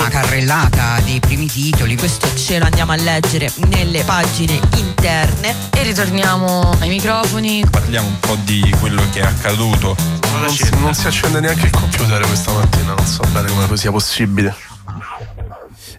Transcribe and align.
una 0.00 0.08
carrellata 0.08 0.98
dei 1.04 1.20
primi 1.20 1.46
titoli. 1.46 1.96
Questo 1.96 2.34
ce 2.34 2.58
lo 2.58 2.64
andiamo 2.64 2.92
a 2.92 2.96
leggere 2.96 3.52
nelle 3.68 4.02
pagine 4.02 4.58
interne 4.76 5.54
e 5.70 5.82
ritorniamo 5.82 6.76
ai 6.80 6.88
microfoni. 6.88 7.64
Parliamo 7.70 8.06
un 8.08 8.18
po' 8.18 8.36
di 8.42 8.74
quello 8.80 9.02
che 9.12 9.20
è 9.20 9.24
accaduto. 9.24 9.94
Non 10.32 10.48
si, 10.48 10.68
non 10.78 10.94
si 10.94 11.06
accende 11.06 11.40
neanche 11.40 11.66
il 11.66 11.72
computer 11.72 12.24
questa 12.26 12.52
mattina, 12.52 12.94
non 12.94 13.06
so 13.06 13.22
bene 13.30 13.50
come 13.50 13.76
sia 13.76 13.90
possibile. 13.90 14.69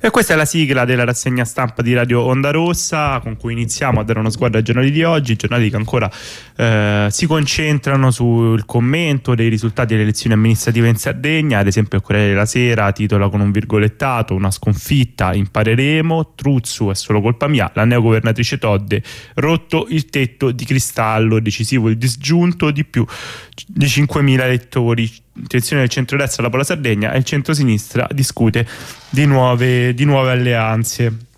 E 0.03 0.09
questa 0.09 0.33
è 0.33 0.35
la 0.35 0.45
sigla 0.45 0.83
della 0.83 1.03
rassegna 1.03 1.45
stampa 1.45 1.83
di 1.83 1.93
Radio 1.93 2.21
Onda 2.21 2.49
Rossa 2.49 3.19
con 3.19 3.37
cui 3.37 3.53
iniziamo 3.53 3.99
a 3.99 4.03
dare 4.03 4.17
uno 4.17 4.31
sguardo 4.31 4.57
ai 4.57 4.63
giornali 4.63 4.89
di 4.89 5.03
oggi, 5.03 5.35
giornali 5.35 5.69
che 5.69 5.75
ancora 5.75 6.09
eh, 6.55 7.05
si 7.11 7.27
concentrano 7.27 8.09
sul 8.09 8.65
commento 8.65 9.35
dei 9.35 9.47
risultati 9.47 9.89
delle 9.89 10.01
elezioni 10.01 10.33
amministrative 10.33 10.87
in 10.87 10.95
Sardegna, 10.95 11.59
ad 11.59 11.67
esempio 11.67 11.99
il 11.99 12.03
Corriere 12.03 12.29
della 12.29 12.47
Sera 12.47 12.91
titola 12.91 13.29
con 13.29 13.41
un 13.41 13.51
virgolettato 13.51 14.33
una 14.33 14.49
sconfitta, 14.49 15.35
impareremo, 15.35 16.33
Truzzu 16.33 16.89
è 16.89 16.95
solo 16.95 17.21
colpa 17.21 17.47
mia, 17.47 17.69
la 17.75 17.85
neogovernatrice 17.85 18.57
Todde 18.57 19.03
rotto 19.35 19.85
il 19.87 20.07
tetto 20.07 20.49
di 20.49 20.65
cristallo, 20.65 21.39
decisivo 21.39 21.89
il 21.89 21.97
disgiunto 21.99 22.71
di 22.71 22.85
più 22.85 23.05
di 23.67 23.85
5.000 23.85 24.41
elettori 24.41 25.11
intenzione 25.41 25.81
del 25.81 25.91
centrodestra 25.91 26.43
dopo 26.43 26.57
la 26.57 26.63
Sardegna 26.63 27.11
e 27.11 27.17
il 27.17 27.23
centrosinistra 27.23 28.07
discute 28.11 28.67
di 29.09 29.25
nuove, 29.25 29.93
di 29.93 30.05
nuove 30.05 30.31
alleanze. 30.31 31.29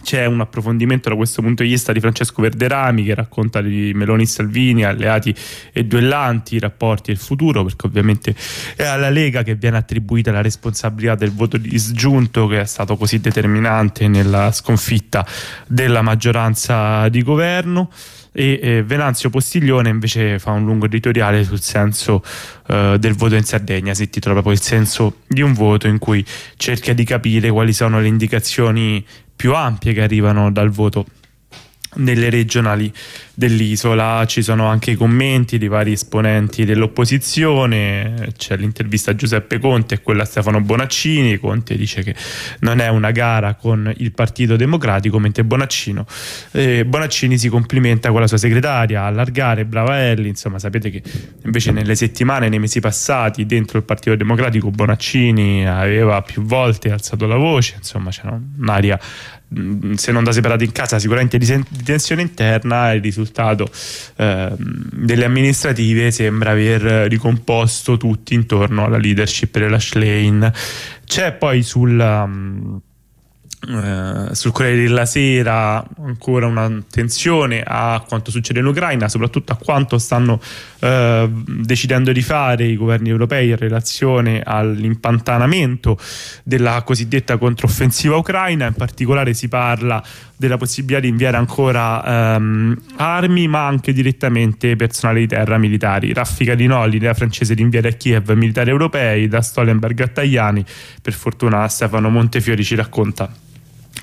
C'è 0.00 0.26
un 0.26 0.40
approfondimento 0.40 1.08
da 1.08 1.16
questo 1.16 1.42
punto 1.42 1.64
di 1.64 1.70
vista 1.70 1.92
di 1.92 1.98
Francesco 1.98 2.40
Verderami 2.40 3.02
che 3.02 3.14
racconta 3.14 3.60
di 3.60 3.90
Meloni 3.94 4.22
e 4.22 4.26
Salvini, 4.26 4.84
alleati 4.84 5.34
e 5.72 5.84
duellanti, 5.84 6.54
i 6.54 6.60
rapporti 6.60 7.10
e 7.10 7.14
il 7.14 7.18
futuro, 7.18 7.64
perché 7.64 7.86
ovviamente 7.86 8.34
è 8.76 8.84
alla 8.84 9.10
Lega 9.10 9.42
che 9.42 9.56
viene 9.56 9.76
attribuita 9.76 10.30
la 10.30 10.40
responsabilità 10.40 11.16
del 11.16 11.32
voto 11.32 11.56
disgiunto 11.56 12.46
che 12.46 12.60
è 12.60 12.64
stato 12.64 12.96
così 12.96 13.18
determinante 13.18 14.06
nella 14.06 14.52
sconfitta 14.52 15.26
della 15.66 16.00
maggioranza 16.00 17.08
di 17.08 17.22
governo 17.22 17.90
e 18.32 18.60
eh, 18.62 18.82
Venanzio 18.82 19.30
Postiglione 19.30 19.88
invece 19.88 20.38
fa 20.38 20.52
un 20.52 20.64
lungo 20.64 20.86
editoriale 20.86 21.44
sul 21.44 21.60
senso 21.60 22.22
eh, 22.66 22.96
del 22.98 23.14
voto 23.14 23.34
in 23.34 23.44
Sardegna, 23.44 23.94
si 23.94 24.04
intitola 24.04 24.34
proprio 24.34 24.54
il 24.54 24.60
senso 24.60 25.18
di 25.26 25.42
un 25.42 25.52
voto 25.52 25.86
in 25.86 25.98
cui 25.98 26.24
cerca 26.56 26.92
di 26.92 27.04
capire 27.04 27.50
quali 27.50 27.72
sono 27.72 28.00
le 28.00 28.08
indicazioni 28.08 29.04
più 29.34 29.54
ampie 29.54 29.92
che 29.92 30.02
arrivano 30.02 30.50
dal 30.50 30.70
voto 30.70 31.06
nelle 31.96 32.30
regionali 32.30 32.92
dell'isola. 33.34 34.24
Ci 34.26 34.42
sono 34.42 34.66
anche 34.66 34.92
i 34.92 34.94
commenti 34.94 35.58
di 35.58 35.68
vari 35.68 35.92
esponenti 35.92 36.64
dell'opposizione. 36.64 38.32
C'è 38.36 38.56
l'intervista 38.56 39.12
a 39.12 39.14
Giuseppe 39.14 39.58
Conte 39.58 39.96
e 39.96 40.02
quella 40.02 40.22
a 40.22 40.26
Stefano 40.26 40.60
Bonaccini. 40.60 41.38
Conte 41.38 41.76
dice 41.76 42.02
che 42.02 42.14
non 42.60 42.80
è 42.80 42.88
una 42.88 43.10
gara 43.10 43.54
con 43.54 43.92
il 43.96 44.12
Partito 44.12 44.56
Democratico 44.56 45.18
mentre 45.18 45.44
eh, 46.52 46.84
Bonaccini 46.84 47.38
si 47.38 47.48
complimenta 47.48 48.10
con 48.10 48.20
la 48.20 48.26
sua 48.26 48.36
segretaria 48.36 49.04
allargare 49.04 49.64
Brava 49.64 50.02
Elli 50.02 50.28
insomma 50.28 50.58
sapete 50.58 50.90
che 50.90 51.02
invece 51.44 51.70
nelle 51.70 51.94
settimane 51.94 52.48
nei 52.48 52.58
mesi 52.58 52.80
passati 52.80 53.46
dentro 53.46 53.78
il 53.78 53.84
Partito 53.84 54.14
Democratico 54.16 54.70
Bonaccini 54.70 55.66
aveva 55.66 56.22
più 56.22 56.42
volte 56.42 56.90
alzato 56.90 57.26
la 57.26 57.36
voce. 57.36 57.74
Insomma 57.76 58.10
c'era 58.10 58.38
un'aria 58.58 58.98
se 59.94 60.12
non 60.12 60.24
da 60.24 60.32
separati 60.32 60.64
in 60.64 60.72
casa, 60.72 60.98
sicuramente 60.98 61.38
di, 61.38 61.64
tensione 61.84 62.22
interna, 62.22 62.92
il 62.92 63.00
risultato 63.00 63.68
eh, 64.16 64.52
delle 64.58 65.24
amministrative 65.24 66.10
sembra 66.10 66.50
aver 66.50 67.08
ricomposto 67.08 67.96
tutti 67.96 68.34
intorno 68.34 68.84
alla 68.84 68.98
leadership 68.98 69.58
della 69.58 69.78
Schlein. 69.78 70.52
C'è 71.04 71.32
poi 71.32 71.62
sul. 71.62 72.86
Eh, 73.60 74.36
sul 74.36 74.52
Corriere 74.52 74.82
della 74.82 75.04
Sera 75.04 75.84
ancora 76.00 76.46
un'attenzione 76.46 77.64
a 77.66 78.00
quanto 78.06 78.30
succede 78.30 78.60
in 78.60 78.66
Ucraina, 78.66 79.08
soprattutto 79.08 79.50
a 79.50 79.56
quanto 79.56 79.98
stanno 79.98 80.40
eh, 80.78 81.28
decidendo 81.28 82.12
di 82.12 82.22
fare 82.22 82.66
i 82.66 82.76
governi 82.76 83.08
europei 83.08 83.48
in 83.48 83.56
relazione 83.56 84.42
all'impantanamento 84.44 85.98
della 86.44 86.82
cosiddetta 86.82 87.36
controffensiva 87.36 88.14
ucraina, 88.14 88.66
in 88.66 88.74
particolare 88.74 89.34
si 89.34 89.48
parla 89.48 90.00
della 90.36 90.56
possibilità 90.56 91.00
di 91.00 91.08
inviare 91.08 91.36
ancora 91.36 92.36
ehm, 92.36 92.80
armi 92.98 93.48
ma 93.48 93.66
anche 93.66 93.92
direttamente 93.92 94.76
personale 94.76 95.18
di 95.18 95.26
terra 95.26 95.58
militari. 95.58 96.12
Raffica 96.12 96.54
di 96.54 96.68
no, 96.68 96.86
l'idea 96.86 97.12
francese 97.12 97.56
di 97.56 97.62
inviare 97.62 97.88
a 97.88 97.92
Kiev 97.92 98.30
militari 98.34 98.70
europei 98.70 99.26
da 99.26 99.42
Stoltenberg 99.42 100.00
a 100.00 100.06
Tajani, 100.06 100.64
per 101.02 101.12
fortuna 101.12 101.66
Stefano 101.66 102.08
Montefiori 102.08 102.62
ci 102.62 102.76
racconta 102.76 103.46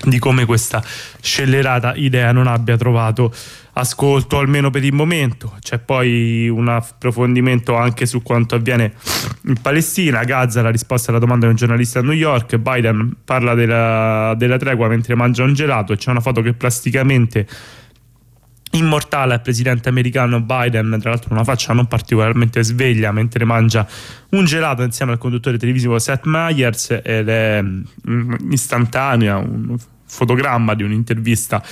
di 0.04 0.18
come 0.18 0.44
questa 0.44 0.82
scellerata 1.20 1.94
idea 1.94 2.32
non 2.32 2.46
abbia 2.46 2.76
trovato 2.76 3.32
ascolto 3.72 4.38
almeno 4.38 4.70
per 4.70 4.84
il 4.84 4.92
momento. 4.92 5.56
C'è 5.60 5.78
poi 5.78 6.48
un 6.48 6.68
approfondimento 6.68 7.76
anche 7.76 8.06
su 8.06 8.22
quanto 8.22 8.54
avviene 8.54 8.92
in 9.44 9.60
Palestina. 9.60 10.24
Gaza, 10.24 10.62
la 10.62 10.70
risposta 10.70 11.10
alla 11.10 11.20
domanda 11.20 11.46
di 11.46 11.52
un 11.52 11.58
giornalista 11.58 11.98
a 11.98 12.02
New 12.02 12.12
York. 12.12 12.56
Biden 12.56 13.16
parla 13.24 13.54
della, 13.54 14.34
della 14.36 14.56
tregua 14.56 14.88
mentre 14.88 15.14
mangia 15.14 15.44
un 15.44 15.54
gelato 15.54 15.94
c'è 15.94 16.10
una 16.10 16.20
foto 16.20 16.40
che 16.42 16.52
plasticamente 16.52 17.46
immortale 18.76 19.34
al 19.34 19.42
presidente 19.42 19.88
americano 19.88 20.40
Biden, 20.40 20.98
tra 21.00 21.10
l'altro 21.10 21.32
una 21.32 21.44
faccia 21.44 21.72
non 21.72 21.86
particolarmente 21.86 22.62
sveglia 22.62 23.12
mentre 23.12 23.44
mangia 23.44 23.86
un 24.30 24.44
gelato 24.44 24.82
insieme 24.82 25.12
al 25.12 25.18
conduttore 25.18 25.58
televisivo 25.58 25.98
Seth 25.98 26.24
Meyers 26.24 27.00
ed 27.02 27.28
è 27.28 27.62
mm, 27.62 28.34
istantanea, 28.50 29.36
un 29.36 29.76
fotogramma 30.08 30.74
di 30.74 30.82
un'intervista 30.82 31.62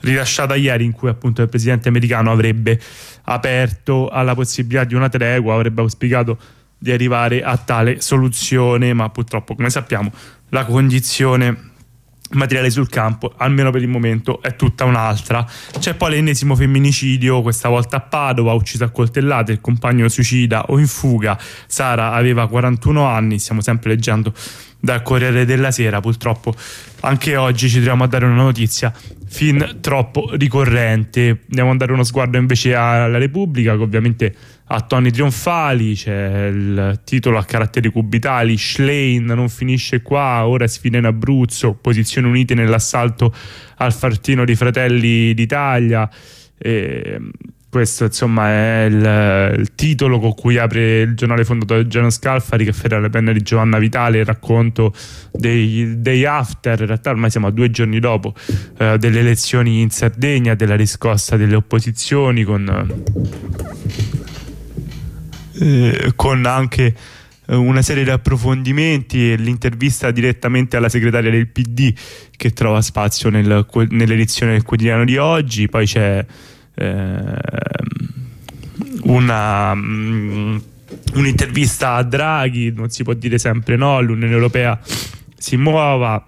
rilasciata 0.00 0.54
ieri 0.54 0.84
in 0.84 0.92
cui 0.92 1.08
appunto 1.08 1.42
il 1.42 1.48
presidente 1.48 1.88
americano 1.88 2.32
avrebbe 2.32 2.80
aperto 3.24 4.08
alla 4.08 4.34
possibilità 4.34 4.84
di 4.84 4.94
una 4.94 5.08
tregua, 5.08 5.54
avrebbe 5.54 5.82
auspicato 5.82 6.38
di 6.78 6.92
arrivare 6.92 7.42
a 7.42 7.56
tale 7.56 8.00
soluzione, 8.00 8.92
ma 8.92 9.08
purtroppo 9.10 9.54
come 9.54 9.70
sappiamo 9.70 10.12
la 10.50 10.64
condizione 10.64 11.72
materiale 12.34 12.70
sul 12.70 12.88
campo, 12.88 13.32
almeno 13.36 13.70
per 13.70 13.82
il 13.82 13.88
momento, 13.88 14.40
è 14.42 14.56
tutta 14.56 14.84
un'altra. 14.84 15.46
C'è 15.78 15.94
poi 15.94 16.12
l'ennesimo 16.12 16.54
femminicidio, 16.54 17.42
questa 17.42 17.68
volta 17.68 17.96
a 17.96 18.00
Padova, 18.00 18.52
ucciso 18.52 18.84
a 18.84 18.90
coltellate, 18.90 19.52
il 19.52 19.60
compagno 19.60 20.08
suicida 20.08 20.66
o 20.66 20.78
in 20.78 20.86
fuga. 20.86 21.38
Sara 21.66 22.12
aveva 22.12 22.46
41 22.46 23.04
anni, 23.04 23.38
stiamo 23.38 23.60
sempre 23.60 23.90
leggendo 23.90 24.32
dal 24.80 25.02
Corriere 25.02 25.46
della 25.46 25.70
Sera, 25.70 26.00
purtroppo 26.00 26.54
anche 27.00 27.36
oggi 27.36 27.68
ci 27.68 27.76
troviamo 27.76 28.04
a 28.04 28.06
dare 28.06 28.26
una 28.26 28.34
notizia 28.34 28.92
fin 29.26 29.78
troppo 29.80 30.30
ricorrente. 30.34 31.40
Andiamo 31.48 31.70
a 31.70 31.76
dare 31.76 31.92
uno 31.92 32.04
sguardo 32.04 32.36
invece 32.36 32.74
alla 32.74 33.18
Repubblica, 33.18 33.76
che 33.76 33.82
ovviamente 33.82 34.34
ha 34.66 34.80
toni 34.80 35.10
trionfali, 35.10 35.94
c'è 35.94 36.46
il 36.46 37.00
titolo 37.04 37.36
a 37.36 37.44
caratteri 37.44 37.90
cubitali, 37.90 38.56
Schlein 38.56 39.26
non 39.26 39.48
finisce 39.48 40.00
qua, 40.00 40.46
ora 40.46 40.66
sfida 40.66 40.98
in 40.98 41.04
Abruzzo, 41.04 41.74
posizioni 41.74 42.28
unite 42.28 42.54
nell'assalto 42.54 43.34
al 43.76 43.92
fartino 43.92 44.44
di 44.44 44.54
Fratelli 44.54 45.34
d'Italia. 45.34 46.08
E 46.56 47.20
questo 47.68 48.04
insomma 48.04 48.48
è 48.50 48.84
il, 48.84 49.58
il, 49.58 49.74
titolo 49.74 50.20
con 50.20 50.32
cui 50.34 50.58
apre 50.58 51.00
il 51.00 51.16
giornale 51.16 51.44
fondato 51.44 51.74
da 51.74 51.86
Giano 51.88 52.08
Scalfari 52.08 52.64
che 52.64 52.72
ferra 52.72 53.00
le 53.00 53.10
penne 53.10 53.32
di 53.32 53.42
Giovanna 53.42 53.78
Vitale 53.78 54.20
il 54.20 54.24
racconto 54.24 54.94
dei, 55.32 56.00
dei, 56.00 56.24
after 56.24 56.78
in 56.78 56.86
realtà 56.86 57.10
ormai 57.10 57.30
siamo 57.30 57.48
a 57.48 57.50
due 57.50 57.72
giorni 57.72 57.98
dopo 57.98 58.32
eh, 58.78 58.96
delle 58.96 59.18
elezioni 59.18 59.80
in 59.80 59.90
Sardegna 59.90 60.54
della 60.54 60.76
riscossa 60.76 61.36
delle 61.36 61.56
opposizioni 61.56 62.44
con, 62.44 62.92
eh, 65.60 66.12
con 66.16 66.44
anche 66.46 66.94
eh, 67.46 67.54
una 67.54 67.82
serie 67.82 68.04
di 68.04 68.10
approfondimenti 68.10 69.32
e 69.32 69.36
l'intervista 69.36 70.10
direttamente 70.10 70.76
alla 70.76 70.88
segretaria 70.88 71.30
del 71.30 71.48
PD 71.48 71.92
che 72.36 72.52
trova 72.52 72.80
spazio 72.80 73.30
nel, 73.30 73.66
nell'edizione 73.90 74.52
del 74.52 74.62
quotidiano 74.62 75.04
di 75.04 75.16
oggi. 75.16 75.68
Poi 75.68 75.86
c'è 75.86 76.24
eh, 76.74 77.34
una, 79.02 79.72
um, 79.72 80.62
un'intervista 81.14 81.94
a 81.94 82.02
Draghi, 82.02 82.72
non 82.72 82.90
si 82.90 83.02
può 83.02 83.12
dire 83.12 83.38
sempre 83.38 83.76
no, 83.76 84.00
l'Unione 84.00 84.32
Europea 84.32 84.80
si 85.36 85.56
muova, 85.56 86.24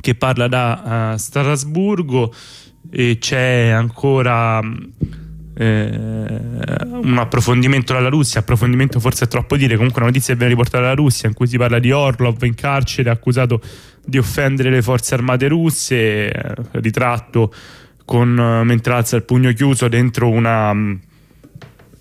che 0.00 0.14
parla 0.14 0.48
da 0.48 1.12
uh, 1.14 1.16
Strasburgo 1.16 2.34
e 2.90 3.18
c'è 3.20 3.68
ancora 3.68 4.60
eh, 5.58 5.98
un 7.02 7.16
approfondimento 7.18 7.94
dalla 7.94 8.10
Russia, 8.10 8.40
approfondimento 8.40 9.00
forse 9.00 9.24
è 9.24 9.28
troppo 9.28 9.56
dire, 9.56 9.76
comunque 9.76 10.00
una 10.02 10.10
notizia 10.10 10.34
viene 10.34 10.50
riportata 10.50 10.82
dalla 10.82 10.94
Russia 10.94 11.28
in 11.28 11.34
cui 11.34 11.46
si 11.46 11.56
parla 11.56 11.78
di 11.78 11.90
Orlov 11.92 12.42
in 12.42 12.54
carcere 12.54 13.08
accusato 13.08 13.60
di 14.04 14.18
offendere 14.18 14.70
le 14.70 14.82
forze 14.82 15.14
armate 15.14 15.48
russe, 15.48 16.30
eh, 16.30 16.54
ritratto 16.72 17.52
con, 18.04 18.36
uh, 18.36 18.64
mentre 18.64 18.92
alza 18.92 19.16
il 19.16 19.24
pugno 19.24 19.52
chiuso 19.52 19.88
dentro 19.88 20.28
una... 20.28 20.70
Um, 20.70 21.00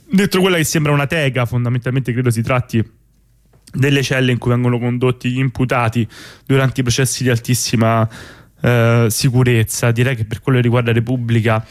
dentro 0.08 0.40
quella 0.42 0.58
che 0.58 0.64
sembra 0.64 0.92
una 0.92 1.08
tega, 1.08 1.46
fondamentalmente 1.46 2.14
credo 2.14 2.30
si 2.30 2.42
tratti 2.42 2.84
delle 3.74 4.04
celle 4.04 4.32
in 4.32 4.38
cui 4.38 4.52
vengono 4.52 4.80
condotti 4.80 5.32
gli 5.32 5.40
imputati 5.40 6.08
durante 6.46 6.82
i 6.82 6.84
processi 6.84 7.24
di 7.24 7.30
altissima 7.30 8.08
eh, 8.62 9.08
sicurezza. 9.10 9.92
Direi 9.92 10.16
che 10.16 10.26
per 10.26 10.42
quello 10.42 10.58
che 10.60 10.64
riguarda 10.64 10.92
Repubblica 10.92 11.66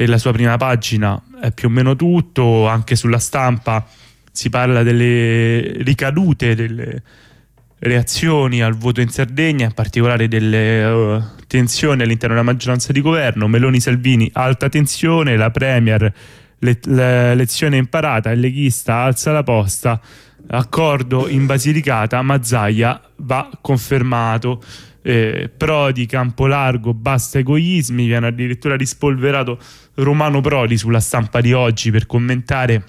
e 0.00 0.06
la 0.06 0.16
sua 0.16 0.30
prima 0.30 0.56
pagina 0.56 1.20
è 1.40 1.50
più 1.50 1.66
o 1.66 1.70
meno 1.72 1.96
tutto, 1.96 2.68
anche 2.68 2.94
sulla 2.94 3.18
stampa 3.18 3.84
si 4.30 4.48
parla 4.48 4.84
delle 4.84 5.82
ricadute, 5.82 6.54
delle 6.54 7.02
reazioni 7.80 8.62
al 8.62 8.76
voto 8.76 9.00
in 9.00 9.08
Sardegna, 9.08 9.64
in 9.64 9.72
particolare 9.72 10.28
delle 10.28 10.84
uh, 10.84 11.22
tensioni 11.48 12.02
all'interno 12.02 12.36
della 12.36 12.46
maggioranza 12.46 12.92
di 12.92 13.00
governo, 13.00 13.48
Meloni 13.48 13.80
Salvini 13.80 14.30
alta 14.34 14.68
tensione, 14.68 15.36
la 15.36 15.50
Premier 15.50 16.12
le, 16.60 16.78
le, 16.80 17.34
lezione 17.34 17.76
imparata, 17.76 18.30
il 18.30 18.38
leghista 18.38 18.98
alza 18.98 19.32
la 19.32 19.42
posta, 19.42 20.00
accordo 20.46 21.26
in 21.26 21.44
Basilicata, 21.44 22.22
Mazzaia 22.22 23.00
va 23.16 23.50
confermato. 23.60 24.62
Eh, 25.08 25.48
Prodi, 25.56 26.04
Campolargo, 26.04 26.92
basta 26.92 27.38
egoismi, 27.38 28.04
viene 28.04 28.26
addirittura 28.26 28.76
rispolverato 28.76 29.58
Romano 29.94 30.42
Prodi 30.42 30.76
sulla 30.76 31.00
stampa 31.00 31.40
di 31.40 31.54
oggi 31.54 31.90
per 31.90 32.04
commentare 32.04 32.84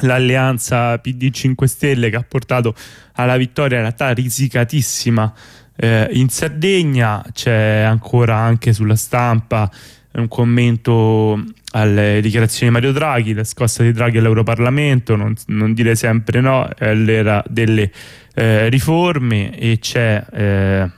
l'alleanza 0.00 0.96
PD 0.98 1.30
5 1.30 1.66
Stelle 1.66 2.08
che 2.08 2.16
ha 2.16 2.24
portato 2.26 2.74
alla 3.16 3.36
vittoria 3.36 3.76
in 3.76 3.82
realtà 3.82 4.12
risicatissima 4.12 5.30
eh, 5.76 6.08
in 6.12 6.30
Sardegna, 6.30 7.22
c'è 7.34 7.80
ancora 7.80 8.36
anche 8.36 8.72
sulla 8.72 8.96
stampa 8.96 9.70
un 10.12 10.28
commento 10.28 11.44
alle 11.72 12.20
dichiarazioni 12.22 12.68
di 12.68 12.72
Mario 12.72 12.92
Draghi, 12.92 13.34
la 13.34 13.44
scossa 13.44 13.82
di 13.82 13.92
Draghi 13.92 14.16
all'Europarlamento, 14.16 15.16
non, 15.16 15.34
non 15.48 15.74
dire 15.74 15.94
sempre 15.96 16.40
no, 16.40 16.66
è 16.66 16.94
l'era 16.94 17.44
delle 17.46 17.92
eh, 18.34 18.70
riforme 18.70 19.54
e 19.58 19.78
c'è 19.78 20.24
eh, 20.32 20.90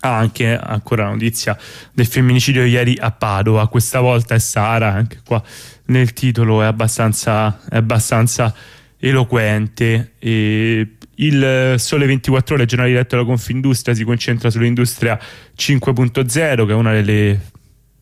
anche 0.00 0.56
ancora 0.56 1.08
notizia 1.08 1.56
del 1.92 2.06
femminicidio 2.06 2.64
ieri 2.64 2.96
a 2.98 3.10
Padova, 3.10 3.68
questa 3.68 4.00
volta 4.00 4.34
è 4.34 4.38
Sara, 4.38 4.92
anche 4.92 5.20
qua 5.24 5.42
nel 5.86 6.12
titolo 6.12 6.62
è 6.62 6.66
abbastanza, 6.66 7.60
è 7.68 7.76
abbastanza 7.76 8.54
eloquente. 8.98 10.12
E 10.18 10.88
il 11.16 11.74
Sole 11.78 12.06
24 12.06 12.54
Ore, 12.54 12.64
giornale 12.64 12.90
diretto 12.90 13.16
della 13.16 13.28
Confindustria, 13.28 13.94
si 13.94 14.04
concentra 14.04 14.50
sull'industria 14.50 15.18
5.0, 15.56 16.22
che 16.66 16.72
è 16.72 16.74
una 16.74 16.92
delle 16.92 17.40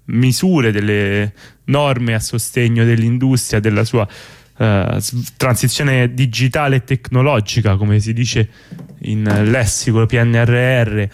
misure, 0.06 0.70
delle 0.70 1.32
norme 1.64 2.14
a 2.14 2.20
sostegno 2.20 2.84
dell'industria, 2.84 3.60
della 3.60 3.84
sua 3.84 4.06
uh, 4.56 5.02
transizione 5.36 6.14
digitale 6.14 6.76
e 6.76 6.84
tecnologica, 6.84 7.76
come 7.76 7.98
si 8.00 8.12
dice 8.12 8.48
in 9.00 9.22
lessico 9.50 10.06
PNRR 10.06 11.04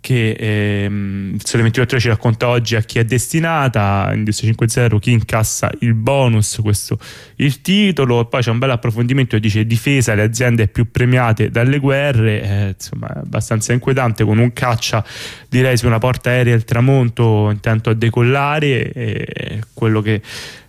che 0.00 0.30
ehm, 0.38 1.32
il 1.34 1.44
Sole 1.44 1.62
24 1.64 1.98
ci 1.98 2.08
racconta 2.08 2.48
oggi 2.48 2.76
a 2.76 2.82
chi 2.82 2.98
è 2.98 3.04
destinata, 3.04 4.10
Industria 4.14 4.52
5.0, 4.52 4.98
chi 4.98 5.10
incassa 5.10 5.70
il 5.80 5.94
bonus, 5.94 6.60
questo 6.62 6.98
il 7.36 7.60
titolo, 7.60 8.24
poi 8.26 8.40
c'è 8.40 8.50
un 8.50 8.58
bel 8.58 8.70
approfondimento 8.70 9.36
che 9.36 9.42
dice 9.42 9.66
difesa 9.66 10.14
le 10.14 10.22
aziende 10.22 10.68
più 10.68 10.90
premiate 10.90 11.50
dalle 11.50 11.78
guerre, 11.78 12.42
eh, 12.42 12.68
insomma 12.68 13.08
è 13.08 13.18
abbastanza 13.18 13.72
inquietante 13.72 14.24
con 14.24 14.38
un 14.38 14.52
caccia 14.52 15.04
direi 15.48 15.76
su 15.76 15.86
una 15.86 15.98
porta 15.98 16.30
aerea 16.30 16.54
il 16.54 16.64
tramonto 16.64 17.50
intento 17.50 17.90
a 17.90 17.94
decollare, 17.94 18.92
e 18.92 19.62
quello 19.74 20.00
che 20.00 20.22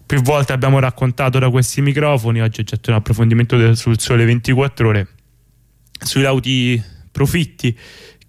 più 0.06 0.22
volte 0.22 0.54
abbiamo 0.54 0.80
raccontato 0.80 1.38
da 1.38 1.50
questi 1.50 1.82
microfoni, 1.82 2.42
oggi 2.42 2.64
c'è 2.64 2.78
un 2.88 2.94
approfondimento 2.96 3.76
sul 3.76 4.00
Sole 4.00 4.26
24 4.26 4.88
ore 4.88 5.08
sui 6.02 6.22
lauti 6.22 6.82
profitti 7.12 7.78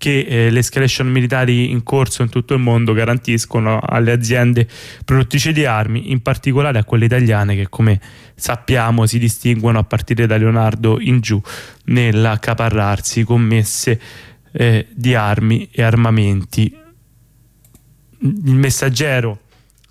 che 0.00 0.20
eh, 0.20 0.50
le 0.50 0.60
escalation 0.60 1.08
militari 1.08 1.70
in 1.70 1.82
corso 1.82 2.22
in 2.22 2.30
tutto 2.30 2.54
il 2.54 2.60
mondo 2.60 2.94
garantiscono 2.94 3.80
alle 3.84 4.12
aziende 4.12 4.66
produttrici 5.04 5.52
di 5.52 5.66
armi, 5.66 6.10
in 6.10 6.22
particolare 6.22 6.78
a 6.78 6.84
quelle 6.84 7.04
italiane 7.04 7.54
che 7.54 7.68
come 7.68 8.00
sappiamo 8.34 9.04
si 9.04 9.18
distinguono 9.18 9.78
a 9.78 9.84
partire 9.84 10.26
da 10.26 10.38
Leonardo 10.38 10.98
in 10.98 11.20
giù 11.20 11.38
nell'accaparrarsi 11.84 13.24
commesse 13.24 14.00
eh, 14.52 14.86
di 14.90 15.14
armi 15.14 15.68
e 15.70 15.82
armamenti. 15.82 16.74
Il 18.20 18.54
messaggero 18.54 19.40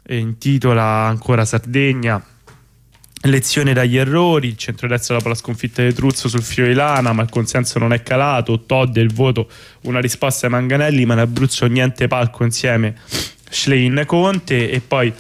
eh, 0.02 0.18
intitola 0.18 1.06
ancora 1.06 1.46
Sardegna 1.46 2.20
Lezione 3.24 3.74
dagli 3.74 3.98
errori, 3.98 4.48
il 4.48 4.58
centrodestra 4.58 5.18
dopo 5.18 5.28
la 5.28 5.36
sconfitta 5.36 5.84
di 5.84 5.94
Truzzo 5.94 6.30
sul 6.30 6.42
filo 6.42 6.68
di 6.68 6.74
lana, 6.74 7.12
ma 7.12 7.22
il 7.22 7.30
consenso 7.30 7.78
non 7.78 7.92
è 7.92 8.02
calato, 8.02 8.62
Todd 8.66 8.96
il 8.96 9.14
voto, 9.14 9.50
una 9.82 10.00
risposta 10.00 10.46
ai 10.46 10.54
Manganelli, 10.54 11.06
ma 11.06 11.14
in 11.14 11.20
Abruzzo 11.20 11.66
niente 11.66 12.08
palco 12.08 12.46
insieme 12.46 12.96
Schlein 13.50 14.04
Conte 14.06 14.72
e 14.72 14.80
poi 14.80 15.14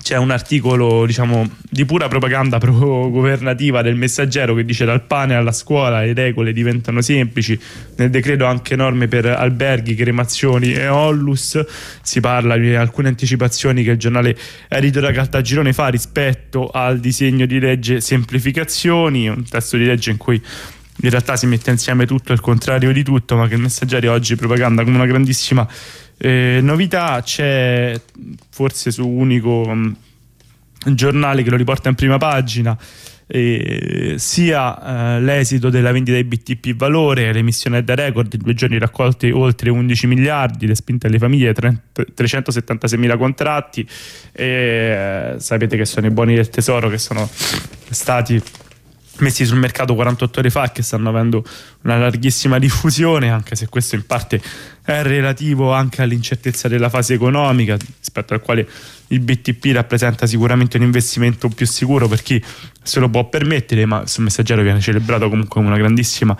c'è 0.00 0.16
un 0.16 0.30
articolo 0.30 1.04
diciamo 1.06 1.48
di 1.68 1.84
pura 1.84 2.08
propaganda 2.08 2.58
pro-governativa 2.60 3.82
del 3.82 3.94
messaggero 3.94 4.54
che 4.54 4.64
dice 4.64 4.84
dal 4.84 5.02
pane 5.02 5.34
alla 5.34 5.52
scuola 5.52 6.00
le 6.00 6.14
regole 6.14 6.52
diventano 6.52 7.00
semplici. 7.00 7.58
Nel 7.96 8.10
decreto 8.10 8.44
anche 8.46 8.76
norme 8.76 9.08
per 9.08 9.26
alberghi, 9.26 9.94
cremazioni 9.94 10.72
e 10.72 10.88
Ollus 10.88 11.64
si 12.02 12.20
parla 12.20 12.56
di 12.56 12.74
alcune 12.74 13.08
anticipazioni 13.08 13.82
che 13.82 13.90
il 13.90 13.98
giornale 13.98 14.36
Editora 14.68 15.12
Caltagirone 15.12 15.72
fa 15.72 15.88
rispetto 15.88 16.68
al 16.68 16.98
disegno 16.98 17.46
di 17.46 17.58
legge 17.58 18.00
semplificazioni 18.00 19.28
un 19.28 19.44
testo 19.48 19.76
di 19.76 19.84
legge 19.84 20.10
in 20.10 20.16
cui 20.16 20.42
in 21.04 21.10
realtà 21.10 21.36
si 21.36 21.46
mette 21.46 21.70
insieme 21.70 22.06
tutto 22.06 22.32
il 22.32 22.40
contrario 22.40 22.92
di 22.92 23.02
tutto 23.02 23.36
ma 23.36 23.48
che 23.48 23.54
il 23.54 23.60
messaggero 23.60 24.12
oggi 24.12 24.36
propaganda 24.36 24.84
come 24.84 24.96
una 24.96 25.06
grandissima 25.06 25.66
eh, 26.24 26.60
novità 26.62 27.20
c'è 27.20 28.00
forse 28.50 28.92
su 28.92 29.08
unico 29.08 29.64
mh, 29.66 29.96
mm, 30.88 30.94
giornale 30.94 31.42
che 31.42 31.50
lo 31.50 31.56
riporta 31.56 31.88
in 31.88 31.96
prima 31.96 32.16
pagina 32.16 32.78
eh, 33.26 34.14
sia 34.18 35.16
eh, 35.16 35.20
l'esito 35.20 35.68
della 35.68 35.90
vendita 35.90 36.12
dei 36.12 36.24
BTP 36.24 36.76
valore, 36.76 37.32
l'emissione 37.32 37.82
da 37.82 37.96
record, 37.96 38.32
in 38.34 38.40
due 38.40 38.54
giorni 38.54 38.78
raccolti 38.78 39.30
oltre 39.30 39.70
11 39.70 40.06
miliardi, 40.06 40.66
le 40.66 40.76
spinte 40.76 41.08
alle 41.08 41.18
famiglie 41.18 41.52
376 41.54 42.98
mila 42.98 43.16
contratti 43.16 43.88
e 44.30 45.34
sapete 45.38 45.76
che 45.76 45.84
sono 45.86 46.06
i 46.06 46.10
buoni 46.10 46.34
del 46.34 46.50
tesoro 46.50 46.88
che 46.88 46.98
sono 46.98 47.28
stati 47.90 48.40
messi 49.18 49.44
sul 49.44 49.58
mercato 49.58 49.94
48 49.94 50.38
ore 50.38 50.50
fa 50.50 50.70
che 50.72 50.82
stanno 50.82 51.08
avendo 51.08 51.44
una 51.82 51.98
larghissima 51.98 52.58
diffusione 52.58 53.30
anche 53.30 53.54
se 53.56 53.68
questo 53.68 53.94
in 53.94 54.06
parte 54.06 54.40
è 54.84 55.02
relativo 55.02 55.72
anche 55.72 56.02
all'incertezza 56.02 56.68
della 56.68 56.88
fase 56.88 57.14
economica 57.14 57.76
rispetto 57.76 58.34
al 58.34 58.40
quale 58.40 58.66
il 59.08 59.20
BTP 59.20 59.72
rappresenta 59.72 60.26
sicuramente 60.26 60.78
un 60.78 60.84
investimento 60.84 61.48
più 61.48 61.66
sicuro 61.66 62.08
per 62.08 62.22
chi 62.22 62.42
se 62.82 62.98
lo 63.00 63.08
può 63.08 63.28
permettere 63.28 63.84
ma 63.86 64.06
sul 64.06 64.24
messaggero 64.24 64.62
viene 64.62 64.80
celebrato 64.80 65.28
comunque 65.28 65.60
una 65.60 65.76
grandissima 65.76 66.36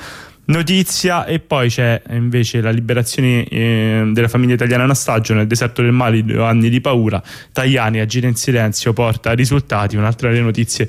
notizia. 0.47 1.25
E 1.25 1.39
poi 1.39 1.69
c'è 1.69 2.03
invece 2.11 2.61
la 2.61 2.71
liberazione 2.71 3.45
eh, 3.45 4.11
della 4.13 4.29
famiglia 4.29 4.55
italiana 4.55 4.85
in 4.85 4.91
ostaggio 4.91 5.35
nel 5.35 5.47
deserto 5.47 5.83
del 5.83 5.93
Mali 5.93 6.25
due 6.25 6.45
anni 6.45 6.69
di 6.69 6.81
paura. 6.81 7.23
Tajani 7.53 8.01
agire 8.01 8.29
in 8.29 8.35
silenzio 8.35 8.93
porta 8.93 9.33
risultati. 9.33 9.97
Un'altra 9.97 10.31
delle 10.31 10.43
notizie 10.43 10.89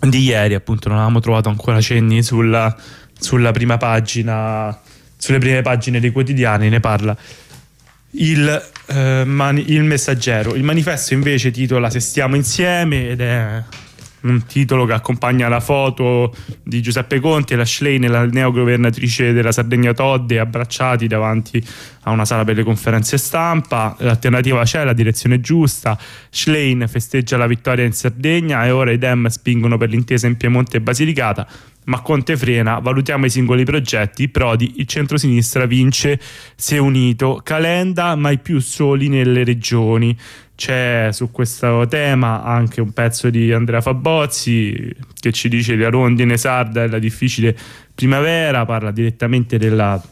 di 0.00 0.22
ieri 0.22 0.54
appunto 0.54 0.88
non 0.88 0.98
avevamo 0.98 1.20
trovato 1.20 1.48
ancora 1.48 1.80
cenni 1.80 2.22
sulla, 2.22 2.74
sulla 3.18 3.50
prima 3.50 3.76
pagina 3.76 4.78
sulle 5.18 5.38
prime 5.38 5.62
pagine 5.62 5.98
dei 5.98 6.10
quotidiani 6.10 6.68
ne 6.68 6.80
parla 6.80 7.16
il, 8.18 8.70
eh, 8.86 9.24
mani- 9.24 9.72
il 9.72 9.82
messaggero. 9.82 10.54
Il 10.54 10.62
manifesto 10.62 11.14
invece 11.14 11.50
titola 11.50 11.90
se 11.90 12.00
stiamo 12.00 12.36
insieme 12.36 13.10
ed 13.10 13.20
è 13.20 13.62
un 14.28 14.44
titolo 14.46 14.84
che 14.84 14.92
accompagna 14.92 15.48
la 15.48 15.60
foto 15.60 16.34
di 16.62 16.80
Giuseppe 16.82 17.20
Conte 17.20 17.54
e 17.54 17.56
la 17.56 17.64
Schlein, 17.64 18.10
la 18.10 18.24
neogovernatrice 18.26 19.32
della 19.32 19.52
Sardegna 19.52 19.92
Todde, 19.92 20.38
abbracciati 20.38 21.06
davanti 21.06 21.64
a 22.02 22.10
una 22.10 22.24
sala 22.24 22.44
per 22.44 22.56
le 22.56 22.62
conferenze 22.62 23.18
stampa. 23.18 23.96
L'alternativa 24.00 24.62
c'è, 24.64 24.84
la 24.84 24.92
direzione 24.92 25.40
giusta. 25.40 25.98
Schlein 26.30 26.86
festeggia 26.88 27.36
la 27.36 27.46
vittoria 27.46 27.84
in 27.84 27.92
Sardegna 27.92 28.64
e 28.64 28.70
ora 28.70 28.92
i 28.92 28.98
Dem 28.98 29.26
spingono 29.28 29.76
per 29.76 29.90
l'intesa 29.90 30.26
in 30.26 30.36
Piemonte 30.36 30.78
e 30.78 30.80
Basilicata 30.80 31.46
ma 31.86 32.00
Conte 32.00 32.36
frena, 32.36 32.78
valutiamo 32.78 33.26
i 33.26 33.30
singoli 33.30 33.64
progetti, 33.64 34.28
Prodi, 34.28 34.74
il 34.78 34.86
centrosinistra 34.86 35.66
vince 35.66 36.20
se 36.54 36.78
unito, 36.78 37.40
Calenda 37.44 38.14
mai 38.16 38.38
più 38.38 38.58
soli 38.60 39.08
nelle 39.08 39.44
regioni. 39.44 40.16
C'è 40.56 41.10
su 41.12 41.30
questo 41.30 41.86
tema 41.86 42.42
anche 42.42 42.80
un 42.80 42.92
pezzo 42.92 43.28
di 43.28 43.52
Andrea 43.52 43.82
Fabozzi 43.82 44.90
che 45.20 45.30
ci 45.30 45.50
dice 45.50 45.76
la 45.76 45.90
rondine 45.90 46.38
sarda 46.38 46.82
è 46.82 46.88
la 46.88 46.98
difficile 46.98 47.54
primavera, 47.94 48.64
parla 48.64 48.90
direttamente 48.90 49.58
della 49.58 50.02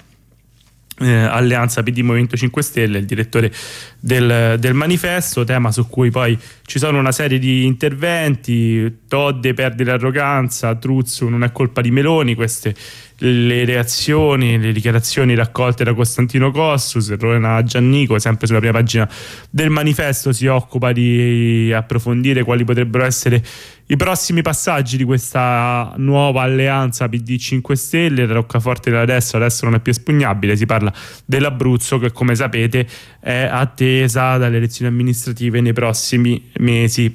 eh, 0.99 1.13
Alleanza 1.13 1.83
PD 1.83 2.01
Movimento 2.01 2.37
5 2.37 2.63
Stelle, 2.63 2.99
il 2.99 3.07
direttore 3.07 3.53
del, 3.99 4.57
del, 4.59 4.75
manifesto, 4.75 5.45
tema 5.45 5.73
su 5.73 5.89
cui 5.89 6.11
poi 6.11 6.39
ci 6.65 6.79
sono 6.79 6.99
una 6.99 7.11
serie 7.11 7.39
di 7.39 7.65
interventi, 7.65 8.99
Todde 9.09 9.55
perde 9.55 9.83
l'arroganza, 9.83 10.75
Truzzo 10.77 11.29
non 11.29 11.43
è 11.43 11.51
colpa 11.53 11.81
di 11.81 11.91
Meloni, 11.91 12.35
queste 12.35 12.75
le 13.19 13.65
reazioni, 13.65 14.59
le 14.59 14.73
dichiarazioni 14.73 15.35
raccolte 15.35 15.85
da 15.85 15.95
Costantino 15.95 16.51
Cossus, 16.51 17.17
Rowena 17.17 17.63
Giannico, 17.63 18.19
sempre 18.19 18.47
sulla 18.47 18.59
prima 18.59 18.75
pagina 18.75 19.09
del 19.51 19.71
manifesto, 19.71 20.33
si 20.33 20.47
occupa 20.47 20.93
di 20.93 21.73
approfondire 21.73 22.43
quali 22.43 22.65
potrebbero 22.65 23.05
essere 23.05 23.43
i 23.87 23.97
prossimi 23.97 24.43
passaggi 24.43 24.97
di 24.97 25.05
questa 25.05 25.93
nuova 25.97 26.43
alleanza 26.43 27.09
PD 27.09 27.37
5 27.37 27.77
Stelle, 27.77 28.27
la 28.27 28.33
roccaforte 28.33 28.91
della 28.91 29.05
destra 29.05 29.39
adesso 29.39 29.65
non 29.65 29.75
è 29.75 29.81
più 29.81 29.93
espugnabile, 29.93 30.57
si 30.57 30.67
parla 30.67 30.93
dell'Abruzzo 31.25 31.99
che 31.99 32.11
come 32.11 32.35
sapete 32.35 32.87
è 33.21 33.49
attesa 33.51 34.39
dalle 34.39 34.57
elezioni 34.57 34.91
amministrative 34.91 35.61
nei 35.61 35.73
prossimi 35.73 36.51
mesi. 36.59 37.15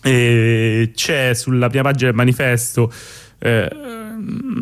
E 0.00 0.92
c'è 0.94 1.34
sulla 1.34 1.68
prima 1.68 1.82
pagina 1.82 2.06
del 2.06 2.16
manifesto 2.16 2.90
eh, 3.40 3.68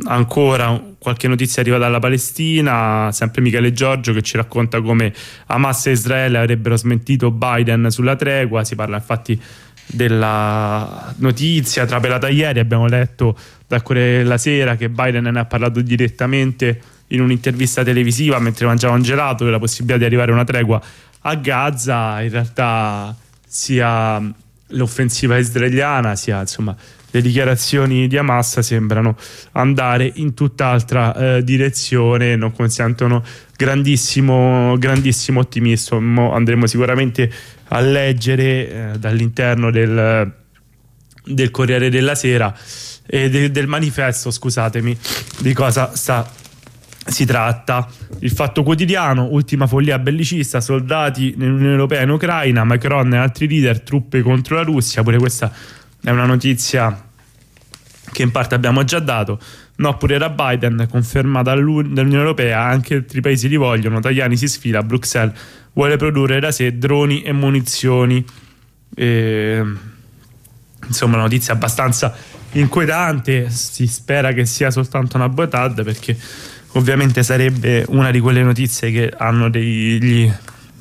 ancora 0.04 0.80
qualche 0.98 1.28
notizia 1.28 1.62
arriva 1.62 1.78
dalla 1.78 1.98
Palestina, 1.98 3.10
sempre 3.12 3.40
Michele 3.40 3.72
Giorgio 3.72 4.12
che 4.12 4.22
ci 4.22 4.36
racconta 4.36 4.80
come 4.80 5.12
Hamas 5.46 5.86
e 5.86 5.92
Israele 5.92 6.38
avrebbero 6.38 6.76
smentito 6.76 7.30
Biden 7.30 7.90
sulla 7.90 8.16
tregua, 8.16 8.64
si 8.64 8.74
parla 8.74 8.96
infatti 8.96 9.40
della 9.86 11.14
notizia 11.18 11.86
trapelata 11.86 12.28
ieri, 12.28 12.58
abbiamo 12.58 12.86
letto 12.86 13.38
da 13.66 13.80
Corriere 13.82 14.18
della 14.18 14.38
Sera 14.38 14.76
che 14.76 14.88
Biden 14.88 15.24
ne 15.24 15.38
ha 15.38 15.44
parlato 15.44 15.80
direttamente 15.80 16.80
in 17.08 17.20
un'intervista 17.20 17.84
televisiva 17.84 18.38
mentre 18.38 18.66
mangiava 18.66 18.94
un 18.94 19.02
gelato 19.02 19.44
della 19.44 19.58
possibilità 19.58 19.98
di 19.98 20.04
arrivare 20.04 20.30
a 20.32 20.34
una 20.34 20.44
tregua 20.44 20.82
a 21.20 21.34
Gaza, 21.36 22.20
in 22.22 22.30
realtà 22.30 23.14
sia 23.46 24.22
l'offensiva 24.68 25.38
israeliana 25.38 26.16
sia 26.16 26.40
insomma 26.40 26.76
le 27.16 27.22
dichiarazioni 27.22 28.08
di 28.08 28.18
Hamas 28.18 28.58
sembrano 28.58 29.16
andare 29.52 30.10
in 30.16 30.34
tutt'altra 30.34 31.14
eh, 31.36 31.44
direzione, 31.44 32.36
non 32.36 32.52
consentono 32.52 33.24
grandissimo, 33.56 34.76
grandissimo 34.76 35.40
ottimismo. 35.40 36.32
Andremo 36.34 36.66
sicuramente 36.66 37.32
a 37.68 37.80
leggere 37.80 38.44
eh, 38.44 38.98
dall'interno 38.98 39.70
del, 39.70 40.30
del, 41.24 41.50
Corriere 41.50 41.88
della 41.88 42.14
Sera 42.14 42.54
e 43.06 43.30
de, 43.30 43.50
del 43.50 43.66
manifesto, 43.66 44.30
scusatemi, 44.30 44.98
di 45.38 45.54
cosa 45.54 45.94
sta 45.94 46.30
si 47.06 47.24
tratta. 47.24 47.88
Il 48.20 48.30
fatto 48.30 48.62
quotidiano, 48.62 49.28
ultima 49.30 49.66
follia 49.66 49.98
bellicista, 49.98 50.60
soldati 50.60 51.34
nell'Unione 51.36 51.72
Europea 51.72 52.02
in 52.02 52.10
Ucraina, 52.10 52.64
Macron 52.64 53.14
e 53.14 53.16
altri 53.18 53.48
leader, 53.48 53.80
truppe 53.80 54.22
contro 54.22 54.56
la 54.56 54.62
Russia, 54.62 55.02
pure 55.02 55.18
questa 55.18 55.52
è 56.02 56.10
una 56.10 56.26
notizia 56.26 57.04
che 58.12 58.22
in 58.22 58.30
parte 58.30 58.54
abbiamo 58.54 58.84
già 58.84 58.98
dato. 58.98 59.38
No, 59.76 59.96
pure 59.98 60.16
da 60.16 60.30
Biden, 60.30 60.86
confermata 60.88 61.54
dall'Unione 61.54 62.16
Europea, 62.16 62.62
anche 62.62 62.94
altri 62.94 63.20
paesi 63.20 63.48
li 63.48 63.56
vogliono. 63.56 64.00
Tajani 64.00 64.36
si 64.36 64.48
sfila, 64.48 64.82
Bruxelles 64.82 65.38
vuole 65.74 65.96
produrre 65.96 66.40
da 66.40 66.50
sé 66.50 66.78
droni 66.78 67.22
e 67.22 67.32
munizioni. 67.32 68.24
E, 68.94 69.62
insomma, 70.86 71.18
notizia 71.18 71.52
abbastanza 71.52 72.14
inquietante. 72.52 73.50
Si 73.50 73.86
spera 73.86 74.32
che 74.32 74.46
sia 74.46 74.70
soltanto 74.70 75.16
una 75.16 75.28
boutade 75.28 75.82
perché 75.82 76.16
ovviamente 76.72 77.22
sarebbe 77.22 77.84
una 77.88 78.10
di 78.10 78.20
quelle 78.20 78.42
notizie 78.42 78.90
che 78.90 79.12
hanno 79.16 79.48
degli, 79.48 80.30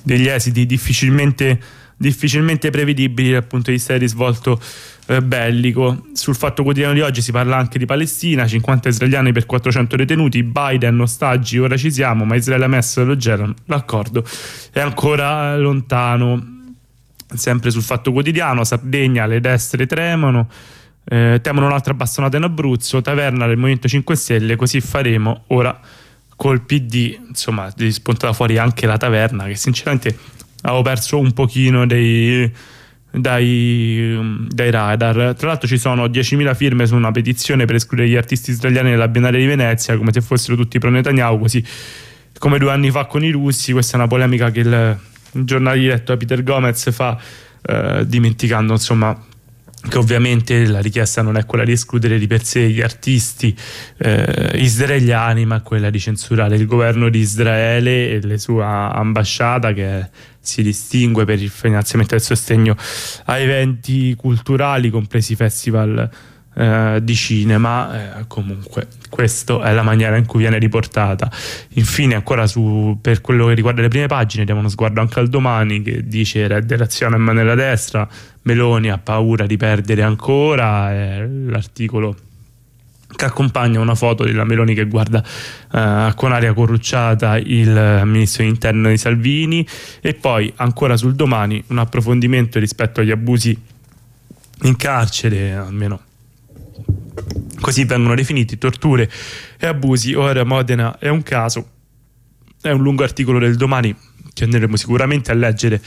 degli 0.02 0.28
esiti 0.28 0.66
difficilmente, 0.66 1.60
difficilmente 1.96 2.70
prevedibili 2.70 3.32
dal 3.32 3.46
punto 3.46 3.72
di 3.72 3.78
vista 3.78 3.94
del 3.94 4.02
risvolto 4.02 4.60
eh, 5.08 5.22
bellico. 5.22 6.08
Sul 6.14 6.36
fatto 6.36 6.64
quotidiano 6.64 6.94
di 6.94 7.02
oggi 7.02 7.22
si 7.22 7.32
parla 7.32 7.58
anche 7.58 7.78
di 7.78 7.86
Palestina, 7.86 8.48
50 8.48 8.90
israeliani 8.90 9.32
per 9.32 9.46
400 9.46 9.96
detenuti, 9.96 10.44
Biden, 10.44 11.00
ostaggi, 11.00 11.60
ora 11.60 11.78
ci 11.78 11.92
siamo, 11.92 12.26
ma 12.26 12.36
Israele 12.36 12.66
ha 12.66 12.70
messo 12.70 13.04
l'accordo 13.66 14.26
è 14.72 14.80
ancora 14.80 15.58
lontano. 15.58 16.54
Sempre 17.34 17.72
sul 17.72 17.82
fatto 17.82 18.12
quotidiano, 18.12 18.64
Sardegna, 18.64 19.26
le 19.26 19.40
destre 19.40 19.86
tremano. 19.88 20.48
Eh, 21.08 21.40
temono 21.42 21.68
un'altra 21.68 21.94
bastonata 21.94 22.38
in 22.38 22.44
Abruzzo, 22.44 23.02
taverna 23.02 23.46
del 23.46 23.58
Movimento 23.58 23.88
5 23.88 24.16
Stelle, 24.16 24.56
così 24.56 24.82
faremo 24.82 25.44
ora 25.48 25.80
col 26.36 26.62
PD, 26.62 27.18
insomma, 27.28 27.72
è 27.74 27.90
spuntata 27.92 28.34
fuori 28.34 28.58
anche 28.58 28.86
la 28.88 28.98
taverna 28.98 29.46
che 29.46 29.56
sinceramente 29.56 30.18
avevo 30.62 30.82
perso 30.82 31.20
un 31.20 31.32
pochino 31.32 31.86
dei, 31.86 32.52
dai, 33.12 34.48
dai, 34.50 34.72
radar. 34.72 35.36
Tra 35.36 35.48
l'altro 35.48 35.68
ci 35.68 35.78
sono 35.78 36.06
10.000 36.06 36.56
firme 36.56 36.86
su 36.88 36.96
una 36.96 37.12
petizione 37.12 37.66
per 37.66 37.76
escludere 37.76 38.10
gli 38.10 38.16
artisti 38.16 38.52
israeliani 38.52 38.92
dalla 38.92 39.08
Biennale 39.08 39.38
di 39.38 39.46
Venezia, 39.46 39.96
come 39.98 40.12
se 40.12 40.22
fossero 40.22 40.56
tutti 40.56 40.80
pro 40.80 40.90
Netanyahu, 40.90 41.40
così 41.40 41.64
come 42.38 42.58
due 42.58 42.72
anni 42.72 42.92
fa 42.92 43.06
con 43.06 43.24
i 43.24 43.30
russi. 43.32 43.72
Questa 43.72 43.94
è 43.94 43.96
una 43.98 44.08
polemica 44.08 44.52
che 44.52 44.60
il, 44.60 45.00
giornale 45.32 45.80
diretto 45.80 46.12
da 46.12 46.18
Peter 46.18 46.44
Gomez 46.44 46.92
fa, 46.92 47.18
eh, 47.62 48.04
dimenticando 48.06 48.74
insomma 48.74 49.18
che 49.88 49.98
ovviamente 49.98 50.66
la 50.66 50.80
richiesta 50.80 51.22
non 51.22 51.38
è 51.38 51.46
quella 51.46 51.64
di 51.64 51.72
escludere 51.72 52.18
di 52.18 52.28
per 52.28 52.44
sé 52.44 52.70
gli 52.70 52.82
artisti 52.82 53.56
eh, 53.98 54.52
israeliani, 54.56 55.46
ma 55.46 55.62
quella 55.62 55.90
di 55.90 56.00
censurare 56.00 56.56
il 56.56 56.66
governo 56.66 57.10
di 57.10 57.20
Israele 57.20 58.10
e 58.10 58.22
la 58.22 58.38
sua 58.38 58.92
ambasciata 58.94 59.74
che 59.74 60.10
si 60.40 60.62
distingue 60.62 61.26
per 61.26 61.42
il 61.42 61.50
finanziamento 61.50 62.14
e 62.14 62.18
il 62.18 62.24
sostegno 62.24 62.76
a 63.26 63.38
eventi 63.38 64.16
culturali, 64.16 64.90
compresi 64.90 65.36
festival 65.36 66.10
eh, 66.56 67.00
di 67.02 67.16
cinema. 67.16 68.20
Eh, 68.20 68.26
comunque, 68.28 68.88
questa 69.16 69.62
è 69.62 69.72
la 69.72 69.82
maniera 69.82 70.18
in 70.18 70.26
cui 70.26 70.42
viene 70.42 70.58
riportata. 70.58 71.32
Infine, 71.76 72.16
ancora 72.16 72.48
su, 72.48 72.98
per 73.02 73.22
quello 73.22 73.46
che 73.48 73.54
riguarda 73.54 73.80
le 73.80 73.88
prime 73.88 74.08
pagine, 74.08 74.44
diamo 74.44 74.60
uno 74.60 74.68
sguardo 74.68 75.00
anche 75.00 75.22
al 75.22 75.30
domani 75.30 75.82
che 75.82 76.06
dice 76.06 76.50
redazione 76.50 77.16
a 77.16 77.18
mano 77.18 77.40
della 77.40 77.56
destra, 77.56 78.06
Meloni 78.42 78.90
ha 78.90 78.98
paura 78.98 79.46
di 79.46 79.56
perdere 79.56 80.04
ancora, 80.04 80.92
eh, 80.92 81.30
l'articolo 81.46 82.14
che 83.16 83.24
accompagna 83.24 83.80
una 83.80 83.96
foto 83.96 84.26
della 84.26 84.44
Meloni 84.44 84.74
che 84.74 84.84
guarda 84.84 85.24
uh, 85.72 86.14
con 86.16 86.34
aria 86.34 86.54
corrucciata 86.54 87.38
il 87.38 88.02
ministro 88.04 88.44
dell'interno 88.44 88.90
di 88.90 88.98
Salvini 88.98 89.66
e 90.02 90.14
poi 90.14 90.52
ancora 90.58 90.98
sul 90.98 91.16
domani 91.16 91.64
un 91.68 91.78
approfondimento 91.78 92.60
rispetto 92.60 93.00
agli 93.00 93.12
abusi 93.12 93.58
in 94.64 94.76
carcere, 94.76 95.54
almeno 95.54 96.02
così 97.60 97.86
vengono 97.86 98.16
definiti 98.16 98.58
torture 98.58 99.10
e 99.58 99.68
abusi. 99.68 100.14
Ora 100.14 100.44
Modena 100.44 100.98
è 101.00 101.10
un 101.10 101.24
caso, 101.24 101.70
è 102.62 102.72
un 102.72 102.82
lungo 102.82 103.04
articolo 103.04 103.40
del 103.40 103.56
domani 103.56 103.96
che 104.34 104.44
andremo 104.44 104.76
sicuramente 104.76 105.32
a 105.32 105.34
leggere 105.34 105.82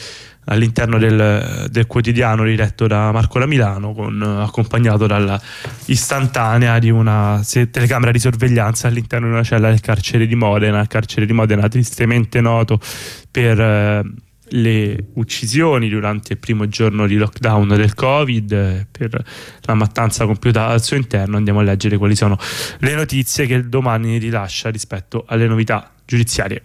all'interno 0.47 0.99
del, 0.99 1.67
del, 1.71 1.87
quotidiano 1.87 2.45
diretto 2.45 2.87
da 2.87 3.13
Marco 3.13 3.39
da 3.39 3.47
Milano, 3.47 3.93
con, 3.93 4.23
accompagnato 4.23 5.07
dalla 5.07 5.39
istantanea 5.87 6.79
di 6.79 6.89
una 6.89 7.43
telecamera 7.71 8.11
di 8.11 8.19
sorveglianza 8.19 8.89
all'interno 8.89 9.27
di 9.27 9.33
una 9.35 9.43
cella 9.43 9.69
del 9.69 9.81
carcere 9.81 10.27
di 10.27 10.35
Modena, 10.35 10.87
carcere 10.87 11.27
di 11.27 11.33
Modena 11.35 11.69
tristemente 11.69 12.41
noto 12.41 12.81
per 13.31 13.61
eh, 13.61 14.03
le 14.51 15.07
uccisioni 15.15 15.89
durante 15.89 16.35
il 16.35 16.39
primo 16.39 16.69
giorno 16.69 17.07
di 17.07 17.17
lockdown 17.17 17.69
del 17.69 17.95
Covid, 17.95 18.87
per 18.91 19.25
la 19.63 19.75
mattanza 19.75 20.27
compiuta 20.27 20.67
al 20.67 20.83
suo 20.83 20.97
interno. 20.97 21.37
Andiamo 21.37 21.61
a 21.61 21.63
leggere 21.63 21.97
quali 21.97 22.17
sono 22.17 22.39
le 22.79 22.95
notizie 22.95 23.47
che 23.47 23.69
domani 23.69 24.19
rilascia 24.19 24.71
rispetto 24.71 25.25
alle 25.27 25.47
novità 25.47 25.93
giudiziarie. 26.05 26.63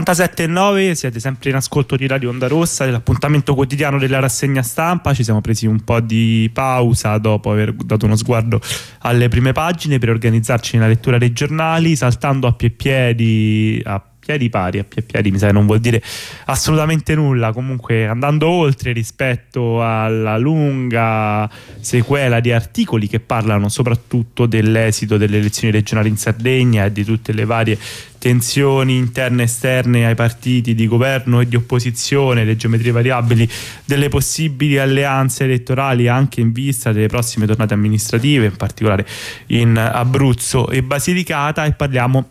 87.9, 0.00 0.92
siete 0.92 1.20
sempre 1.20 1.50
in 1.50 1.56
ascolto 1.56 1.94
di 1.96 2.06
Radio 2.06 2.30
Onda 2.30 2.48
Rossa, 2.48 2.84
dell'appuntamento 2.84 3.54
quotidiano 3.54 3.98
della 3.98 4.18
rassegna 4.18 4.62
stampa. 4.62 5.12
Ci 5.12 5.22
siamo 5.22 5.40
presi 5.40 5.66
un 5.66 5.84
po' 5.84 6.00
di 6.00 6.50
pausa 6.52 7.18
dopo 7.18 7.50
aver 7.50 7.72
dato 7.74 8.06
uno 8.06 8.16
sguardo 8.16 8.60
alle 9.00 9.28
prime 9.28 9.52
pagine 9.52 9.98
per 9.98 10.08
organizzarci 10.08 10.76
nella 10.76 10.88
lettura 10.88 11.18
dei 11.18 11.32
giornali, 11.32 11.96
saltando 11.96 12.46
a 12.46 12.52
pie 12.52 12.70
piedi, 12.70 13.82
a 13.84 14.09
piedi 14.30 14.48
pari, 14.48 14.78
a 14.78 14.84
pie 14.84 15.02
piedi 15.02 15.30
mi 15.32 15.38
sa 15.38 15.46
che 15.46 15.52
non 15.52 15.66
vuol 15.66 15.80
dire 15.80 16.00
assolutamente 16.46 17.16
nulla, 17.16 17.52
comunque 17.52 18.06
andando 18.06 18.48
oltre 18.48 18.92
rispetto 18.92 19.82
alla 19.82 20.38
lunga 20.38 21.50
sequela 21.80 22.38
di 22.38 22.52
articoli 22.52 23.08
che 23.08 23.18
parlano 23.18 23.68
soprattutto 23.68 24.46
dell'esito 24.46 25.16
delle 25.16 25.38
elezioni 25.38 25.72
regionali 25.72 26.08
in 26.08 26.16
Sardegna 26.16 26.84
e 26.84 26.92
di 26.92 27.04
tutte 27.04 27.32
le 27.32 27.44
varie 27.44 27.78
tensioni 28.18 28.96
interne 28.96 29.42
e 29.42 29.44
esterne 29.46 30.06
ai 30.06 30.14
partiti 30.14 30.74
di 30.74 30.86
governo 30.86 31.40
e 31.40 31.48
di 31.48 31.56
opposizione, 31.56 32.44
le 32.44 32.54
geometrie 32.54 32.92
variabili 32.92 33.48
delle 33.84 34.08
possibili 34.08 34.78
alleanze 34.78 35.44
elettorali 35.44 36.06
anche 36.06 36.40
in 36.40 36.52
vista 36.52 36.92
delle 36.92 37.08
prossime 37.08 37.46
tornate 37.46 37.74
amministrative, 37.74 38.44
in 38.46 38.56
particolare 38.56 39.06
in 39.46 39.76
Abruzzo 39.76 40.68
e 40.68 40.82
Basilicata 40.82 41.64
e 41.64 41.72
parliamo 41.72 42.28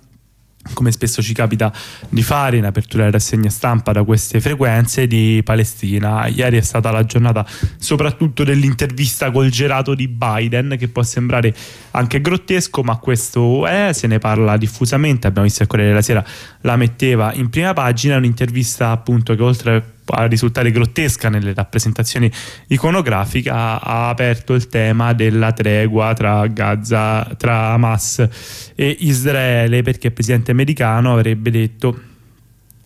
come 0.74 0.92
spesso 0.92 1.22
ci 1.22 1.34
capita 1.34 1.72
di 2.10 2.22
fare 2.22 2.58
in 2.58 2.66
apertura 2.66 3.06
della 3.06 3.18
rassegna 3.18 3.50
stampa 3.50 3.92
da 3.92 4.04
queste 4.04 4.42
frequenze 4.42 5.08
di 5.08 5.42
Palestina. 5.44 6.28
Ieri 6.28 6.58
è 6.58 6.62
stata 6.62 6.92
la 6.92 7.06
giornata 7.06 7.46
soprattutto 7.78 8.44
dell'intervista 8.44 9.32
col 9.32 9.50
gerato 9.50 9.96
di 9.96 10.08
Biden 10.08 10.76
che 10.78 10.90
può 10.90 11.02
sembrare 11.04 11.54
anche 11.92 12.22
grottesco 12.22 12.84
ma 12.84 12.98
questo 12.98 13.66
è, 13.66 13.92
se 13.94 14.08
ne 14.08 14.20
parla 14.20 14.58
diffusamente, 14.58 15.28
abbiamo 15.28 15.48
visto 15.48 15.64
il 15.64 15.70
Corriere 15.70 15.92
della 15.92 16.04
Sera 16.04 16.26
la 16.62 16.76
metteva 16.76 17.34
in 17.34 17.50
prima 17.50 17.74
pagina, 17.74 18.18
un'intervista 18.18 18.92
appunto 18.92 19.36
che 19.36 19.42
oltre 19.42 19.98
a 20.14 20.26
risultare 20.26 20.72
grottesca 20.72 21.30
nelle 21.30 21.54
rappresentazioni 21.54 22.32
iconografiche, 22.68 23.50
ha, 23.50 24.10
aperto 24.10 24.54
il 24.54 24.68
tema 24.68 25.14
della 25.14 25.52
tregua 25.52 26.14
tra 26.14 26.46
Gaza, 26.48 27.28
tra 27.38 27.72
Hamas 27.72 28.28
e 28.76 28.98
Israele, 29.00 29.82
perché 29.82 30.08
il 30.08 30.14
presidente 30.14 30.52
americano 30.52 31.14
avrebbe 31.14 31.52
detto 31.52 32.09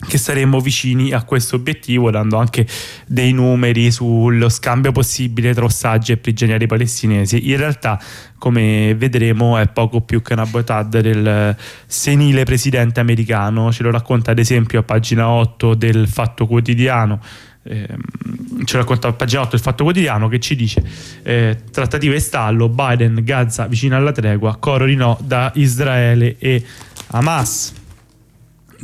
che 0.07 0.17
saremmo 0.17 0.59
vicini 0.59 1.11
a 1.11 1.23
questo 1.23 1.55
obiettivo, 1.55 2.11
dando 2.11 2.37
anche 2.37 2.67
dei 3.07 3.31
numeri 3.31 3.91
sullo 3.91 4.49
scambio 4.49 4.91
possibile 4.91 5.53
tra 5.53 5.65
ostaggi 5.65 6.11
e 6.11 6.17
prigionieri 6.17 6.67
palestinesi. 6.67 7.49
In 7.49 7.57
realtà, 7.57 7.99
come 8.37 8.93
vedremo, 8.95 9.57
è 9.57 9.67
poco 9.67 10.01
più 10.01 10.21
che 10.21 10.33
una 10.33 10.45
boitat 10.45 10.99
del 10.99 11.55
senile 11.85 12.43
presidente 12.43 12.99
americano. 12.99 13.71
Ce 13.71 13.83
lo 13.83 13.91
racconta 13.91 14.31
ad 14.31 14.39
esempio 14.39 14.79
a 14.79 14.83
pagina 14.83 15.29
8 15.29 15.73
del 15.75 16.07
Fatto 16.07 16.45
Quotidiano. 16.45 17.19
Eh, 17.65 17.87
ce 18.65 18.77
racconta 18.77 19.07
a 19.07 19.13
pagina 19.13 19.41
8 19.41 19.51
del 19.51 19.59
Fatto 19.61 19.83
Quotidiano 19.83 20.27
che 20.27 20.41
ci 20.41 20.53
dice 20.57 20.83
eh, 21.23 21.57
trattative 21.71 22.19
stallo, 22.19 22.67
Biden, 22.67 23.21
Gaza 23.23 23.67
vicino 23.67 23.95
alla 23.95 24.11
tregua, 24.11 24.57
coro 24.57 24.85
di 24.85 24.95
no 24.95 25.17
da 25.21 25.49
Israele 25.55 26.35
e 26.39 26.61
Hamas. 27.07 27.81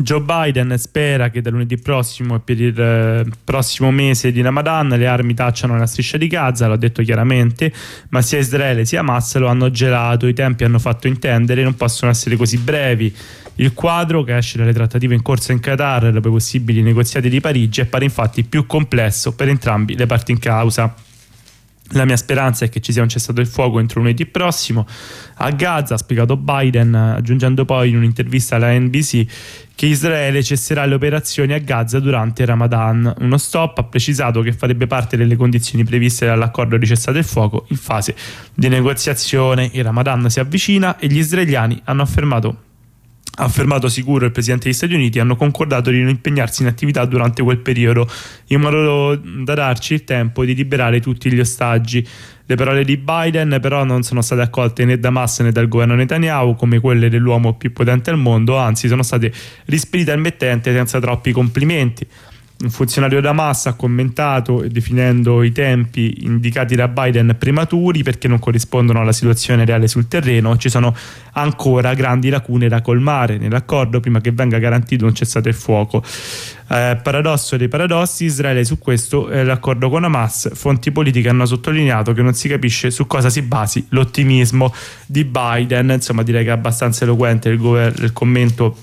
Joe 0.02 0.22
Biden 0.22 0.78
spera 0.78 1.30
che 1.30 1.42
da 1.42 1.50
lunedì 1.50 1.78
prossimo 1.78 2.36
e 2.36 2.40
per 2.40 2.62
il 2.62 2.80
eh, 2.80 3.26
prossimo 3.44 3.92
mese 3.92 4.32
di 4.32 4.42
Ramadan 4.42 4.88
le 4.88 5.06
armi 5.06 5.34
tacciano 5.34 5.78
la 5.78 5.86
striscia 5.86 6.16
di 6.16 6.28
Gaza, 6.28 6.68
l'ha 6.68 6.78
detto 6.78 7.04
chiaramente, 7.04 7.74
ma 8.10 8.22
sia 8.22 8.40
Israele 8.40 8.86
sia 8.86 9.02
Hamas 9.02 9.36
lo 9.36 9.48
hanno 9.48 9.70
gelato, 9.70 10.28
i 10.28 10.34
tempi 10.34 10.64
hanno 10.64 10.80
fatto 10.80 11.08
intendere, 11.08 11.64
non 11.64 11.76
possono 11.76 12.12
essere 12.12 12.38
così 12.38 12.58
brevi. 12.60 13.14
Il 13.56 13.74
quadro 13.74 14.24
che 14.24 14.38
esce 14.38 14.58
dalle 14.58 14.72
trattative 14.72 15.16
in 15.16 15.22
corso 15.22 15.52
in 15.52 15.60
Qatar 15.60 16.14
dopo 16.14 16.30
i 16.30 16.32
possibili 16.32 16.82
negoziati 16.82 17.28
di 17.28 17.42
Parigi 17.42 17.82
appare 17.82 18.06
infatti 18.06 18.46
più 18.46 18.66
complesso 18.66 19.36
per 19.36 19.50
entrambi 19.50 19.98
le 19.98 20.06
parti 20.06 20.32
in 20.32 20.40
causa. 20.40 20.96
La 21.94 22.06
mia 22.06 22.18
speranza 22.18 22.66
è 22.66 22.70
che 22.70 22.82
ci 22.82 22.92
sia 22.92 23.02
un 23.02 23.10
cessato 23.10 23.42
il 23.42 23.48
fuoco 23.48 23.80
entro 23.80 24.00
lunedì 24.00 24.26
prossimo 24.28 24.86
a 25.38 25.50
Gaza, 25.52 25.96
ha 25.96 25.98
spiegato 25.98 26.38
Biden, 26.38 26.94
aggiungendo 26.94 27.66
poi 27.66 27.90
in 27.90 27.98
un'intervista 27.98 28.58
alla 28.58 28.78
NBC 28.78 29.26
che 29.74 29.86
Israele 29.88 30.44
cesserà 30.44 30.86
le 30.86 30.96
operazioni 30.96 31.54
a 31.54 31.58
Gaza 31.58 32.00
durante 32.00 32.44
il 32.44 32.48
Ramadan. 32.50 33.14
Uno 33.20 33.38
stop 33.38 33.78
ha 33.80 33.84
precisato 33.84 34.42
che 34.42 34.54
farebbe 34.54 34.86
parte 34.86 35.18
delle 35.18 35.36
condizioni 35.36 35.84
previste 35.84 36.26
dall'accordo 36.26 36.78
di 36.78 36.86
cessato 36.86 37.18
il 37.18 37.24
fuoco 37.24 37.66
in 37.70 37.78
fase 37.78 38.16
di 38.54 38.68
negoziazione. 38.68 39.70
Il 39.74 39.84
Ramadan 39.84 40.30
si 40.30 40.40
avvicina 40.40 40.98
e 41.00 41.08
gli 41.08 41.18
israeliani 41.18 41.82
hanno 41.86 42.02
affermato 42.04 42.68
affermato 43.40 43.88
sicuro 43.88 44.26
il 44.26 44.32
presidente 44.32 44.66
degli 44.66 44.74
Stati 44.74 44.94
Uniti, 44.94 45.20
hanno 45.20 45.36
concordato 45.36 45.90
di 45.90 46.00
non 46.00 46.10
impegnarsi 46.10 46.62
in 46.62 46.68
attività 46.68 47.06
durante 47.06 47.42
quel 47.42 47.60
periodo, 47.60 48.10
in 48.48 48.62
modo 48.62 49.16
da 49.16 49.54
darci 49.54 49.94
il 49.94 50.04
tempo 50.04 50.46
di 50.46 50.54
liberare 50.54 51.00
tutti 51.00 51.32
gli 51.32 51.40
ostaggi. 51.40 52.06
Le 52.46 52.56
parole 52.56 52.84
di 52.84 52.98
Biden 52.98 53.60
però 53.62 53.84
non 53.84 54.02
sono 54.02 54.22
state 54.22 54.42
accolte 54.42 54.84
né 54.84 55.00
da 55.00 55.10
Hamas 55.10 55.40
né 55.42 55.52
dal 55.52 55.68
governo 55.68 55.94
Netanyahu 55.94 56.56
come 56.56 56.80
quelle 56.80 57.08
dell'uomo 57.08 57.54
più 57.54 57.72
potente 57.72 58.10
al 58.10 58.18
mondo, 58.18 58.58
anzi 58.58 58.88
sono 58.88 59.04
state 59.04 59.32
rispedite 59.66 60.12
al 60.12 60.20
mettente 60.20 60.74
senza 60.74 61.00
troppi 61.00 61.32
complimenti. 61.32 62.08
Un 62.62 62.72
funzionario 62.72 63.22
da 63.22 63.32
massa 63.32 63.70
ha 63.70 63.74
commentato 63.74 64.66
definendo 64.68 65.44
i 65.44 65.54
tempi 65.54 66.26
indicati 66.26 66.76
da 66.76 66.90
Biden 66.90 67.38
prematuri 67.40 68.04
perché 68.04 68.28
non 68.28 68.38
corrispondono 68.38 69.00
alla 69.00 69.14
situazione 69.14 69.64
reale 69.64 69.88
sul 69.88 70.10
terreno. 70.10 70.58
Ci 70.58 70.68
sono 70.68 70.94
ancora 71.34 71.94
grandi 71.94 72.28
lacune 72.28 72.68
da 72.68 72.82
colmare 72.82 73.38
nell'accordo 73.38 74.02
prima 74.02 74.20
che 74.20 74.34
venga 74.34 74.58
garantito 74.58 75.06
un 75.06 75.16
cessate 75.16 75.48
il 75.48 75.56
fuoco. 75.56 76.04
Eh, 76.72 77.00
paradosso 77.02 77.56
dei 77.56 77.70
paradossi, 77.70 78.26
Israele 78.26 78.66
su 78.66 78.78
questo 78.78 79.30
è 79.30 79.42
l'accordo 79.44 79.90
con 79.90 80.04
Hamas. 80.04 80.52
Fonti 80.54 80.92
politiche 80.92 81.30
hanno 81.30 81.46
sottolineato 81.46 82.12
che 82.12 82.22
non 82.22 82.34
si 82.34 82.50
capisce 82.50 82.92
su 82.92 83.08
cosa 83.08 83.30
si 83.30 83.42
basi 83.42 83.86
l'ottimismo 83.92 84.74
di 85.06 85.24
Biden. 85.24 85.92
Insomma, 85.92 86.24
direi 86.24 86.44
che 86.44 86.50
è 86.50 86.54
abbastanza 86.54 87.06
eloquente 87.06 87.48
il, 87.48 87.58
gover- 87.58 87.98
il 88.00 88.12
commento 88.12 88.76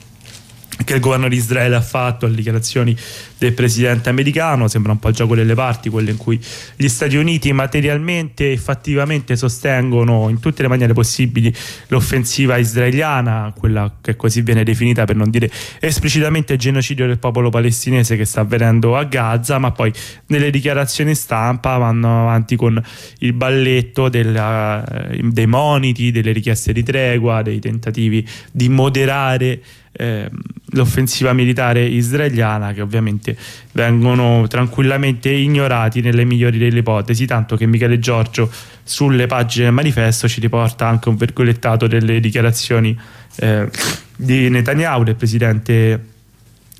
che 0.84 0.94
il 0.94 1.00
governo 1.00 1.28
di 1.28 1.36
Israele 1.36 1.74
ha 1.74 1.80
fatto 1.80 2.26
alle 2.26 2.34
dichiarazioni 2.34 2.96
del 3.38 3.52
presidente 3.52 4.08
americano, 4.08 4.68
sembra 4.68 4.92
un 4.92 4.98
po' 4.98 5.08
il 5.08 5.14
gioco 5.14 5.34
delle 5.34 5.54
parti, 5.54 5.88
quelle 5.88 6.10
in 6.10 6.16
cui 6.16 6.40
gli 6.76 6.88
Stati 6.88 7.16
Uniti 7.16 7.52
materialmente 7.52 8.52
e 8.52 8.56
fattivamente 8.56 9.36
sostengono 9.36 10.28
in 10.28 10.38
tutte 10.38 10.62
le 10.62 10.68
maniere 10.68 10.92
possibili 10.92 11.54
l'offensiva 11.88 12.56
israeliana, 12.56 13.52
quella 13.58 13.96
che 14.00 14.16
così 14.16 14.42
viene 14.42 14.64
definita 14.64 15.04
per 15.04 15.16
non 15.16 15.30
dire 15.30 15.50
esplicitamente 15.80 16.54
il 16.54 16.58
genocidio 16.58 17.06
del 17.06 17.18
popolo 17.18 17.50
palestinese 17.50 18.16
che 18.16 18.24
sta 18.24 18.40
avvenendo 18.40 18.96
a 18.96 19.04
Gaza, 19.04 19.58
ma 19.58 19.72
poi 19.72 19.92
nelle 20.26 20.50
dichiarazioni 20.50 21.14
stampa 21.14 21.76
vanno 21.78 22.22
avanti 22.22 22.56
con 22.56 22.82
il 23.18 23.32
balletto 23.32 24.08
della, 24.08 24.84
dei 25.22 25.46
moniti, 25.46 26.10
delle 26.10 26.32
richieste 26.32 26.72
di 26.72 26.82
tregua, 26.82 27.42
dei 27.42 27.60
tentativi 27.60 28.26
di 28.52 28.68
moderare 28.68 29.60
eh, 29.96 30.28
l'offensiva 30.70 31.32
militare 31.32 31.84
israeliana 31.84 32.72
che 32.72 32.82
ovviamente 32.82 33.36
vengono 33.72 34.46
tranquillamente 34.46 35.30
ignorati 35.30 36.00
nelle 36.00 36.24
migliori 36.24 36.58
delle 36.58 36.80
ipotesi, 36.80 37.26
tanto 37.26 37.56
che 37.56 37.66
Michele 37.66 37.98
Giorgio 37.98 38.50
sulle 38.82 39.26
pagine 39.26 39.64
del 39.64 39.74
manifesto 39.74 40.28
ci 40.28 40.40
riporta 40.40 40.86
anche 40.86 41.08
un 41.08 41.16
virgolettato 41.16 41.86
delle 41.86 42.20
dichiarazioni 42.20 42.98
eh, 43.36 43.68
di 44.16 44.48
Netanyahu, 44.50 45.04
del 45.04 45.16
presidente 45.16 46.04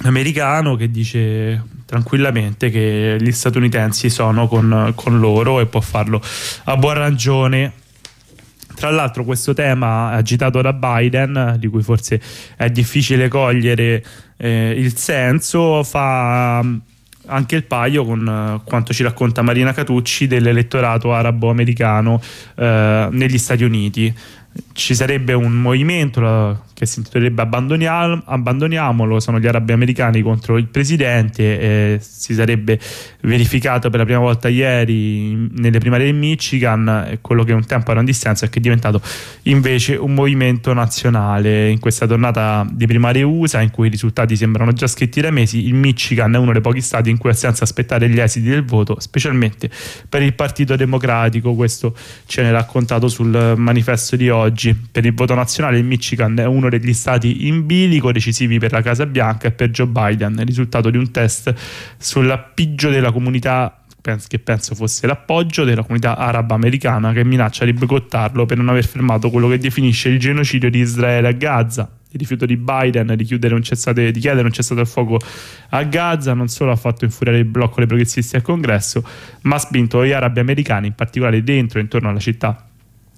americano, 0.03 0.77
che 0.77 0.91
dice 0.91 1.63
tranquillamente 1.87 2.71
che 2.71 3.17
gli 3.19 3.33
statunitensi 3.33 4.11
sono 4.11 4.49
con, 4.49 4.93
con 4.95 5.19
loro 5.19 5.61
e 5.61 5.67
può 5.67 5.81
farlo 5.81 6.21
a 6.65 6.77
buona 6.77 7.01
ragione 7.01 7.73
tra 8.77 8.91
l'altro 8.91 9.25
questo 9.25 9.55
tema 9.55 10.11
agitato 10.11 10.61
da 10.61 10.75
Biden, 10.75 11.57
di 11.59 11.67
cui 11.67 11.83
forse 11.83 12.21
è 12.57 12.69
difficile 12.69 13.29
cogliere 13.29 14.05
eh, 14.37 14.75
il 14.77 14.95
senso, 14.97 15.83
fa 15.83 16.61
mm, 16.62 16.77
anche 17.29 17.57
il 17.57 17.65
paio 17.65 18.05
con 18.05 18.27
uh, 18.27 18.62
quanto 18.65 18.93
ci 18.93 19.03
racconta 19.03 19.43
Marina 19.43 19.73
Catucci 19.73 20.27
dell'elettorato 20.27 21.12
arabo-americano 21.12 22.21
uh, 22.57 22.62
negli 23.11 23.39
Stati 23.39 23.65
Uniti. 23.65 24.15
Ci 24.73 24.95
sarebbe 24.95 25.33
un 25.33 25.53
movimento, 25.53 26.65
che 26.77 26.85
si 26.85 26.99
intitolerebbe 26.99 27.41
Abbandoniam- 27.41 28.23
Abbandoniamolo, 28.27 29.19
sono 29.19 29.41
gli 29.41 29.47
arabi 29.47 29.73
americani 29.73 30.21
contro 30.21 30.59
il 30.59 30.67
presidente, 30.67 31.59
e 31.59 31.99
si 32.03 32.35
sarebbe 32.35 32.79
verificato 33.23 33.89
per 33.89 34.01
la 34.01 34.05
prima 34.05 34.21
volta 34.21 34.49
ieri 34.49 35.49
nelle 35.53 35.79
primarie 35.79 36.05
del 36.05 36.15
Michigan, 36.15 37.17
quello 37.23 37.45
che 37.45 37.55
un 37.55 37.65
tempo 37.65 37.93
era 37.93 38.01
un 38.01 38.05
dissenso 38.05 38.45
e 38.45 38.51
che 38.51 38.59
è 38.59 38.61
diventato 38.61 39.01
invece 39.45 39.95
un 39.95 40.12
movimento 40.12 40.75
nazionale. 40.75 41.71
In 41.71 41.79
questa 41.79 42.07
tornata 42.07 42.67
di 42.71 42.87
primarie 42.87 43.23
USA, 43.23 43.62
in 43.62 43.71
cui 43.71 43.87
i 43.87 43.91
risultati 43.91 44.37
sembrano 44.37 44.73
già 44.73 44.87
scritti 44.87 45.23
da 45.23 45.31
mesi, 45.31 45.67
il 45.67 45.75
Michigan 45.75 46.35
è 46.35 46.39
uno 46.39 46.53
dei 46.53 46.61
pochi 46.61 46.83
stati 46.83 47.09
in 47.09 47.17
cui 47.17 47.31
è 47.31 47.33
senza 47.35 47.65
aspettare 47.65 48.07
gli 48.11 48.21
esiti 48.21 48.49
del 48.49 48.65
voto, 48.65 49.01
specialmente 49.01 49.71
per 50.11 50.21
il 50.21 50.35
Partito 50.35 50.77
Democratico, 50.77 51.55
questo 51.55 51.97
ce 52.27 52.43
ne 52.43 52.51
raccontato 52.51 53.09
sul 53.09 53.55
manifesto 53.57 54.15
di 54.17 54.29
oggi. 54.29 54.75
Per 54.75 55.07
il 55.07 55.15
voto 55.15 55.35
nazionale 55.35 55.79
il 55.79 55.85
Michigan 55.85 56.39
è 56.39 56.45
uno 56.45 56.66
degli 56.69 56.93
stati 56.93 57.47
in 57.47 57.67
bilico 57.67 58.13
decisivi 58.13 58.59
per 58.59 58.73
la 58.73 58.83
Casa 58.83 59.07
Bianca 59.07 59.49
e 59.49 59.53
per 59.53 59.71
Joe 59.71 59.87
Biden, 59.87 60.43
risultato 60.45 60.91
di 60.91 60.99
un 60.99 61.11
test 61.11 61.55
sull'appiggio 61.99 62.91
della 62.91 63.13
comunità 63.13 63.81
che 64.29 64.39
penso 64.39 64.77
fosse 64.77 65.07
l'appoggio 65.07 65.65
della 65.65 65.83
comunità 65.83 66.17
araba 66.17 66.55
americana 66.55 67.13
che 67.13 67.25
minaccia 67.25 67.65
di 67.65 67.73
boicottarlo 67.73 68.47
per 68.47 68.57
non 68.57 68.69
aver 68.69 68.87
fermato 68.87 69.31
quello 69.31 69.49
che 69.49 69.59
definisce 69.59 70.09
il 70.11 70.21
genocidio 70.21 70.71
di 70.71 70.79
Israele 70.79 71.29
a 71.29 71.33
Gaza. 71.33 71.91
Il 72.11 72.21
rifiuto 72.21 72.47
di 72.47 72.57
Biden 72.57 73.15
di, 73.17 73.27
cessate, 73.63 74.13
di 74.13 74.21
chiedere 74.21 74.47
un 74.47 74.53
cessato 74.53 74.81
il 74.81 74.87
fuoco 74.87 75.19
a 75.71 75.83
Gaza 75.83 76.35
non 76.35 76.49
solo 76.49 76.71
ha 76.71 76.77
fatto 76.77 77.05
infuriare 77.05 77.41
il 77.41 77.45
blocco 77.47 77.77
dei 77.79 77.87
progressisti 77.87 78.37
al 78.37 78.43
congresso, 78.43 79.05
ma 79.43 79.57
ha 79.57 79.59
spinto 79.59 80.07
gli 80.07 80.13
arabi 80.13 80.39
americani, 80.39 80.87
in 80.87 80.95
particolare 80.95 81.43
dentro 81.43 81.81
e 81.81 81.83
intorno 81.83 82.09
alla 82.09 82.21
città 82.21 82.65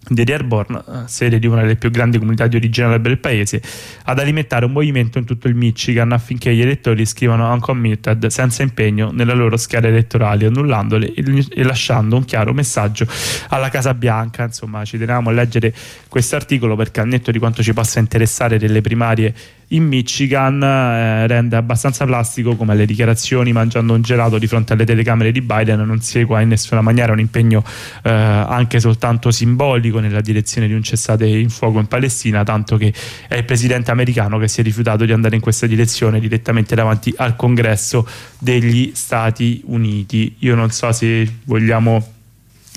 di 0.09 0.25
Dearborn, 0.25 0.75
eh, 0.75 1.03
sede 1.07 1.39
di 1.39 1.47
una 1.47 1.63
delle 1.63 1.77
più 1.77 1.91
grandi 1.91 2.19
comunità 2.19 2.47
di 2.47 2.57
origine 2.57 2.87
araba 2.89 3.09
del 3.09 3.19
paese, 3.19 3.61
ad 4.05 4.19
alimentare 4.19 4.65
un 4.65 4.73
movimento 4.73 5.19
in 5.19 5.25
tutto 5.25 5.49
il 5.49 5.55
Michigan 5.55 6.13
affinché 6.13 6.55
gli 6.55 6.61
elettori 6.61 7.05
scrivano 7.05 7.53
uncommitted 7.53 8.27
senza 8.27 8.63
impegno 8.63 9.11
nelle 9.11 9.35
loro 9.35 9.57
schede 9.57 9.89
elettorali, 9.89 10.45
annullandole 10.45 11.13
e 11.13 11.63
lasciando 11.63 12.17
un 12.17 12.25
chiaro 12.25 12.53
messaggio 12.53 13.07
alla 13.49 13.69
Casa 13.69 13.95
Bianca. 13.95 14.45
Insomma, 14.45 14.85
ci 14.85 14.99
teniamo 14.99 15.31
a 15.31 15.33
leggere 15.33 15.75
questo 16.09 16.37
articolo 16.37 16.77
perché 16.77 17.01
al 17.01 17.09
netto 17.09 17.31
di 17.31 17.39
quanto 17.39 17.63
ci 17.63 17.73
possa 17.73 17.99
interessare 17.99 18.59
delle 18.59 18.81
primarie 18.81 19.35
in 19.69 19.85
Michigan 19.87 20.63
eh, 20.63 21.27
rende 21.27 21.57
abbastanza 21.57 22.07
plastico 22.07 22.57
come 22.57 22.75
le 22.75 22.87
dichiarazioni 22.87 23.53
mangiando 23.53 23.93
un 23.93 24.01
gelato 24.01 24.39
di 24.39 24.47
fronte 24.47 24.73
alle 24.73 24.87
telecamere 24.87 25.31
di 25.31 25.43
Biden 25.43 25.81
non 25.81 26.01
segua 26.01 26.41
in 26.41 26.49
nessuna 26.49 26.81
maniera 26.81 27.13
un 27.13 27.19
impegno 27.21 27.63
eh, 28.03 28.11
anche 28.11 28.81
soltanto 28.81 29.31
simbolico 29.31 29.98
nella 30.01 30.21
direzione 30.21 30.67
di 30.67 30.75
un 30.75 30.83
cessate 30.83 31.27
in 31.27 31.51
fuoco 31.51 31.79
in 31.79 31.87
Palestina, 31.87 32.45
tanto 32.45 32.77
che 32.77 32.93
è 33.27 33.37
il 33.37 33.45
presidente 33.45 33.91
americano 33.91 34.39
che 34.39 34.49
si 34.49 34.61
è 34.61 34.63
rifiutato 34.63 35.05
di 35.05 35.13
andare 35.13 35.35
in 35.35 35.41
questa 35.41 35.67
direzione 35.67 36.21
direttamente 36.21 36.75
davanti 36.75 37.13
al 37.17 37.37
congresso 37.37 38.07
degli 38.39 38.93
Stati 38.95 39.63
Uniti. 39.67 40.37
Io 40.41 40.55
non 40.55 40.71
so 40.71 40.93
se 40.93 41.31
vogliamo 41.45 42.15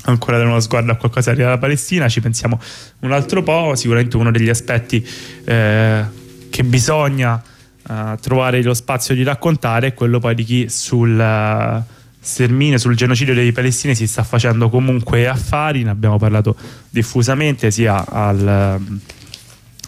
ancora 0.06 0.38
dare 0.38 0.50
uno 0.50 0.60
sguardo 0.60 0.92
a 0.92 0.96
qualcosa 0.96 1.34
della 1.34 1.58
Palestina, 1.58 2.08
ci 2.10 2.22
pensiamo 2.22 2.60
un 3.00 3.12
altro 3.12 3.44
po', 3.44 3.76
sicuramente 3.76 4.18
uno 4.18 4.32
degli 4.32 4.50
aspetti 4.50 5.06
eh, 5.46 6.04
che 6.50 6.64
bisogna 6.64 7.42
uh, 7.88 8.16
trovare 8.20 8.62
lo 8.62 8.74
spazio 8.74 9.16
di 9.16 9.24
raccontare 9.24 9.88
è 9.88 9.94
quello 9.94 10.20
poi 10.20 10.36
di 10.36 10.44
chi 10.44 10.70
sul 10.70 11.18
uh, 11.18 11.84
sterminio, 12.24 12.78
sul 12.78 12.96
genocidio 12.96 13.34
dei 13.34 13.52
palestinesi 13.52 14.06
sta 14.06 14.24
facendo 14.24 14.70
comunque 14.70 15.28
affari, 15.28 15.84
ne 15.84 15.90
abbiamo 15.90 16.18
parlato 16.18 16.56
diffusamente 16.90 17.72
sia 17.72 18.06
al, 18.08 18.80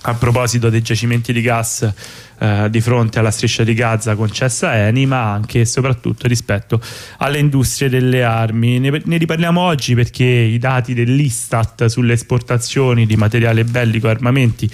a 0.01 0.13
proposito 0.15 0.69
dei 0.69 0.81
giacimenti 0.81 1.31
di 1.31 1.41
gas 1.41 1.93
eh, 2.39 2.67
di 2.71 2.81
fronte 2.81 3.19
alla 3.19 3.29
striscia 3.29 3.63
di 3.63 3.75
Gaza 3.75 4.15
concessa 4.15 4.75
Eni, 4.75 5.05
ma 5.05 5.31
anche 5.31 5.61
e 5.61 5.65
soprattutto 5.65 6.27
rispetto 6.27 6.81
alle 7.19 7.37
industrie 7.37 7.87
delle 7.87 8.23
armi. 8.23 8.79
Ne, 8.79 9.01
ne 9.05 9.17
riparliamo 9.17 9.61
oggi 9.61 9.93
perché 9.93 10.25
i 10.25 10.57
dati 10.57 10.95
dell'Istat 10.95 11.85
sulle 11.85 12.13
esportazioni 12.13 13.05
di 13.05 13.15
materiale 13.15 13.63
bellico 13.63 14.07
e 14.07 14.09
armamenti 14.09 14.69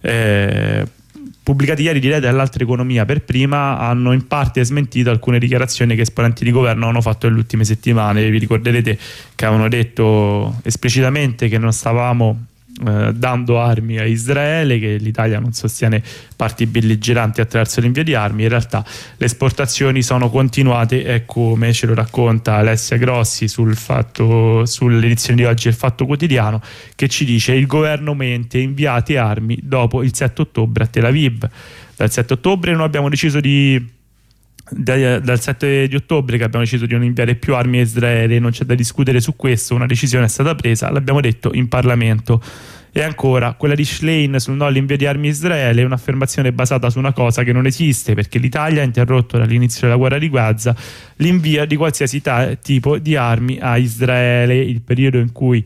eh, 0.00 0.86
pubblicati 1.46 1.82
ieri 1.82 2.00
direi 2.00 2.18
dall'altra 2.18 2.64
economia 2.64 3.04
per 3.04 3.22
prima 3.22 3.78
hanno 3.78 4.10
in 4.10 4.26
parte 4.26 4.64
smentito 4.64 5.10
alcune 5.10 5.38
dichiarazioni 5.38 5.94
che 5.94 6.00
esponenti 6.00 6.42
di 6.42 6.50
governo 6.50 6.88
hanno 6.88 7.00
fatto 7.00 7.28
nelle 7.28 7.38
ultime 7.38 7.62
settimane. 7.62 8.28
Vi 8.28 8.38
ricorderete 8.38 8.98
che 9.36 9.44
avevano 9.44 9.68
detto 9.68 10.58
esplicitamente 10.64 11.46
che 11.46 11.58
non 11.58 11.72
stavamo 11.72 12.46
eh, 12.84 13.12
dando 13.14 13.58
armi 13.58 13.98
a 13.98 14.04
Israele, 14.04 14.78
che 14.78 14.96
l'Italia 14.96 15.38
non 15.38 15.52
sostiene 15.52 16.02
parti 16.36 16.66
belligeranti 16.66 17.40
attraverso 17.40 17.80
l'invio 17.80 18.04
di 18.04 18.14
armi, 18.14 18.42
in 18.42 18.48
realtà 18.50 18.84
le 19.16 19.24
esportazioni 19.24 20.02
sono 20.02 20.28
continuate 20.28 21.04
e 21.04 21.24
come 21.24 21.72
ce 21.72 21.86
lo 21.86 21.94
racconta 21.94 22.56
Alessia 22.56 22.96
Grossi 22.98 23.48
sul 23.48 23.76
fatto, 23.76 24.66
sull'edizione 24.66 25.40
di 25.40 25.44
oggi 25.46 25.64
del 25.64 25.74
Fatto 25.74 26.04
Quotidiano, 26.04 26.60
che 26.94 27.08
ci 27.08 27.24
dice 27.24 27.52
il 27.52 27.66
governo 27.66 28.14
mente 28.14 28.58
inviate 28.58 29.16
armi 29.16 29.58
dopo 29.62 30.02
il 30.02 30.14
7 30.14 30.42
ottobre 30.42 30.84
a 30.84 30.86
Tel 30.86 31.06
Aviv. 31.06 31.48
Dal 31.96 32.10
7 32.10 32.34
ottobre 32.34 32.72
non 32.72 32.82
abbiamo 32.82 33.08
deciso 33.08 33.40
di 33.40 33.94
dal 34.70 35.40
7 35.40 35.86
di 35.86 35.94
ottobre 35.94 36.38
che 36.38 36.44
abbiamo 36.44 36.64
deciso 36.64 36.86
di 36.86 36.94
non 36.94 37.04
inviare 37.04 37.36
più 37.36 37.54
armi 37.54 37.78
a 37.78 37.82
Israele, 37.82 38.38
non 38.38 38.50
c'è 38.50 38.64
da 38.64 38.74
discutere 38.74 39.20
su 39.20 39.36
questo, 39.36 39.74
una 39.74 39.86
decisione 39.86 40.24
è 40.24 40.28
stata 40.28 40.54
presa, 40.54 40.90
l'abbiamo 40.90 41.20
detto 41.20 41.50
in 41.52 41.68
Parlamento. 41.68 42.42
E 42.96 43.02
ancora, 43.02 43.52
quella 43.52 43.74
di 43.74 43.84
Schlein 43.84 44.38
sul 44.38 44.54
no 44.54 44.64
all'invio 44.64 44.96
di 44.96 45.04
armi 45.04 45.28
a 45.28 45.30
Israele 45.30 45.82
è 45.82 45.84
un'affermazione 45.84 46.50
basata 46.52 46.88
su 46.88 46.98
una 46.98 47.12
cosa 47.12 47.42
che 47.42 47.52
non 47.52 47.66
esiste 47.66 48.14
perché 48.14 48.38
l'Italia 48.38 48.80
ha 48.80 48.84
interrotto 48.86 49.36
dall'inizio 49.36 49.82
della 49.82 49.96
guerra 49.96 50.16
di 50.16 50.30
Gaza 50.30 50.74
l'invio 51.16 51.66
di 51.66 51.76
qualsiasi 51.76 52.22
tipo 52.62 52.96
di 52.96 53.14
armi 53.14 53.58
a 53.60 53.76
Israele, 53.76 54.56
il 54.56 54.80
periodo 54.80 55.18
in 55.18 55.30
cui 55.30 55.62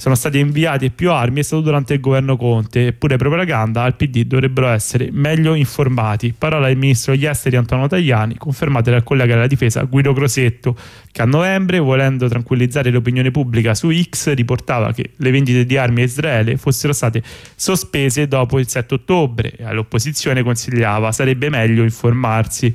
sono 0.00 0.14
state 0.14 0.38
inviate 0.38 0.88
più 0.88 1.10
armi 1.10 1.40
è 1.40 1.42
stato 1.42 1.60
durante 1.60 1.92
il 1.92 2.00
governo 2.00 2.38
Conte, 2.38 2.86
eppure 2.86 3.18
propaganda 3.18 3.82
al 3.82 3.96
PD 3.96 4.24
dovrebbero 4.24 4.68
essere 4.68 5.10
meglio 5.12 5.52
informati. 5.52 6.32
Parola 6.36 6.68
del 6.68 6.78
ministro 6.78 7.12
degli 7.12 7.26
esteri 7.26 7.56
Antonio 7.56 7.86
Tajani, 7.86 8.38
confermate 8.38 8.90
dal 8.90 9.02
collega 9.02 9.34
della 9.34 9.46
difesa 9.46 9.82
Guido 9.82 10.14
Crosetto, 10.14 10.74
che 11.12 11.20
a 11.20 11.26
novembre, 11.26 11.80
volendo 11.80 12.28
tranquillizzare 12.28 12.88
l'opinione 12.88 13.30
pubblica 13.30 13.74
su 13.74 13.92
X, 13.92 14.32
riportava 14.32 14.94
che 14.94 15.10
le 15.14 15.30
vendite 15.30 15.66
di 15.66 15.76
armi 15.76 16.00
a 16.00 16.04
Israele 16.04 16.56
fossero 16.56 16.94
state 16.94 17.22
sospese 17.54 18.26
dopo 18.26 18.58
il 18.58 18.68
7 18.68 18.94
ottobre 18.94 19.52
e 19.54 19.64
all'opposizione 19.64 20.42
consigliava 20.42 21.12
sarebbe 21.12 21.50
meglio 21.50 21.82
informarsi 21.82 22.74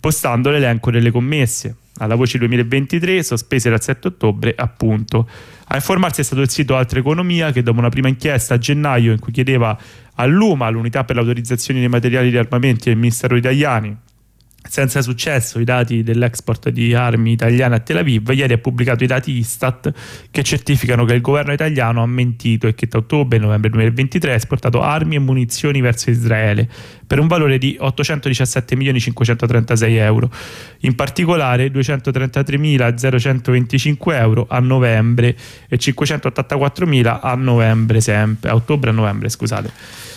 postando 0.00 0.50
l'elenco 0.50 0.90
delle 0.90 1.12
commesse. 1.12 1.76
Alla 1.98 2.16
voce 2.16 2.36
2023, 2.38 3.22
sospese 3.22 3.70
dal 3.70 3.80
7 3.80 4.08
ottobre, 4.08 4.52
appunto. 4.56 5.28
A 5.72 5.76
informarsi 5.76 6.20
è 6.20 6.24
stato 6.24 6.42
il 6.42 6.50
sito 6.50 6.76
Altra 6.76 6.98
Economia 6.98 7.50
che 7.50 7.62
dopo 7.62 7.78
una 7.78 7.88
prima 7.88 8.06
inchiesta 8.06 8.52
a 8.52 8.58
gennaio 8.58 9.10
in 9.10 9.18
cui 9.18 9.32
chiedeva 9.32 9.74
all'UMA, 10.16 10.68
l'unità 10.68 11.02
per 11.04 11.16
l'autorizzazione 11.16 11.80
dei 11.80 11.88
materiali 11.88 12.28
di 12.28 12.36
armamenti 12.36 12.90
del 12.90 12.98
Ministero 12.98 13.36
italiani, 13.36 13.96
senza 14.68 15.00
successo 15.02 15.58
i 15.58 15.64
dati 15.64 16.02
dell'export 16.02 16.70
di 16.70 16.94
armi 16.94 17.32
italiane 17.32 17.74
a 17.74 17.80
Tel 17.80 17.98
Aviv, 17.98 18.30
ieri 18.30 18.54
ha 18.54 18.58
pubblicato 18.58 19.04
i 19.04 19.06
dati 19.06 19.32
Istat 19.32 19.92
che 20.30 20.42
certificano 20.42 21.04
che 21.04 21.12
il 21.14 21.20
governo 21.20 21.52
italiano 21.52 22.02
ha 22.02 22.06
mentito 22.06 22.66
e 22.66 22.74
che 22.74 22.88
tra 22.88 23.00
ottobre 23.00 23.36
e 23.38 23.40
novembre 23.40 23.70
2023 23.70 24.32
ha 24.32 24.36
esportato 24.36 24.80
armi 24.80 25.16
e 25.16 25.18
munizioni 25.18 25.80
verso 25.80 26.10
Israele 26.10 26.68
per 27.06 27.18
un 27.18 27.26
valore 27.26 27.58
di 27.58 27.76
817.536 27.80 29.90
euro, 29.96 30.30
in 30.80 30.94
particolare 30.94 31.66
233.025 31.66 34.14
euro 34.14 34.46
a 34.48 34.60
novembre 34.60 35.36
e 35.68 35.76
584.000 35.76 37.18
a 37.20 37.34
novembre 37.34 38.00
sempre, 38.00 38.50
a 38.50 38.54
ottobre 38.54 38.90
e 38.90 38.92
novembre 38.94 39.28
scusate. 39.28 40.11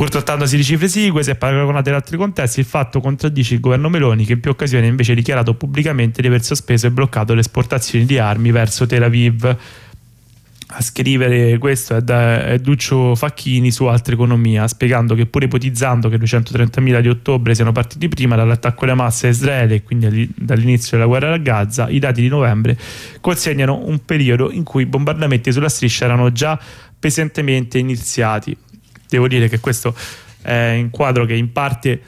Pur 0.00 0.08
trattandosi 0.08 0.56
di 0.56 0.64
cifre 0.64 0.86
esigue, 0.86 1.22
se 1.22 1.34
paragonate 1.34 1.90
ad 1.90 1.96
altri 1.96 2.16
contesti, 2.16 2.60
il 2.60 2.64
fatto 2.64 3.00
contraddice 3.00 3.52
il 3.52 3.60
governo 3.60 3.90
Meloni 3.90 4.24
che 4.24 4.32
in 4.32 4.40
più 4.40 4.50
occasioni 4.50 4.86
ha 4.86 4.88
invece 4.88 5.12
dichiarato 5.12 5.52
pubblicamente 5.52 6.22
di 6.22 6.28
aver 6.28 6.42
sospeso 6.42 6.86
e 6.86 6.90
bloccato 6.90 7.34
le 7.34 7.40
esportazioni 7.40 8.06
di 8.06 8.16
armi 8.16 8.50
verso 8.50 8.86
Tel 8.86 9.02
Aviv. 9.02 9.44
A 9.44 10.80
scrivere 10.80 11.58
questo 11.58 11.96
è, 11.96 12.00
da, 12.00 12.46
è 12.46 12.58
Duccio 12.60 13.14
Facchini 13.14 13.70
su 13.70 13.84
Altra 13.84 14.14
Economia, 14.14 14.66
spiegando 14.68 15.14
che 15.14 15.26
pur 15.26 15.42
ipotizzando 15.42 16.08
che 16.08 16.14
i 16.14 16.18
230.000 16.18 17.00
di 17.00 17.08
ottobre 17.10 17.54
siano 17.54 17.72
partiti 17.72 18.08
prima 18.08 18.36
dall'attacco 18.36 18.84
alla 18.84 18.94
massa 18.94 19.26
a 19.26 19.30
Israele 19.30 19.74
e 19.74 19.82
quindi 19.82 20.30
dall'inizio 20.34 20.96
della 20.96 21.08
guerra 21.08 21.34
a 21.34 21.36
Gaza, 21.36 21.90
i 21.90 21.98
dati 21.98 22.22
di 22.22 22.28
novembre 22.28 22.74
consegnano 23.20 23.82
un 23.84 24.02
periodo 24.02 24.50
in 24.50 24.62
cui 24.62 24.84
i 24.84 24.86
bombardamenti 24.86 25.52
sulla 25.52 25.68
striscia 25.68 26.06
erano 26.06 26.32
già 26.32 26.58
pesantemente 26.98 27.76
iniziati 27.76 28.56
devo 29.10 29.28
dire 29.28 29.48
che 29.48 29.60
questo 29.60 29.94
è 30.40 30.78
un 30.80 30.88
quadro 30.90 31.26
che 31.26 31.34
in 31.34 31.52
parte 31.52 32.00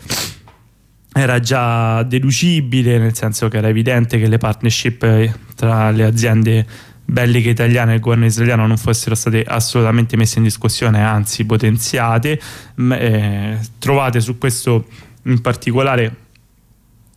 era 1.12 1.40
già 1.40 2.02
deducibile, 2.04 2.98
nel 2.98 3.14
senso 3.14 3.48
che 3.48 3.58
era 3.58 3.68
evidente 3.68 4.18
che 4.18 4.28
le 4.28 4.38
partnership 4.38 5.02
eh, 5.02 5.34
tra 5.54 5.90
le 5.90 6.04
aziende 6.04 6.66
belliche 7.04 7.50
italiane 7.50 7.92
e 7.92 7.94
il 7.96 8.00
governo 8.00 8.24
israeliano 8.24 8.66
non 8.66 8.78
fossero 8.78 9.14
state 9.14 9.42
assolutamente 9.42 10.16
messe 10.16 10.38
in 10.38 10.44
discussione, 10.44 11.02
anzi 11.02 11.44
potenziate. 11.44 12.40
Eh, 12.76 13.58
trovate 13.78 14.20
su 14.20 14.38
questo 14.38 14.86
in 15.24 15.40
particolare 15.42 16.16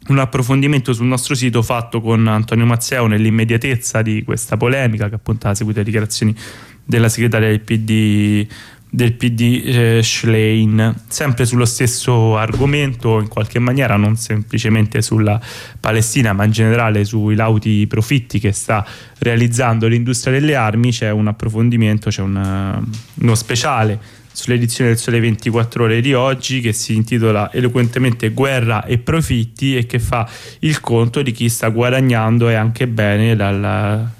un 0.08 0.19
approfondimento 0.19 0.93
sul 0.93 1.08
nostro 1.08 1.34
sito 1.34 1.62
fatto 1.62 2.02
con 2.02 2.28
Antonio 2.28 2.65
Mazzeo 2.65 3.08
nell'immediatezza 3.08 4.02
di 4.02 4.24
questa 4.24 4.58
polemica 4.58 5.10
che 5.10 5.15
appunto 5.15 5.48
ha 5.48 5.56
seguito 5.56 5.80
le 5.80 5.86
dichiarazioni 5.86 6.36
della 6.84 7.10
segretaria 7.10 7.48
del 7.48 7.62
PD 7.62 8.48
del 8.96 9.14
PD 9.14 9.62
eh, 9.66 10.00
Schlein. 10.02 11.04
Sempre 11.08 11.46
sullo 11.46 11.66
stesso 11.66 12.38
argomento, 12.38 13.20
in 13.20 13.28
qualche 13.28 13.60
maniera, 13.60 13.98
non 13.98 14.16
semplicemente 14.16 15.02
sulla 15.02 15.40
Palestina, 15.80 16.32
ma 16.32 16.46
in 16.46 16.52
generale 16.52 17.04
sui 17.04 17.36
lauti 17.36 17.86
profitti 17.88 18.40
che 18.40 18.54
sta 18.54 18.86
realizzando 19.20 19.88
l'industria 19.88 20.40
delle 20.40 20.56
armi, 20.56 20.92
c'è 20.92 21.12
un 21.12 21.28
approfondimento, 21.28 22.10
c'è 22.10 22.22
una, 22.22 22.82
uno 23.16 23.36
speciale 23.36 24.00
sull'edizione 24.32 24.90
del 24.90 25.00
Sole 25.00 25.20
24 25.20 25.84
Ore 25.84 26.02
di 26.02 26.14
oggi 26.14 26.60
che 26.60 26.74
si 26.74 26.94
intitola 26.96 27.52
eloquentemente 27.54 28.30
Guerra 28.30 28.84
e 28.84 28.98
profitti 28.98 29.78
e 29.78 29.86
che 29.86 30.00
fa 30.00 30.28
il 30.60 30.82
conto 30.82 31.22
di 31.22 31.32
chi 31.32 31.48
sta 31.48 31.70
guadagnando 31.70 32.50
e 32.50 32.54
anche 32.56 32.88
bene 32.88 33.36
dalla 33.36 34.14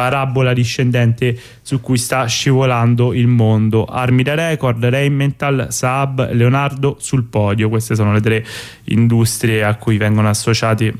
parabola 0.00 0.54
discendente 0.54 1.38
su 1.60 1.82
cui 1.82 1.98
sta 1.98 2.24
scivolando 2.24 3.12
il 3.12 3.26
mondo. 3.26 3.84
Armi 3.84 4.22
da 4.22 4.34
record, 4.34 4.82
Rheinmetall, 4.82 5.68
Saab, 5.68 6.32
Leonardo 6.32 6.96
sul 6.98 7.24
podio. 7.24 7.68
Queste 7.68 7.94
sono 7.94 8.14
le 8.14 8.22
tre 8.22 8.46
industrie 8.84 9.62
a 9.62 9.74
cui 9.74 9.98
vengono 9.98 10.30
associati 10.30 10.90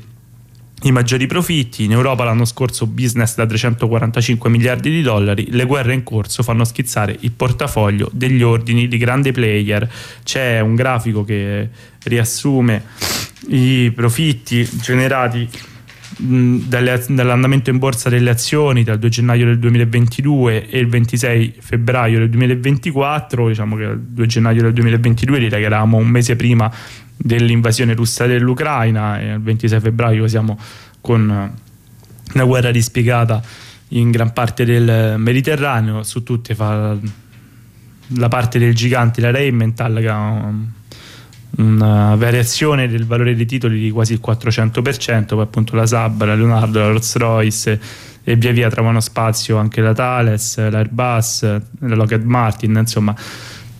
i 0.83 0.91
maggiori 0.91 1.25
profitti. 1.25 1.83
In 1.83 1.93
Europa 1.93 2.23
l'anno 2.23 2.45
scorso 2.45 2.85
business 2.85 3.33
da 3.33 3.47
345 3.47 4.51
miliardi 4.51 4.91
di 4.91 5.01
dollari, 5.01 5.47
le 5.49 5.65
guerre 5.65 5.95
in 5.95 6.03
corso 6.03 6.43
fanno 6.43 6.63
schizzare 6.63 7.17
il 7.21 7.31
portafoglio 7.31 8.07
degli 8.13 8.43
ordini 8.43 8.87
di 8.87 8.97
grandi 8.97 9.31
player. 9.31 9.91
C'è 10.23 10.59
un 10.59 10.75
grafico 10.75 11.23
che 11.23 11.69
riassume 12.03 12.83
i 13.47 13.91
profitti 13.95 14.67
generati 14.79 15.49
dall'andamento 16.23 17.71
in 17.71 17.79
borsa 17.79 18.09
delle 18.09 18.29
azioni 18.29 18.83
dal 18.83 18.99
2 18.99 19.09
gennaio 19.09 19.45
del 19.45 19.57
2022 19.57 20.69
e 20.69 20.77
il 20.77 20.87
26 20.87 21.55
febbraio 21.59 22.19
del 22.19 22.29
2024 22.29 23.47
diciamo 23.47 23.75
che 23.75 23.83
il 23.83 23.99
2 23.99 24.25
gennaio 24.27 24.61
del 24.61 24.73
2022 24.73 25.39
direi 25.39 25.59
che 25.59 25.65
eravamo 25.65 25.97
un 25.97 26.07
mese 26.07 26.35
prima 26.35 26.71
dell'invasione 27.17 27.93
russa 27.93 28.27
dell'Ucraina 28.27 29.19
e 29.19 29.33
il 29.33 29.41
26 29.41 29.79
febbraio 29.79 30.27
siamo 30.27 30.59
con 31.01 31.53
una 32.33 32.43
guerra 32.43 32.71
dispiegata 32.71 33.41
in 33.89 34.11
gran 34.11 34.33
parte 34.33 34.65
del 34.65 35.15
Mediterraneo. 35.17 36.03
Su 36.03 36.23
tutte 36.23 36.55
fa 36.55 36.97
la 38.15 38.27
parte 38.27 38.59
del 38.59 38.75
gigante 38.75 39.21
la 39.21 39.31
Rheinmetall 39.31 39.99
che 39.99 40.09
ha 40.09 40.53
una 41.57 42.15
variazione 42.15 42.87
del 42.87 43.05
valore 43.05 43.35
dei 43.35 43.45
titoli 43.45 43.79
di 43.79 43.91
quasi 43.91 44.13
il 44.13 44.21
400%, 44.25 45.25
poi 45.25 45.41
appunto 45.41 45.75
la 45.75 45.85
Saab, 45.85 46.23
la 46.23 46.35
Leonardo, 46.35 46.79
la 46.79 46.87
Rolls 46.87 47.15
Royce 47.17 47.79
e 48.23 48.35
via 48.35 48.51
via 48.51 48.69
trovano 48.69 48.99
spazio 48.99 49.57
anche 49.57 49.81
la 49.81 49.93
Thales, 49.93 50.57
l'Airbus, 50.69 51.41
la 51.79 51.95
Lockheed 51.95 52.23
Martin, 52.23 52.75
insomma 52.75 53.15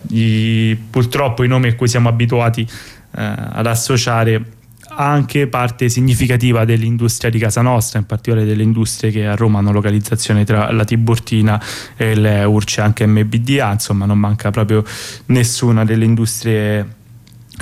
i, 0.10 0.78
purtroppo 0.90 1.44
i 1.44 1.48
nomi 1.48 1.70
a 1.70 1.76
cui 1.76 1.88
siamo 1.88 2.10
abituati 2.10 2.62
eh, 2.62 2.68
ad 3.14 3.66
associare 3.66 4.60
anche 4.94 5.48
parte 5.48 5.88
significativa 5.88 6.66
dell'industria 6.66 7.30
di 7.30 7.40
casa 7.40 7.62
nostra, 7.62 8.00
in 8.00 8.06
particolare 8.06 8.46
delle 8.46 8.64
industrie 8.64 9.10
che 9.12 9.26
a 9.26 9.36
Roma 9.36 9.60
hanno 9.60 9.72
localizzazione 9.72 10.44
tra 10.44 10.72
la 10.72 10.84
Tiburtina 10.84 11.62
e 11.96 12.16
le 12.16 12.44
Urce, 12.44 12.82
anche 12.82 13.06
MBDA, 13.06 13.72
insomma 13.72 14.06
non 14.06 14.20
manca 14.20 14.52
proprio 14.52 14.84
nessuna 15.28 15.86
delle 15.86 16.04
industrie 16.04 17.00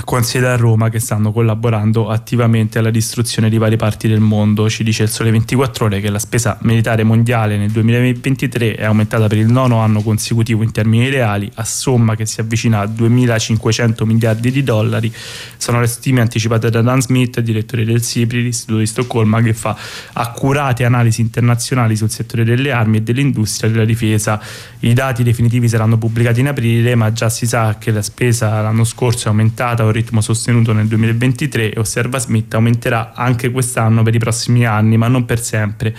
con 0.04 0.22
a 0.22 0.56
Roma 0.56 0.88
che 0.88 0.98
stanno 0.98 1.32
collaborando 1.32 2.08
attivamente 2.08 2.78
alla 2.78 2.90
distruzione 2.90 3.48
di 3.48 3.58
varie 3.58 3.76
parti 3.76 4.08
del 4.08 4.20
mondo. 4.20 4.68
Ci 4.68 4.84
dice 4.84 5.02
il 5.02 5.08
Sole 5.08 5.30
24 5.30 5.86
Ore 5.86 6.00
che 6.00 6.10
la 6.10 6.18
spesa 6.18 6.58
militare 6.62 7.02
mondiale 7.02 7.56
nel 7.56 7.70
2023 7.70 8.74
è 8.74 8.84
aumentata 8.84 9.26
per 9.26 9.38
il 9.38 9.46
nono 9.46 9.78
anno 9.78 10.02
consecutivo 10.02 10.62
in 10.62 10.72
termini 10.72 11.08
reali, 11.08 11.50
a 11.54 11.64
somma 11.64 12.14
che 12.14 12.26
si 12.26 12.40
avvicina 12.40 12.80
a 12.80 12.84
2.500 12.84 14.04
miliardi 14.04 14.50
di 14.50 14.62
dollari. 14.62 15.12
Sono 15.56 15.80
le 15.80 15.86
stime 15.86 16.20
anticipate 16.20 16.70
da 16.70 16.82
Dan 16.82 17.00
Smith, 17.00 17.40
direttore 17.40 17.84
del 17.84 18.02
SIPRI, 18.02 18.42
l'Istituto 18.42 18.78
di 18.78 18.86
Stoccolma, 18.86 19.40
che 19.42 19.54
fa 19.54 19.76
accurate 20.12 20.84
analisi 20.84 21.20
internazionali 21.20 21.96
sul 21.96 22.10
settore 22.10 22.44
delle 22.44 22.72
armi 22.72 22.98
e 22.98 23.02
dell'industria 23.02 23.70
della 23.70 23.84
difesa. 23.84 24.40
I 24.80 24.92
dati 24.92 25.22
definitivi 25.22 25.68
saranno 25.68 25.98
pubblicati 25.98 26.40
in 26.40 26.48
aprile, 26.48 26.94
ma 26.94 27.12
già 27.12 27.28
si 27.28 27.46
sa 27.46 27.76
che 27.78 27.90
la 27.90 28.02
spesa 28.02 28.60
l'anno 28.60 28.84
scorso 28.84 29.26
è 29.26 29.30
aumentata 29.30 29.84
un 29.90 29.96
ritmo 29.96 30.20
sostenuto 30.20 30.72
nel 30.72 30.86
2023 30.86 31.72
e 31.72 31.78
osserva 31.78 32.18
Smith 32.18 32.54
aumenterà 32.54 33.12
anche 33.14 33.50
quest'anno 33.50 34.02
per 34.02 34.14
i 34.14 34.18
prossimi 34.18 34.64
anni, 34.64 34.96
ma 34.96 35.08
non 35.08 35.24
per 35.24 35.40
sempre. 35.40 35.94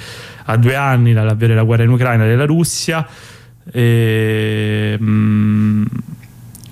A 0.45 0.57
due 0.57 0.75
anni 0.75 1.13
dall'avvio 1.13 1.47
della 1.47 1.63
guerra 1.63 1.83
in 1.83 1.89
Ucraina 1.89 2.25
della 2.25 2.45
Russia, 2.45 3.07
e, 3.71 4.97
mh, 4.99 5.05
mm, 5.05 5.85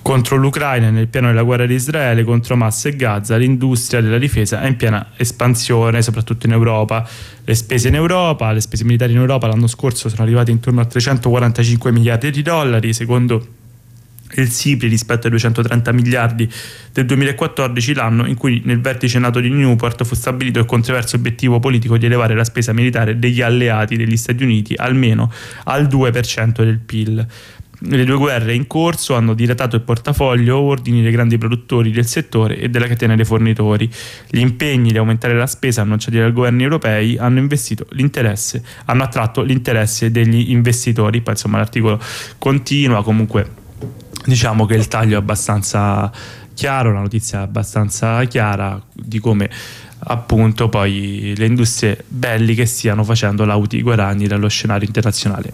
contro 0.01 0.37
l'Ucraina 0.37 0.89
nel 0.89 1.07
piano 1.07 1.27
della 1.27 1.43
guerra 1.43 1.65
di 1.65 1.75
Israele 1.75 2.23
contro 2.23 2.55
Hamas 2.55 2.85
e 2.85 2.95
Gaza, 2.95 3.35
l'industria 3.35 4.01
della 4.01 4.17
difesa 4.17 4.61
è 4.61 4.67
in 4.67 4.75
piena 4.75 5.09
espansione, 5.17 6.01
soprattutto 6.01 6.47
in 6.47 6.53
Europa. 6.53 7.07
Le 7.43 7.55
spese 7.55 7.89
in 7.89 7.95
Europa, 7.95 8.51
le 8.51 8.61
spese 8.61 8.85
militari 8.85 9.11
in 9.11 9.19
Europa 9.19 9.47
l'anno 9.47 9.67
scorso 9.67 10.09
sono 10.09 10.23
arrivate 10.23 10.49
intorno 10.51 10.81
a 10.81 10.85
345 10.85 11.91
miliardi 11.91 12.31
di 12.31 12.41
dollari, 12.41 12.93
secondo 12.93 13.57
il 14.35 14.49
SIPRI 14.49 14.87
rispetto 14.87 15.25
ai 15.25 15.31
230 15.31 15.91
miliardi 15.91 16.49
del 16.91 17.05
2014, 17.05 17.93
l'anno 17.93 18.25
in 18.25 18.35
cui 18.35 18.61
nel 18.65 18.81
vertice 18.81 19.19
nato 19.19 19.39
di 19.39 19.49
Newport 19.49 20.03
fu 20.03 20.15
stabilito 20.15 20.59
il 20.59 20.65
controverso 20.65 21.15
obiettivo 21.15 21.59
politico 21.59 21.97
di 21.97 22.05
elevare 22.05 22.35
la 22.35 22.43
spesa 22.43 22.73
militare 22.73 23.17
degli 23.17 23.41
alleati 23.41 23.95
degli 23.95 24.17
Stati 24.17 24.43
Uniti 24.43 24.73
almeno 24.75 25.31
al 25.65 25.87
2% 25.87 26.63
del 26.63 26.79
PIL. 26.79 27.27
Le 27.81 28.03
due 28.03 28.17
guerre 28.17 28.53
in 28.53 28.67
corso 28.67 29.15
hanno 29.15 29.33
dilatato 29.33 29.77
il 29.77 29.83
portafoglio 29.83 30.59
ordini 30.59 31.01
dei 31.01 31.11
grandi 31.11 31.37
produttori 31.37 31.91
del 31.91 32.05
settore 32.05 32.57
e 32.57 32.67
della 32.67 32.87
catena 32.87 33.15
dei 33.15 33.23
fornitori. 33.23 33.89
Gli 34.29 34.39
impegni 34.39 34.91
di 34.91 34.97
aumentare 34.97 35.33
la 35.33 35.47
spesa 35.47 35.83
annunciati 35.83 36.17
dai 36.17 36.33
governi 36.33 36.63
europei 36.63 37.17
hanno, 37.17 37.47
hanno 38.85 39.03
attratto 39.03 39.43
l'interesse 39.43 40.11
degli 40.11 40.51
investitori. 40.51 41.21
Poi 41.21 41.33
insomma 41.33 41.57
l'articolo 41.57 42.01
continua 42.37 43.01
comunque 43.01 43.67
diciamo 44.29 44.65
che 44.65 44.75
il 44.75 44.87
taglio 44.87 45.15
è 45.15 45.17
abbastanza 45.17 46.09
chiaro, 46.53 46.93
la 46.93 47.01
notizia 47.01 47.39
è 47.39 47.43
abbastanza 47.43 48.23
chiara 48.25 48.81
di 48.93 49.19
come 49.19 49.49
appunto 50.01 50.69
poi 50.69 51.33
le 51.35 51.45
industrie 51.45 52.03
belliche 52.07 52.65
stiano 52.65 53.03
facendo 53.03 53.43
lauti 53.43 53.81
guadagni 53.81 54.27
dallo 54.27 54.47
scenario 54.47 54.87
internazionale. 54.87 55.53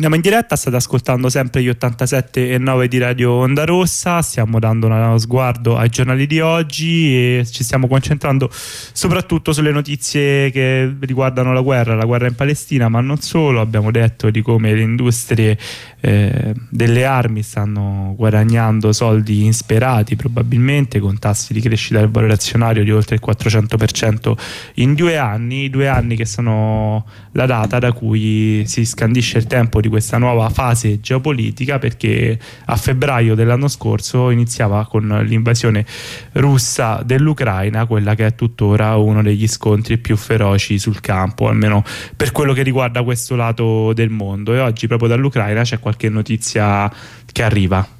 Torniamo 0.00 0.24
in 0.24 0.30
diretta, 0.30 0.56
state 0.56 0.76
ascoltando 0.76 1.28
sempre 1.28 1.62
gli 1.62 1.68
87 1.68 2.52
e 2.52 2.56
9 2.56 2.88
di 2.88 2.96
Radio 2.96 3.32
Onda 3.32 3.66
Rossa, 3.66 4.22
stiamo 4.22 4.58
dando 4.58 4.86
uno 4.86 5.18
sguardo 5.18 5.76
ai 5.76 5.90
giornali 5.90 6.26
di 6.26 6.40
oggi 6.40 7.14
e 7.14 7.46
ci 7.46 7.62
stiamo 7.62 7.86
concentrando 7.86 8.48
soprattutto 8.50 9.52
sulle 9.52 9.72
notizie 9.72 10.50
che 10.52 10.90
riguardano 11.00 11.52
la 11.52 11.60
guerra, 11.60 11.96
la 11.96 12.06
guerra 12.06 12.28
in 12.28 12.34
Palestina, 12.34 12.88
ma 12.88 13.02
non 13.02 13.20
solo, 13.20 13.60
abbiamo 13.60 13.90
detto 13.90 14.30
di 14.30 14.40
come 14.40 14.72
le 14.72 14.80
industrie 14.80 15.58
eh, 16.00 16.54
delle 16.70 17.04
armi 17.04 17.42
stanno 17.42 18.14
guadagnando 18.16 18.92
soldi 18.92 19.44
insperati 19.44 20.16
probabilmente 20.16 20.98
con 20.98 21.18
tassi 21.18 21.52
di 21.52 21.60
crescita 21.60 21.98
del 21.98 22.08
valore 22.08 22.32
azionario 22.32 22.84
di 22.84 22.90
oltre 22.90 23.16
il 23.16 23.22
400% 23.22 24.32
in 24.76 24.94
due 24.94 25.18
anni, 25.18 25.68
due 25.68 25.88
anni 25.88 26.16
che 26.16 26.24
sono 26.24 27.04
la 27.32 27.44
data 27.44 27.78
da 27.78 27.92
cui 27.92 28.64
si 28.66 28.86
scandisce 28.86 29.36
il 29.36 29.46
tempo 29.46 29.78
di 29.82 29.88
questa 29.90 30.16
nuova 30.16 30.48
fase 30.48 31.00
geopolitica 31.00 31.78
perché 31.78 32.38
a 32.64 32.76
febbraio 32.76 33.34
dell'anno 33.34 33.68
scorso 33.68 34.30
iniziava 34.30 34.86
con 34.86 35.06
l'invasione 35.26 35.84
russa 36.32 37.02
dell'Ucraina, 37.04 37.84
quella 37.84 38.14
che 38.14 38.24
è 38.26 38.34
tuttora 38.34 38.96
uno 38.96 39.22
degli 39.22 39.46
scontri 39.46 39.98
più 39.98 40.16
feroci 40.16 40.78
sul 40.78 41.00
campo, 41.00 41.48
almeno 41.48 41.84
per 42.16 42.32
quello 42.32 42.54
che 42.54 42.62
riguarda 42.62 43.02
questo 43.02 43.36
lato 43.36 43.92
del 43.92 44.08
mondo. 44.08 44.54
E 44.54 44.60
oggi 44.60 44.86
proprio 44.86 45.08
dall'Ucraina 45.10 45.62
c'è 45.62 45.78
qualche 45.78 46.08
notizia 46.08 46.90
che 47.30 47.42
arriva. 47.42 47.99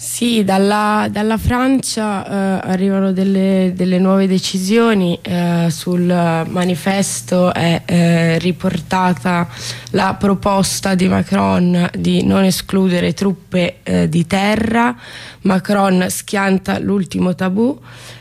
Sì, 0.00 0.44
dalla, 0.44 1.08
dalla 1.10 1.36
Francia 1.36 2.24
eh, 2.24 2.68
arrivano 2.70 3.10
delle, 3.10 3.72
delle, 3.74 3.98
nuove 3.98 4.28
decisioni, 4.28 5.18
eh, 5.20 5.66
sul 5.70 6.04
manifesto 6.04 7.52
è 7.52 7.82
eh, 7.84 8.38
riportata 8.38 9.48
la 9.90 10.14
proposta 10.14 10.94
di 10.94 11.08
Macron 11.08 11.90
di 11.98 12.24
non 12.24 12.44
escludere 12.44 13.12
truppe 13.12 13.78
eh, 13.82 14.08
di 14.08 14.24
terra, 14.24 14.96
Macron 15.40 16.06
schianta 16.08 16.78
l'ultimo 16.78 17.34
tabù. 17.34 17.76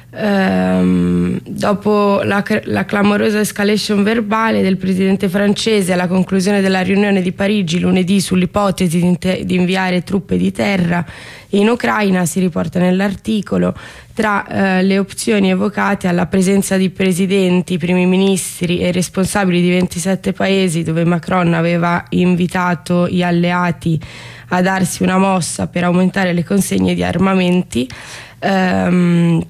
Ehm, 0.09 1.39
dopo 1.45 2.21
la, 2.23 2.43
la, 2.63 2.85
clamorosa 2.85 3.39
escalation 3.39 4.01
verbale 4.01 4.63
del 4.63 4.77
presidente 4.77 5.29
francese 5.29 5.93
alla 5.93 6.07
conclusione 6.07 6.61
della 6.61 6.81
riunione 6.81 7.21
di 7.21 7.33
Parigi 7.33 7.79
lunedì 7.79 8.19
sull'ipotesi 8.19 8.99
di, 8.99 9.45
di 9.45 9.55
inviare 9.55 10.03
truppe 10.03 10.37
di 10.37 10.51
terra 10.51 11.05
in 11.51 11.69
Ucraina, 11.69 12.25
si 12.25 12.39
riporta 12.39 12.79
nell'articolo, 12.79 13.73
tra 14.13 14.45
eh, 14.47 14.83
le 14.83 14.97
opzioni 14.97 15.49
evocate 15.49 16.07
alla 16.07 16.25
presenza 16.25 16.75
di 16.75 16.89
presidenti, 16.89 17.77
primi 17.77 18.05
ministri 18.05 18.79
e 18.79 18.91
responsabili 18.91 19.61
di 19.61 19.69
27 19.69 20.33
paesi 20.33 20.83
dove 20.83 21.05
Macron 21.05 21.53
aveva 21.53 22.03
invitato 22.09 23.07
gli 23.07 23.21
alleati 23.21 23.99
a 24.49 24.61
darsi 24.61 25.03
una 25.03 25.17
mossa 25.17 25.67
per 25.67 25.83
aumentare 25.83 26.33
le 26.33 26.43
consegne 26.43 26.93
di 26.93 27.03
armamenti. 27.03 27.87
Ehm, 28.39 29.41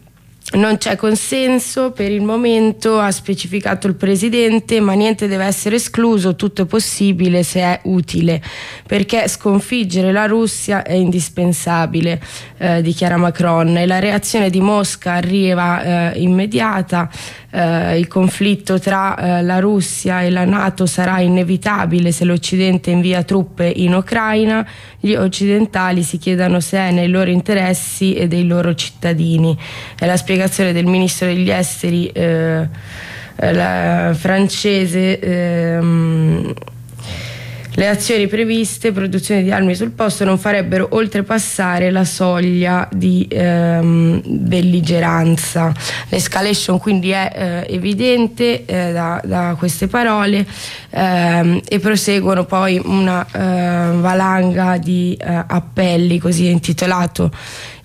non 0.54 0.78
c'è 0.78 0.96
consenso 0.96 1.92
per 1.92 2.10
il 2.10 2.22
momento, 2.22 3.00
ha 3.00 3.12
specificato 3.12 3.88
il 3.88 3.96
Presidente, 3.96 4.80
ma 4.80 4.94
niente 4.94 5.28
deve 5.28 5.44
essere 5.44 5.76
escluso, 5.76 6.38
tutto 6.38 6.62
è 6.62 6.66
possibile 6.66 7.44
se 7.44 7.60
è 7.60 7.80
utile, 7.84 8.42
perché 8.88 9.28
sconfiggere 9.28 10.14
la 10.14 10.26
Russia 10.26 10.84
è 10.84 10.94
indispensabile, 10.94 12.22
eh, 12.60 12.82
dichiara 12.82 13.18
Macron, 13.18 13.76
e 13.76 13.86
la 13.86 14.00
reazione 14.00 14.50
di 14.50 14.62
Mosca 14.62 15.14
arriva 15.14 16.14
eh, 16.14 16.22
immediata, 16.22 17.10
eh, 17.52 17.98
il 17.98 18.08
conflitto 18.08 18.80
tra 18.80 19.18
eh, 19.18 19.44
la 19.44 19.60
Russia 19.60 20.22
e 20.22 20.30
la 20.30 20.46
Nato 20.46 20.86
sarà 20.86 21.20
inevitabile 21.20 22.14
se 22.14 22.24
l'Occidente 22.24 22.90
invia 22.90 23.24
truppe 23.24 23.68
in 23.68 23.94
Ucraina, 23.94 24.66
gli 25.00 25.14
occidentali 25.14 26.04
si 26.04 26.18
chiedano 26.18 26.62
se 26.62 26.78
è 26.78 26.92
nei 26.92 27.10
loro 27.10 27.30
interessi 27.30 28.14
e 28.14 28.28
dei 28.28 28.48
loro 28.48 28.74
cittadini. 28.74 29.58
È 29.98 30.06
la 30.06 30.16
spiegazione 30.16 30.36
del 30.74 30.86
ministro 30.86 31.28
degli 31.28 31.50
esteri 31.50 32.08
eh 32.10 32.68
francese. 34.14 35.20
Ehm, 35.20 36.54
le 37.78 37.88
azioni 37.88 38.26
previste, 38.26 38.92
produzione 38.92 39.44
di 39.44 39.52
armi 39.52 39.76
sul 39.76 39.92
posto, 39.92 40.26
non 40.26 40.40
farebbero 40.40 40.88
oltrepassare 40.92 41.92
la 41.92 42.06
soglia 42.06 42.90
di 42.92 43.28
ehm, 43.30 44.24
belligeranza. 44.26 45.72
L'escalation 46.10 46.80
quindi 46.80 47.12
è 47.12 47.32
eh, 47.68 47.76
evidente 47.76 48.66
eh, 48.66 48.92
da, 48.92 49.22
da, 49.24 49.56
queste 49.60 49.86
parole 49.86 50.44
ehm, 50.90 51.62
e 51.68 51.80
proseguono 51.80 52.46
poi 52.46 52.82
una 52.84 53.24
eh, 53.26 53.98
valanga 53.98 54.78
di 54.78 55.16
eh, 55.16 55.44
appelli, 55.46 56.18
così 56.18 56.48
è 56.48 56.52
intitolato 56.52 57.30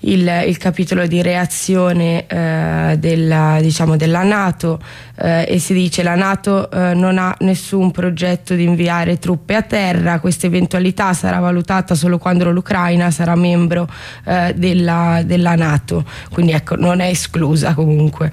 il, 0.05 0.43
il 0.47 0.57
capitolo 0.57 1.05
di 1.05 1.21
reazione 1.21 2.25
eh, 2.25 2.95
della, 2.97 3.59
diciamo, 3.61 3.95
della 3.95 4.23
Nato 4.23 4.81
eh, 5.15 5.45
e 5.47 5.59
si 5.59 5.73
dice 5.73 6.01
la 6.01 6.15
Nato 6.15 6.69
eh, 6.71 6.93
non 6.93 7.17
ha 7.17 7.35
nessun 7.39 7.91
progetto 7.91 8.55
di 8.55 8.63
inviare 8.63 9.19
truppe 9.19 9.55
a 9.55 9.61
terra, 9.61 10.19
questa 10.19 10.47
eventualità 10.47 11.13
sarà 11.13 11.39
valutata 11.39 11.95
solo 11.95 12.17
quando 12.17 12.49
l'Ucraina 12.51 13.11
sarà 13.11 13.35
membro 13.35 13.87
eh, 14.25 14.53
della, 14.55 15.21
della 15.25 15.55
Nato, 15.55 16.05
quindi 16.31 16.53
ecco 16.53 16.75
non 16.75 16.99
è 16.99 17.07
esclusa 17.07 17.73
comunque. 17.73 18.31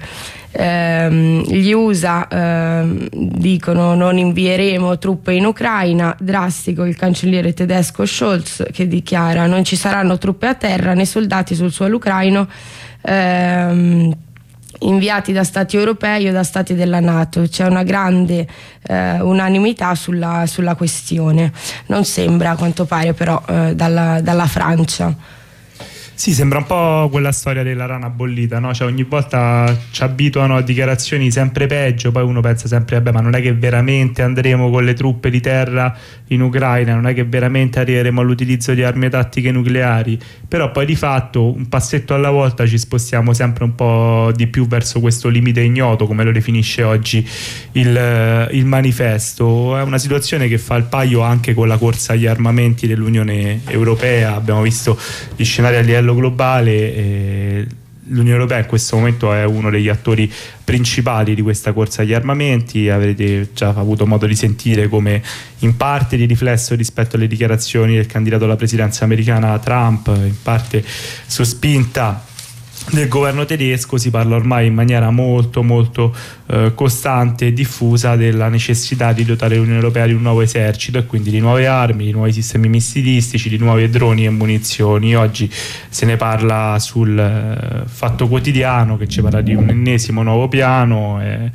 Eh, 0.53 1.43
gli 1.47 1.71
USA 1.71 2.27
eh, 2.27 3.09
dicono 3.09 3.95
non 3.95 4.17
invieremo 4.17 4.97
truppe 4.97 5.33
in 5.33 5.45
Ucraina, 5.45 6.13
drastico 6.19 6.83
il 6.83 6.97
cancelliere 6.97 7.53
tedesco 7.53 8.05
Scholz 8.05 8.65
che 8.71 8.85
dichiara 8.85 9.45
non 9.45 9.63
ci 9.63 9.77
saranno 9.77 10.17
truppe 10.17 10.47
a 10.47 10.55
terra 10.55 10.93
né 10.93 11.05
soldati 11.05 11.55
sul 11.55 11.71
suolo 11.71 11.95
ucraino. 11.95 12.49
Ehm, 13.03 14.13
inviati 14.79 15.31
da 15.31 15.43
stati 15.43 15.77
europei 15.77 16.27
o 16.27 16.31
da 16.31 16.43
stati 16.43 16.73
della 16.75 16.99
Nato. 16.99 17.41
C'è 17.41 17.65
una 17.65 17.83
grande 17.83 18.47
eh, 18.83 19.19
unanimità 19.21 19.95
sulla, 19.95 20.45
sulla, 20.47 20.75
questione. 20.75 21.51
Non 21.87 22.05
sembra, 22.05 22.51
a 22.51 22.55
quanto 22.55 22.85
pare, 22.85 23.13
però, 23.13 23.41
eh, 23.47 23.75
dalla, 23.75 24.19
dalla 24.21 24.47
Francia. 24.47 25.39
Sì, 26.21 26.33
sembra 26.33 26.59
un 26.59 26.65
po' 26.65 27.09
quella 27.09 27.31
storia 27.31 27.63
della 27.63 27.87
rana 27.87 28.11
bollita, 28.11 28.59
no? 28.59 28.75
Cioè 28.75 28.87
ogni 28.87 29.01
volta 29.01 29.75
ci 29.89 30.03
abituano 30.03 30.55
a 30.55 30.61
dichiarazioni 30.61 31.31
sempre 31.31 31.65
peggio, 31.65 32.11
poi 32.11 32.21
uno 32.21 32.41
pensa 32.41 32.67
sempre, 32.67 32.97
vabbè, 32.97 33.11
ma 33.11 33.21
non 33.21 33.33
è 33.33 33.41
che 33.41 33.53
veramente 33.53 34.21
andremo 34.21 34.69
con 34.69 34.83
le 34.83 34.93
truppe 34.93 35.31
di 35.31 35.39
terra 35.39 35.97
in 36.27 36.41
Ucraina, 36.41 36.93
non 36.93 37.07
è 37.07 37.15
che 37.15 37.23
veramente 37.23 37.79
arriveremo 37.79 38.21
all'utilizzo 38.21 38.75
di 38.75 38.83
armi 38.83 39.09
tattiche 39.09 39.51
nucleari, 39.51 40.19
però 40.47 40.69
poi 40.69 40.85
di 40.85 40.95
fatto 40.95 41.55
un 41.55 41.67
passetto 41.67 42.13
alla 42.13 42.29
volta 42.29 42.67
ci 42.67 42.77
spostiamo 42.77 43.33
sempre 43.33 43.63
un 43.63 43.73
po' 43.73 44.31
di 44.35 44.45
più 44.45 44.67
verso 44.67 44.99
questo 44.99 45.27
limite 45.27 45.61
ignoto, 45.61 46.05
come 46.05 46.23
lo 46.23 46.31
definisce 46.31 46.83
oggi 46.83 47.27
il, 47.71 48.47
il 48.51 48.65
manifesto. 48.67 49.75
È 49.75 49.81
una 49.81 49.97
situazione 49.97 50.47
che 50.47 50.59
fa 50.59 50.75
il 50.75 50.83
paio 50.83 51.21
anche 51.21 51.55
con 51.55 51.67
la 51.67 51.77
corsa 51.77 52.13
agli 52.13 52.27
armamenti 52.27 52.85
dell'Unione 52.85 53.61
Europea, 53.65 54.35
abbiamo 54.35 54.61
visto 54.61 54.95
gli 55.35 55.43
scenari 55.43 55.77
a 55.77 55.81
livello 55.81 56.09
globale. 56.13 57.79
L'Unione 58.05 58.37
Europea 58.37 58.57
in 58.57 58.65
questo 58.65 58.97
momento 58.97 59.31
è 59.31 59.45
uno 59.45 59.69
degli 59.69 59.87
attori 59.87 60.29
principali 60.63 61.35
di 61.35 61.41
questa 61.41 61.71
corsa 61.71 62.01
agli 62.01 62.13
armamenti, 62.13 62.89
avrete 62.89 63.49
già 63.53 63.69
avuto 63.69 64.05
modo 64.05 64.25
di 64.25 64.35
sentire 64.35 64.89
come 64.89 65.21
in 65.59 65.77
parte 65.77 66.17
di 66.17 66.25
riflesso 66.25 66.75
rispetto 66.75 67.15
alle 67.15 67.27
dichiarazioni 67.27 67.95
del 67.95 68.07
candidato 68.07 68.45
alla 68.45 68.55
presidenza 68.55 69.05
americana 69.05 69.57
Trump, 69.59 70.07
in 70.07 70.35
parte 70.41 70.83
su 70.83 71.43
spinta 71.43 72.25
del 72.89 73.07
governo 73.07 73.45
tedesco 73.45 73.97
si 73.97 74.09
parla 74.09 74.35
ormai 74.35 74.67
in 74.67 74.73
maniera 74.73 75.11
molto 75.11 75.61
molto 75.63 76.15
eh, 76.47 76.71
costante 76.73 77.47
e 77.47 77.53
diffusa 77.53 78.15
della 78.15 78.49
necessità 78.49 79.13
di 79.13 79.23
dotare 79.23 79.55
l'Unione 79.55 79.77
Europea 79.77 80.07
di 80.07 80.13
un 80.13 80.21
nuovo 80.21 80.41
esercito 80.41 80.97
e 80.97 81.05
quindi 81.05 81.29
di 81.29 81.39
nuove 81.39 81.67
armi, 81.67 82.05
di 82.05 82.11
nuovi 82.11 82.33
sistemi 82.33 82.67
missilistici, 82.67 83.49
di 83.49 83.57
nuovi 83.57 83.87
droni 83.89 84.25
e 84.25 84.29
munizioni. 84.29 85.15
Oggi 85.15 85.49
se 85.51 86.05
ne 86.05 86.17
parla 86.17 86.77
sul 86.79 87.17
eh, 87.17 87.87
fatto 87.87 88.27
quotidiano 88.27 88.97
che 88.97 89.07
ci 89.07 89.21
parla 89.21 89.41
di 89.41 89.53
un 89.53 89.69
ennesimo 89.69 90.23
nuovo 90.23 90.47
piano. 90.47 91.21
Eh, 91.21 91.51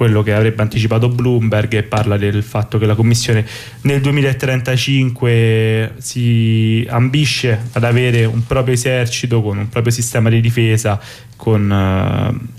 quello 0.00 0.22
che 0.22 0.32
avrebbe 0.32 0.62
anticipato 0.62 1.10
Bloomberg 1.10 1.74
e 1.74 1.82
parla 1.82 2.16
del 2.16 2.42
fatto 2.42 2.78
che 2.78 2.86
la 2.86 2.94
Commissione 2.94 3.44
nel 3.82 4.00
2035 4.00 5.96
si 5.98 6.86
ambisce 6.88 7.66
ad 7.72 7.84
avere 7.84 8.24
un 8.24 8.46
proprio 8.46 8.72
esercito 8.72 9.42
con 9.42 9.58
un 9.58 9.68
proprio 9.68 9.92
sistema 9.92 10.30
di 10.30 10.40
difesa 10.40 10.98
con 11.36 11.70
uh, 11.70 12.58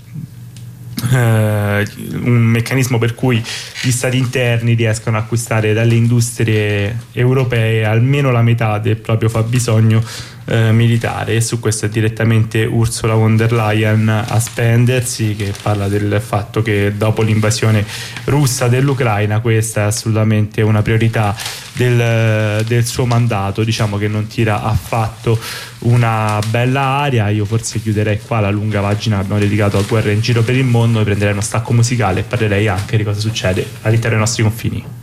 Uh, 1.02 1.82
un 2.22 2.44
meccanismo 2.44 2.96
per 2.96 3.16
cui 3.16 3.42
gli 3.82 3.90
stati 3.90 4.16
interni 4.18 4.74
riescano 4.74 5.16
a 5.16 5.20
acquistare 5.20 5.72
dalle 5.72 5.96
industrie 5.96 6.96
europee 7.10 7.84
almeno 7.84 8.30
la 8.30 8.42
metà 8.42 8.78
del 8.78 8.98
proprio 8.98 9.28
fabbisogno 9.28 10.00
eh, 10.44 10.72
militare 10.72 11.34
e 11.34 11.40
su 11.40 11.60
questo 11.60 11.86
è 11.86 11.88
direttamente 11.88 12.64
Ursula 12.64 13.14
von 13.14 13.36
der 13.36 13.52
Leyen 13.52 14.08
a 14.08 14.40
spendersi 14.40 15.34
che 15.36 15.52
parla 15.60 15.88
del 15.88 16.20
fatto 16.20 16.62
che 16.62 16.94
dopo 16.96 17.22
l'invasione 17.22 17.84
russa 18.24 18.68
dell'Ucraina 18.68 19.40
questa 19.40 19.82
è 19.82 19.84
assolutamente 19.84 20.62
una 20.62 20.82
priorità 20.82 21.34
del, 21.72 22.64
del 22.66 22.84
suo 22.84 23.06
mandato 23.06 23.64
diciamo 23.64 23.96
che 23.96 24.08
non 24.08 24.26
tira 24.26 24.62
affatto 24.62 25.38
una 25.82 26.38
bella 26.48 26.80
aria. 26.80 27.28
Io 27.28 27.44
forse 27.44 27.80
chiuderei 27.80 28.20
qua 28.20 28.40
la 28.40 28.50
lunga 28.50 28.80
pagina 28.80 29.16
che 29.16 29.22
abbiamo 29.22 29.40
dedicato 29.40 29.78
a 29.78 29.82
guerra 29.82 30.10
in 30.10 30.20
giro 30.20 30.42
per 30.42 30.56
il 30.56 30.64
mondo 30.64 31.02
prenderei 31.02 31.32
uno 31.32 31.42
stacco 31.42 31.72
musicale 31.72 32.20
e 32.20 32.22
parlerei 32.22 32.68
anche 32.68 32.96
di 32.96 33.04
cosa 33.04 33.20
succede 33.20 33.66
all'interno 33.82 34.16
dei 34.16 34.18
nostri 34.18 34.42
confini 34.42 35.01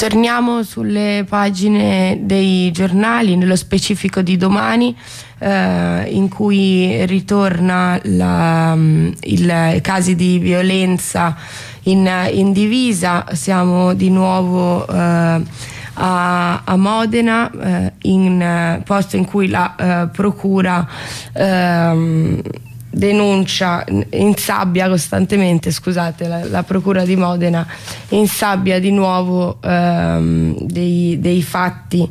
Torniamo 0.00 0.62
sulle 0.62 1.26
pagine 1.28 2.20
dei 2.22 2.70
giornali, 2.70 3.36
nello 3.36 3.54
specifico 3.54 4.22
di 4.22 4.38
domani, 4.38 4.96
eh, 5.38 6.06
in 6.08 6.30
cui 6.30 7.04
ritorna 7.04 8.00
la, 8.04 8.74
i 8.74 9.80
casi 9.82 10.16
di 10.16 10.38
violenza 10.38 11.36
in, 11.82 12.10
in, 12.32 12.54
divisa. 12.54 13.26
Siamo 13.32 13.92
di 13.92 14.08
nuovo 14.08 14.88
eh, 14.88 15.42
a, 15.92 16.62
a, 16.64 16.76
Modena, 16.76 17.50
eh, 17.50 17.92
in 18.04 18.80
posto 18.82 19.16
in 19.16 19.26
cui 19.26 19.48
la 19.48 19.74
eh, 19.76 20.08
procura 20.08 20.88
denuncia, 22.90 23.84
insabbia 24.10 24.88
costantemente, 24.88 25.70
scusate, 25.70 26.26
la, 26.26 26.44
la, 26.44 26.62
Procura 26.64 27.04
di 27.04 27.16
Modena 27.16 27.66
insabbia 28.08 28.80
di 28.80 28.90
nuovo 28.90 29.58
ehm, 29.62 30.56
dei, 30.60 31.18
dei 31.20 31.42
fatti 31.42 32.08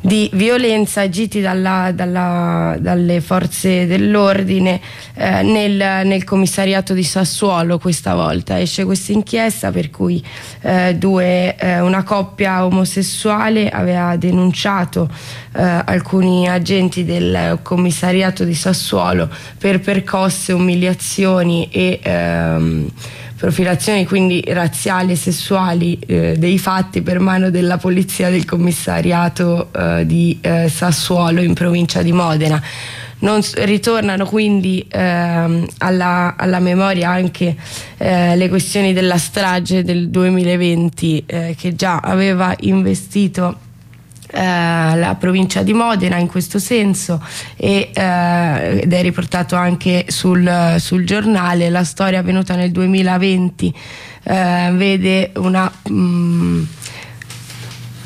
di 0.00 0.30
violenza 0.32 1.02
agiti 1.02 1.40
dalla, 1.40 1.92
dalla, 1.94 2.76
dalle 2.78 3.20
forze 3.20 3.86
dell'ordine 3.86 4.80
eh, 5.14 5.42
nel, 5.42 6.06
nel, 6.06 6.24
commissariato 6.24 6.94
di 6.94 7.04
Sassuolo 7.04 7.78
questa 7.78 8.14
volta. 8.14 8.58
Esce 8.58 8.84
questa 8.84 9.12
inchiesta 9.12 9.70
per 9.70 9.90
cui 9.90 10.24
eh, 10.62 10.94
due, 10.94 11.54
eh, 11.56 11.80
una 11.80 12.02
coppia 12.02 12.64
omosessuale 12.64 13.68
aveva 13.68 14.16
denunciato 14.16 15.08
eh, 15.54 15.82
alcuni 15.84 16.48
agenti 16.48 17.04
del 17.04 17.58
commissariato 17.62 18.44
di 18.44 18.54
Sassuolo 18.54 19.28
per 19.58 19.80
percosse, 19.80 20.52
umiliazioni 20.54 21.68
e 21.70 22.00
ehm, 22.02 22.90
profilazioni 23.40 24.04
quindi 24.04 24.44
razziali 24.48 25.12
e 25.12 25.16
sessuali 25.16 25.98
eh, 26.06 26.34
dei 26.36 26.58
fatti 26.58 27.00
per 27.00 27.20
mano 27.20 27.48
della 27.48 27.78
polizia 27.78 28.28
del 28.28 28.44
commissariato 28.44 29.70
eh, 29.72 30.04
di 30.04 30.38
eh, 30.42 30.68
Sassuolo 30.68 31.40
in 31.40 31.54
provincia 31.54 32.02
di 32.02 32.12
Modena. 32.12 32.62
Non, 33.20 33.40
ritornano 33.54 34.26
quindi 34.26 34.86
ehm, 34.90 35.66
alla, 35.78 36.34
alla, 36.36 36.58
memoria 36.58 37.08
anche 37.08 37.56
eh, 37.96 38.36
le 38.36 38.48
questioni 38.50 38.92
della 38.92 39.16
strage 39.16 39.84
del 39.84 40.10
2020 40.10 41.24
eh, 41.24 41.54
che 41.58 41.74
già 41.74 41.96
aveva 41.96 42.54
investito 42.60 43.68
eh, 44.32 44.96
la 44.96 45.16
provincia 45.18 45.62
di 45.62 45.72
Modena 45.72 46.16
in 46.16 46.28
questo 46.28 46.58
senso 46.58 47.22
e, 47.56 47.90
eh, 47.92 48.80
ed 48.82 48.92
è 48.92 49.02
riportato 49.02 49.56
anche 49.56 50.06
sul, 50.08 50.76
sul, 50.78 51.04
giornale. 51.04 51.68
La 51.70 51.84
storia 51.84 52.20
avvenuta 52.20 52.54
nel 52.54 52.70
2020 52.70 53.74
eh, 54.22 54.70
vede 54.74 55.32
una 55.36 55.70
mh, 55.88 55.92
mm, 55.92 56.62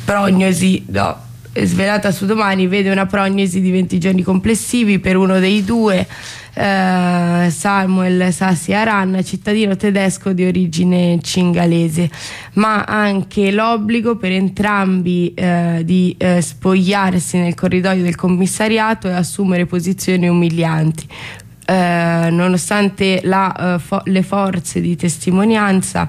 prognosi 0.05 0.83
no, 0.87 1.24
svelata 1.63 2.11
su 2.11 2.25
domani 2.25 2.67
vede 2.67 2.89
una 2.89 3.05
prognosi 3.05 3.61
di 3.61 3.71
20 3.71 3.99
giorni 3.99 4.21
complessivi 4.21 4.99
per 4.99 5.15
uno 5.15 5.39
dei 5.39 5.63
due 5.63 6.05
eh, 6.53 7.47
Samuel 7.49 8.31
Sassi 8.33 8.73
Aran, 8.73 9.21
cittadino 9.23 9.75
tedesco 9.75 10.33
di 10.33 10.45
origine 10.45 11.19
cingalese, 11.21 12.09
ma 12.53 12.83
anche 12.83 13.51
l'obbligo 13.51 14.15
per 14.15 14.31
entrambi 14.31 15.33
eh, 15.33 15.81
di 15.83 16.15
eh, 16.17 16.41
spogliarsi 16.41 17.37
nel 17.37 17.55
corridoio 17.55 18.03
del 18.03 18.15
commissariato 18.15 19.07
e 19.07 19.13
assumere 19.13 19.65
posizioni 19.65 20.27
umilianti. 20.27 21.07
Eh, 21.67 22.27
nonostante 22.31 23.21
la, 23.23 23.75
eh, 23.75 23.79
fo- 23.79 24.01
le 24.05 24.21
forze 24.21 24.79
di 24.81 24.95
testimonianza 24.95 26.07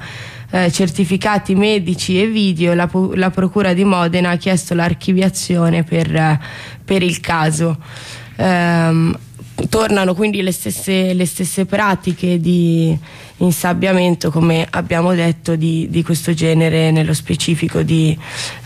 eh, 0.50 0.70
certificati 0.70 1.54
medici 1.54 2.20
e 2.20 2.26
video, 2.26 2.74
la, 2.74 2.88
la, 3.14 3.30
Procura 3.30 3.72
di 3.72 3.84
Modena 3.84 4.30
ha 4.30 4.36
chiesto 4.36 4.74
l'archiviazione 4.74 5.82
per, 5.82 6.40
per 6.84 7.02
il 7.02 7.20
caso. 7.20 7.78
Um, 8.36 9.16
tornano 9.68 10.14
quindi 10.14 10.42
le 10.42 10.52
stesse, 10.52 11.14
le 11.14 11.26
stesse, 11.26 11.64
pratiche 11.64 12.38
di 12.38 12.96
insabbiamento, 13.38 14.30
come 14.30 14.66
abbiamo 14.70 15.14
detto, 15.14 15.56
di, 15.56 15.88
di 15.90 16.02
questo 16.02 16.34
genere 16.34 16.90
nello 16.90 17.14
specifico 17.14 17.82
di, 17.82 18.16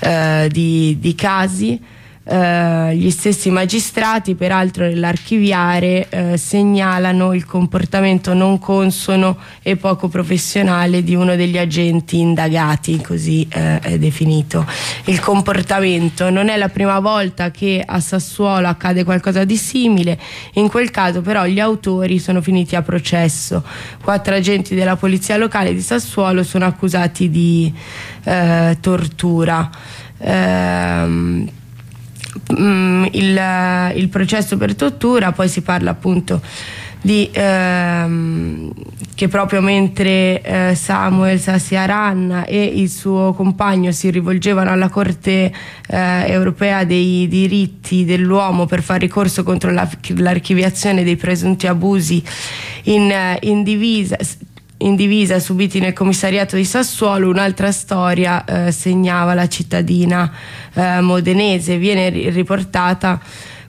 eh, 0.00 0.48
di, 0.50 0.96
di 0.98 1.14
casi. 1.14 1.80
Eh, 2.22 2.96
gli 2.96 3.10
stessi 3.10 3.50
magistrati, 3.50 4.34
peraltro 4.34 4.84
nell'archiviare, 4.84 6.06
eh, 6.10 6.36
segnalano 6.36 7.32
il 7.32 7.46
comportamento 7.46 8.34
non 8.34 8.58
consono 8.58 9.38
e 9.62 9.76
poco 9.76 10.08
professionale 10.08 11.02
di 11.02 11.14
uno 11.14 11.34
degli 11.34 11.56
agenti 11.56 12.18
indagati, 12.18 13.00
così 13.00 13.48
eh, 13.50 13.80
è 13.80 13.98
definito. 13.98 14.66
Il 15.06 15.18
comportamento 15.20 16.28
non 16.28 16.48
è 16.50 16.58
la 16.58 16.68
prima 16.68 17.00
volta 17.00 17.50
che 17.50 17.82
a 17.84 17.98
Sassuolo 18.00 18.68
accade 18.68 19.02
qualcosa 19.02 19.44
di 19.44 19.56
simile, 19.56 20.18
in 20.54 20.68
quel 20.68 20.90
caso 20.90 21.22
però 21.22 21.46
gli 21.46 21.58
autori 21.58 22.18
sono 22.18 22.42
finiti 22.42 22.76
a 22.76 22.82
processo. 22.82 23.64
Quattro 24.02 24.34
agenti 24.34 24.74
della 24.74 24.96
polizia 24.96 25.38
locale 25.38 25.72
di 25.72 25.80
Sassuolo 25.80 26.42
sono 26.42 26.66
accusati 26.66 27.30
di 27.30 27.72
eh, 28.24 28.76
tortura. 28.78 29.70
Ehm, 30.18 31.50
mm, 32.58 33.04
il, 33.12 33.92
il, 33.96 34.08
processo 34.08 34.56
per 34.56 34.74
tortura, 34.74 35.32
poi 35.32 35.48
si 35.48 35.62
parla 35.62 35.90
appunto 35.90 36.40
di 37.02 37.30
ehm, 37.32 38.72
che 39.14 39.28
proprio 39.28 39.60
mentre 39.60 40.42
eh, 40.42 40.74
Samuel 40.74 41.40
Sassiaran 41.40 42.44
e 42.46 42.62
il 42.62 42.88
suo 42.90 43.32
compagno 43.32 43.90
si 43.92 44.10
rivolgevano 44.10 44.70
alla 44.70 44.88
Corte 44.88 45.52
eh, 45.86 46.24
europea 46.26 46.84
dei 46.84 47.26
diritti 47.28 48.04
dell'uomo 48.04 48.66
per 48.66 48.82
fare 48.82 49.00
ricorso 49.00 49.42
contro 49.42 49.70
la, 49.70 49.88
l'archiviazione 50.16 51.02
dei 51.02 51.16
presunti 51.16 51.66
abusi 51.66 52.22
in, 52.84 53.12
in 53.40 53.62
divisa 53.62 54.16
in 54.82 54.94
divisa 54.94 55.38
subiti 55.38 55.80
nel 55.80 55.92
commissariato 55.92 56.56
di 56.56 56.64
Sassuolo, 56.64 57.28
un'altra 57.28 57.72
storia 57.72 58.44
eh, 58.44 58.72
segnava 58.72 59.34
la 59.34 59.48
cittadina 59.48 60.32
eh, 60.72 61.00
modenese, 61.00 61.76
viene 61.76 62.08
riportata 62.30 63.20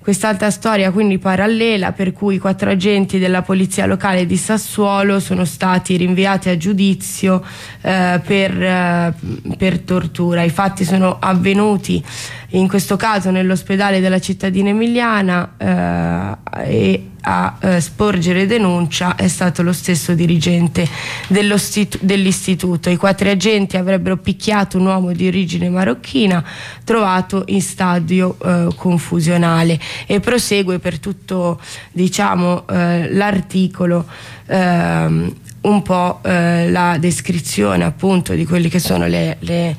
quest'altra 0.02 0.50
storia 0.50 0.90
quindi 0.90 1.20
parallela 1.20 1.92
per 1.92 2.12
cui 2.12 2.40
quattro 2.40 2.72
agenti 2.72 3.20
della 3.20 3.44
polizia 3.44 3.86
locale 3.86 4.26
di 4.26 4.36
Sassuolo 4.36 5.20
sono 5.20 5.46
stati 5.46 5.96
rinviati 5.96 6.50
a 6.50 6.58
giudizio 6.58 7.44
eh, 7.82 8.20
per, 8.26 8.64
eh, 8.64 9.14
per 9.58 9.80
tortura. 9.80 10.42
I 10.42 10.50
fatti 10.50 10.84
sono 10.86 11.18
avvenuti 11.20 12.04
in 12.52 12.68
questo 12.68 12.98
caso 12.98 13.32
nell'ospedale 13.32 14.00
della 14.00 14.20
cittadina 14.20 14.70
emiliana 14.70 15.54
eh, 15.58 16.64
e 16.64 17.06
a 17.24 17.58
eh, 17.60 17.82
sporgere 17.82 18.48
denuncia 18.48 19.16
è 19.16 19.28
stato 19.28 19.62
lo 19.62 19.74
stesso 19.74 20.14
dirigente 20.14 20.88
dell'istituto. 21.28 22.90
I 22.90 22.96
quattro 22.96 23.30
agenti 23.30 23.78
avrebbero 23.78 24.18
picchiato 24.18 24.78
un 24.78 24.88
uomo 24.88 25.12
di 25.12 25.28
origine 25.28 25.70
marocchina 25.70 26.44
trovato 26.84 27.44
in 27.48 27.62
stadio 27.62 28.38
eh, 28.44 28.70
confusionale 28.76 29.80
e 30.08 30.20
prosegue 30.20 30.80
per 30.80 31.00
tutto 31.00 31.62
diciamo, 31.92 32.68
eh, 32.68 33.14
l'articolo 33.14 34.06
ehm, 34.48 35.36
un 35.62 35.82
po' 35.84 36.22
eh, 36.24 36.72
la 36.72 36.98
descrizione 36.98 37.84
appunto 37.84 38.34
di 38.34 38.46
quelli 38.46 38.68
che 38.68 38.80
sono 38.80 39.06
le, 39.06 39.38
le 39.42 39.76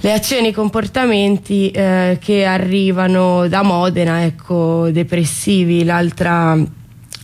le 0.00 0.12
azioni 0.12 0.46
e 0.46 0.50
i 0.50 0.54
comportamenti 0.54 1.70
eh, 1.70 2.18
che 2.20 2.44
arrivano 2.44 3.48
da 3.48 3.62
Modena, 3.62 4.24
ecco, 4.24 4.90
depressivi. 4.90 5.84
L'altra 5.84 6.56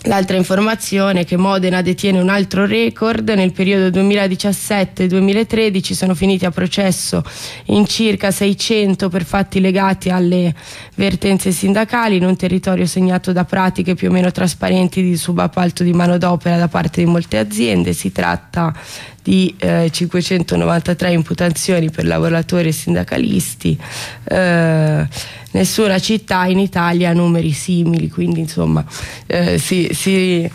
L'altra 0.06 0.36
informazione 0.36 1.20
è 1.20 1.24
che 1.24 1.36
Modena 1.36 1.82
detiene 1.82 2.20
un 2.20 2.28
altro 2.28 2.64
record, 2.64 3.28
nel 3.30 3.50
periodo 3.50 3.98
2017-2013 4.00 5.92
sono 5.92 6.14
finiti 6.14 6.44
a 6.44 6.52
processo 6.52 7.24
in 7.66 7.86
circa 7.86 8.30
600 8.30 9.08
per 9.08 9.24
fatti 9.24 9.58
legati 9.58 10.08
alle 10.10 10.54
vertenze 10.94 11.50
sindacali 11.50 12.16
in 12.16 12.24
un 12.24 12.36
territorio 12.36 12.86
segnato 12.86 13.32
da 13.32 13.44
pratiche 13.44 13.96
più 13.96 14.10
o 14.10 14.12
meno 14.12 14.30
trasparenti 14.30 15.02
di 15.02 15.16
subappalto 15.16 15.82
di 15.82 15.92
manodopera 15.92 16.56
da 16.56 16.68
parte 16.68 17.02
di 17.02 17.10
molte 17.10 17.38
aziende. 17.38 17.92
Si 17.92 18.12
tratta 18.12 18.72
di 19.26 19.52
eh, 19.58 19.90
593 19.90 21.10
imputazioni 21.10 21.90
per 21.90 22.06
lavoratori 22.06 22.68
e 22.68 22.72
sindacalisti. 22.72 23.76
Eh, 24.22 25.08
nessuna 25.50 25.98
città 25.98 26.44
in 26.44 26.60
Italia 26.60 27.10
ha 27.10 27.12
numeri 27.12 27.50
simili, 27.50 28.08
quindi 28.08 28.38
insomma 28.38 28.84
eh, 29.26 29.58
si, 29.58 29.88
si, 29.92 30.48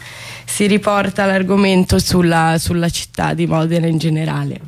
si, 0.46 0.68
riporta 0.68 1.26
l'argomento 1.26 2.00
sulla, 2.00 2.56
sulla 2.60 2.88
città 2.88 3.34
di 3.34 3.46
Modena 3.46 3.88
in 3.88 3.98
generale. 3.98 4.60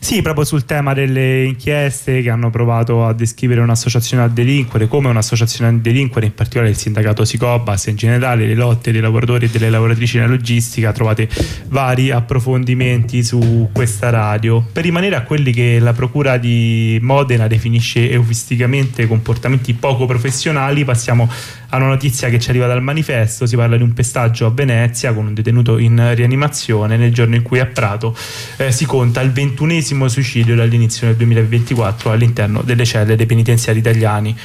Sì, 0.00 0.22
proprio 0.22 0.44
sul 0.44 0.64
tema 0.64 0.94
delle 0.94 1.44
inchieste 1.44 2.22
che 2.22 2.30
hanno 2.30 2.50
provato 2.50 3.04
a 3.04 3.12
descrivere 3.12 3.60
un'associazione 3.60 4.22
a 4.22 4.28
delinquere 4.28 4.86
come 4.86 5.08
un'associazione 5.08 5.70
a 5.70 5.78
delinquere, 5.78 6.26
in 6.26 6.34
particolare 6.34 6.70
il 6.70 6.76
sindacato 6.76 7.24
Sicobas, 7.24 7.86
in 7.86 7.96
generale 7.96 8.46
le 8.46 8.54
lotte 8.54 8.92
dei 8.92 9.00
lavoratori 9.00 9.46
e 9.46 9.48
delle 9.50 9.70
lavoratrici 9.70 10.16
nella 10.16 10.30
logistica, 10.30 10.92
trovate 10.92 11.28
vari 11.68 12.10
approfondimenti 12.10 13.22
su 13.22 13.68
questa 13.72 14.10
radio. 14.10 14.64
Per 14.72 14.82
rimanere 14.82 15.16
a 15.16 15.22
quelli 15.22 15.52
che 15.52 15.78
la 15.78 15.92
Procura 15.92 16.38
di 16.38 16.98
Modena 17.02 17.46
definisce 17.46 18.10
eufisticamente 18.10 19.06
comportamenti 19.06 19.74
poco 19.74 20.06
professionali, 20.06 20.84
passiamo 20.84 21.28
a 21.70 21.76
una 21.76 21.88
notizia 21.88 22.28
che 22.28 22.38
ci 22.38 22.48
arriva 22.50 22.66
dal 22.66 22.82
manifesto, 22.82 23.46
si 23.46 23.56
parla 23.56 23.76
di 23.76 23.82
un 23.82 23.92
pestaggio 23.92 24.46
a 24.46 24.50
Venezia 24.50 25.12
con 25.12 25.26
un 25.26 25.34
detenuto 25.34 25.78
in 25.78 26.14
rianimazione 26.14 26.96
nel 26.96 27.12
giorno 27.12 27.34
in 27.34 27.42
cui 27.42 27.60
a 27.60 27.66
Prato 27.66 28.16
eh, 28.56 28.72
si 28.72 28.86
conta 28.86 29.20
il 29.20 29.32
ventunesimo 29.32 30.08
suicidio 30.08 30.54
dall'inizio 30.54 31.08
del 31.08 31.16
2024 31.16 32.10
all'interno 32.10 32.62
delle 32.62 32.84
celle 32.86 33.16
dei 33.16 33.26
penitenziari 33.26 33.78
italiani. 33.78 34.36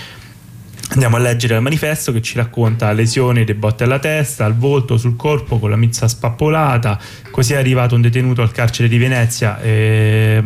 Andiamo 0.90 1.16
a 1.16 1.20
leggere 1.20 1.56
il 1.56 1.62
manifesto 1.62 2.12
che 2.12 2.22
ci 2.22 2.36
racconta 2.36 2.92
lesioni 2.92 3.46
dei 3.46 3.56
botte 3.56 3.86
alla 3.86 4.00
testa, 4.00 4.46
al 4.46 4.56
volto, 4.56 4.98
sul 4.98 5.16
corpo 5.16 5.58
con 5.58 5.70
la 5.70 5.76
mizza 5.76 6.08
spappolata. 6.08 7.00
Così 7.32 7.54
è 7.54 7.56
arrivato 7.56 7.96
un 7.96 8.02
detenuto 8.02 8.42
al 8.42 8.52
carcere 8.52 8.88
di 8.90 8.98
Venezia. 8.98 9.60
Eh, 9.62 10.44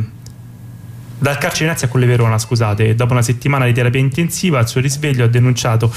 dal 1.20 1.38
carcere 1.38 1.58
di 1.58 1.66
Venezia 1.66 1.88
a 1.88 1.90
quelle 1.90 2.06
Verona, 2.06 2.38
scusate, 2.38 2.94
dopo 2.94 3.14
una 3.14 3.24
settimana 3.24 3.66
di 3.66 3.74
terapia 3.74 4.00
intensiva, 4.00 4.60
al 4.60 4.68
suo 4.68 4.82
risveglio 4.82 5.24
ha 5.26 5.28
denunciato 5.28 5.92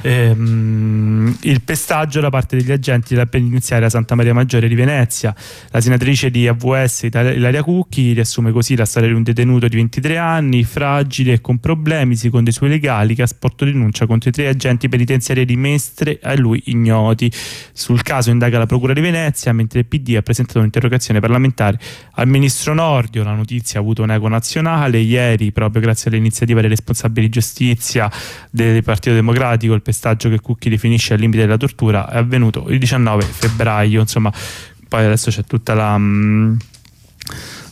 ehm, 0.00 1.36
il 1.42 1.60
pestaggio 1.60 2.20
da 2.20 2.30
parte 2.30 2.56
degli 2.56 2.72
agenti 2.72 3.12
della 3.12 3.26
penitenziaria 3.26 3.90
Santa 3.90 4.14
Maria 4.14 4.32
Maggiore 4.32 4.68
di 4.68 4.74
Venezia. 4.74 5.34
La 5.70 5.80
senatrice 5.80 6.30
di 6.30 6.48
AVS 6.48 7.02
Ilaria 7.02 7.62
Cucchi 7.62 8.14
riassume 8.14 8.50
così 8.50 8.74
la 8.74 8.86
storia 8.86 9.08
di 9.08 9.14
un 9.14 9.22
detenuto 9.22 9.68
di 9.68 9.76
23 9.76 10.16
anni, 10.16 10.64
fragile 10.64 11.34
e 11.34 11.40
con 11.42 11.58
problemi, 11.58 12.16
secondo 12.16 12.48
i 12.48 12.52
suoi 12.54 12.70
legali, 12.70 13.14
che 13.14 13.22
ha 13.22 13.26
sporto 13.26 13.66
denuncia 13.66 14.06
contro 14.06 14.30
i 14.30 14.32
tre 14.32 14.48
agenti 14.48 14.88
penitenziari 14.88 15.44
di 15.44 15.56
Mestre 15.56 16.18
a 16.22 16.34
lui 16.34 16.62
ignoti. 16.66 17.30
Sul 17.72 18.02
caso 18.02 18.30
indaga 18.30 18.56
la 18.56 18.66
Procura 18.66 18.94
di 18.94 19.02
Venezia, 19.02 19.52
mentre 19.52 19.80
il 19.80 19.86
PD 19.86 20.16
ha 20.16 20.22
presentato 20.22 20.60
un'interrogazione 20.60 21.20
parlamentare 21.20 21.78
al 22.12 22.26
ministro 22.26 22.72
Nordio. 22.72 23.22
La 23.22 23.34
notizia 23.34 23.78
ha 23.78 23.82
avuto 23.82 24.02
un 24.02 24.10
eco 24.10 24.28
nazionale 24.28 24.60
nazionale. 24.62 24.98
Ieri, 24.98 25.52
proprio 25.52 25.82
grazie 25.82 26.10
all'iniziativa 26.10 26.60
dei 26.60 26.70
responsabili 26.70 27.28
giustizia 27.28 28.10
del 28.50 28.82
Partito 28.82 29.14
Democratico, 29.14 29.74
il 29.74 29.82
pestaggio 29.82 30.28
che 30.28 30.40
Cucchi 30.40 30.70
definisce 30.70 31.14
al 31.14 31.20
limite 31.20 31.42
della 31.42 31.56
tortura 31.56 32.08
è 32.08 32.16
avvenuto 32.16 32.68
il 32.68 32.78
19 32.78 33.22
febbraio. 33.22 34.00
Insomma, 34.00 34.32
poi 34.88 35.04
adesso 35.04 35.30
c'è 35.30 35.44
tutta 35.44 35.74
la. 35.74 35.94
Um, 35.94 36.56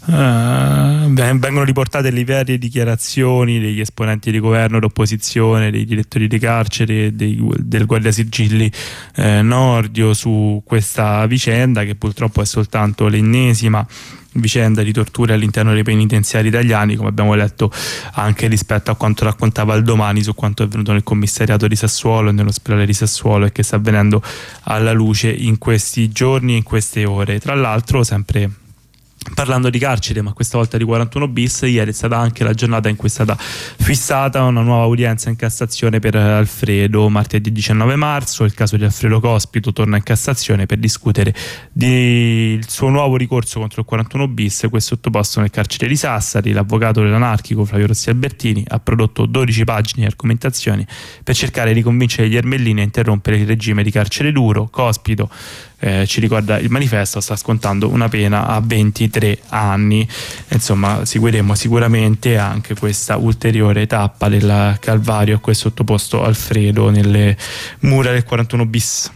Uh, 0.03 1.12
vengono 1.12 1.62
riportate 1.62 2.11
le 2.11 2.24
varie 2.24 2.57
dichiarazioni 2.57 3.61
degli 3.61 3.80
esponenti 3.80 4.30
di 4.30 4.40
governo 4.40 4.80
d'opposizione, 4.80 5.70
dei 5.70 5.84
direttori 5.84 6.26
di 6.26 6.38
carcere, 6.38 7.14
dei, 7.14 7.38
del 7.59 7.84
Guardia 7.84 8.11
Sigilli 8.11 8.70
eh, 9.16 9.42
Nordio 9.42 10.14
su 10.14 10.62
questa 10.64 11.26
vicenda 11.26 11.84
che 11.84 11.96
purtroppo 11.96 12.40
è 12.40 12.46
soltanto 12.46 13.09
l'ennesima 13.09 13.86
vicenda 14.34 14.82
di 14.82 14.92
torture 14.92 15.34
all'interno 15.34 15.74
dei 15.74 15.82
penitenziari 15.82 16.48
italiani, 16.48 16.96
come 16.96 17.09
abbiamo 17.09 17.34
letto 17.34 17.70
anche 18.12 18.46
rispetto 18.46 18.90
a 18.90 18.96
quanto 18.96 19.24
raccontava 19.24 19.74
il 19.74 19.82
domani 19.82 20.22
su 20.22 20.34
quanto 20.34 20.62
è 20.62 20.66
avvenuto 20.66 20.92
nel 20.92 21.03
commissariato 21.03 21.66
di 21.66 21.76
Sassuolo 21.76 22.30
e 22.30 22.32
nell'ospedale 22.32 22.86
di 22.86 22.94
Sassuolo 22.94 23.46
e 23.46 23.53
che 23.53 23.62
sta 23.62 23.76
avvenendo 23.76 24.22
alla 24.62 24.92
luce 24.92 25.30
in 25.30 25.59
questi 25.59 26.09
giorni 26.11 26.55
e 26.55 26.57
in 26.57 26.62
queste 26.62 27.05
ore. 27.05 27.40
Tra 27.40 27.55
l'altro, 27.55 28.05
sempre 28.05 28.51
Parlando 29.35 29.68
di 29.68 29.79
carcere, 29.79 30.23
ma 30.23 30.33
questa 30.33 30.57
volta 30.57 30.79
di 30.79 30.85
41 30.85 31.29
bis, 31.29 31.61
ieri 31.64 31.91
è 31.91 31.93
stata 31.93 32.16
anche 32.16 32.43
la 32.43 32.55
giornata 32.55 32.89
in 32.89 32.97
cui 32.97 33.09
è 33.09 33.11
stata 33.11 33.37
fissata 33.37 34.43
una 34.45 34.62
nuova 34.62 34.87
udienza 34.87 35.29
in 35.29 35.37
Cassazione 35.37 35.99
per 35.99 36.16
Alfredo. 36.16 37.07
Martedì 37.11 37.53
19 37.53 37.97
marzo 37.97 38.45
il 38.45 38.55
caso 38.55 38.79
di 38.79 38.85
Alfredo 38.85 39.21
Cospito 39.21 39.75
torna 39.75 39.99
in 39.99 40.03
Cassazione 40.05 40.64
per 40.64 40.79
discutere 40.79 41.35
del 41.71 42.66
suo 42.66 42.89
nuovo 42.89 43.16
ricorso 43.16 43.61
contro 43.61 43.83
il 43.83 43.87
41 43.87 44.27
bis, 44.29 44.66
questo 44.71 44.95
sottoposto 44.95 45.41
nel 45.41 45.51
carcere 45.51 45.87
di 45.87 45.97
Sassari. 45.97 46.53
L'avvocato 46.53 47.03
dell'anarchico 47.03 47.66
Flavio 47.66 47.89
Rossi 47.89 48.09
Albertini 48.09 48.64
ha 48.68 48.81
prodotto 48.81 49.27
12 49.27 49.64
pagine 49.64 50.01
di 50.01 50.07
argomentazioni 50.07 50.87
per 51.23 51.35
cercare 51.35 51.75
di 51.75 51.83
convincere 51.83 52.27
gli 52.27 52.37
ermellini 52.37 52.81
a 52.81 52.85
interrompere 52.85 53.37
il 53.37 53.47
regime 53.47 53.83
di 53.83 53.91
carcere 53.91 54.33
duro. 54.33 54.68
Cospito 54.71 55.29
eh, 55.81 56.07
ci 56.07 56.20
ricorda 56.20 56.59
il 56.59 56.70
manifesto, 56.70 57.20
sta 57.20 57.37
scontando 57.37 57.89
una 57.89 58.09
pena 58.09 58.47
a 58.47 58.61
23 58.62 59.39
anni. 59.49 60.07
Insomma, 60.49 61.05
seguiremo 61.05 61.55
sicuramente 61.55 62.37
anche 62.37 62.74
questa 62.74 63.16
ulteriore 63.16 63.87
tappa 63.87 64.28
del 64.28 64.76
Calvario 64.78 65.37
a 65.37 65.39
cui 65.39 65.53
è 65.53 65.57
sottoposto 65.57 66.22
Alfredo 66.22 66.91
nelle 66.91 67.37
mura 67.81 68.12
del 68.12 68.24
41 68.24 68.66
bis. 68.66 69.11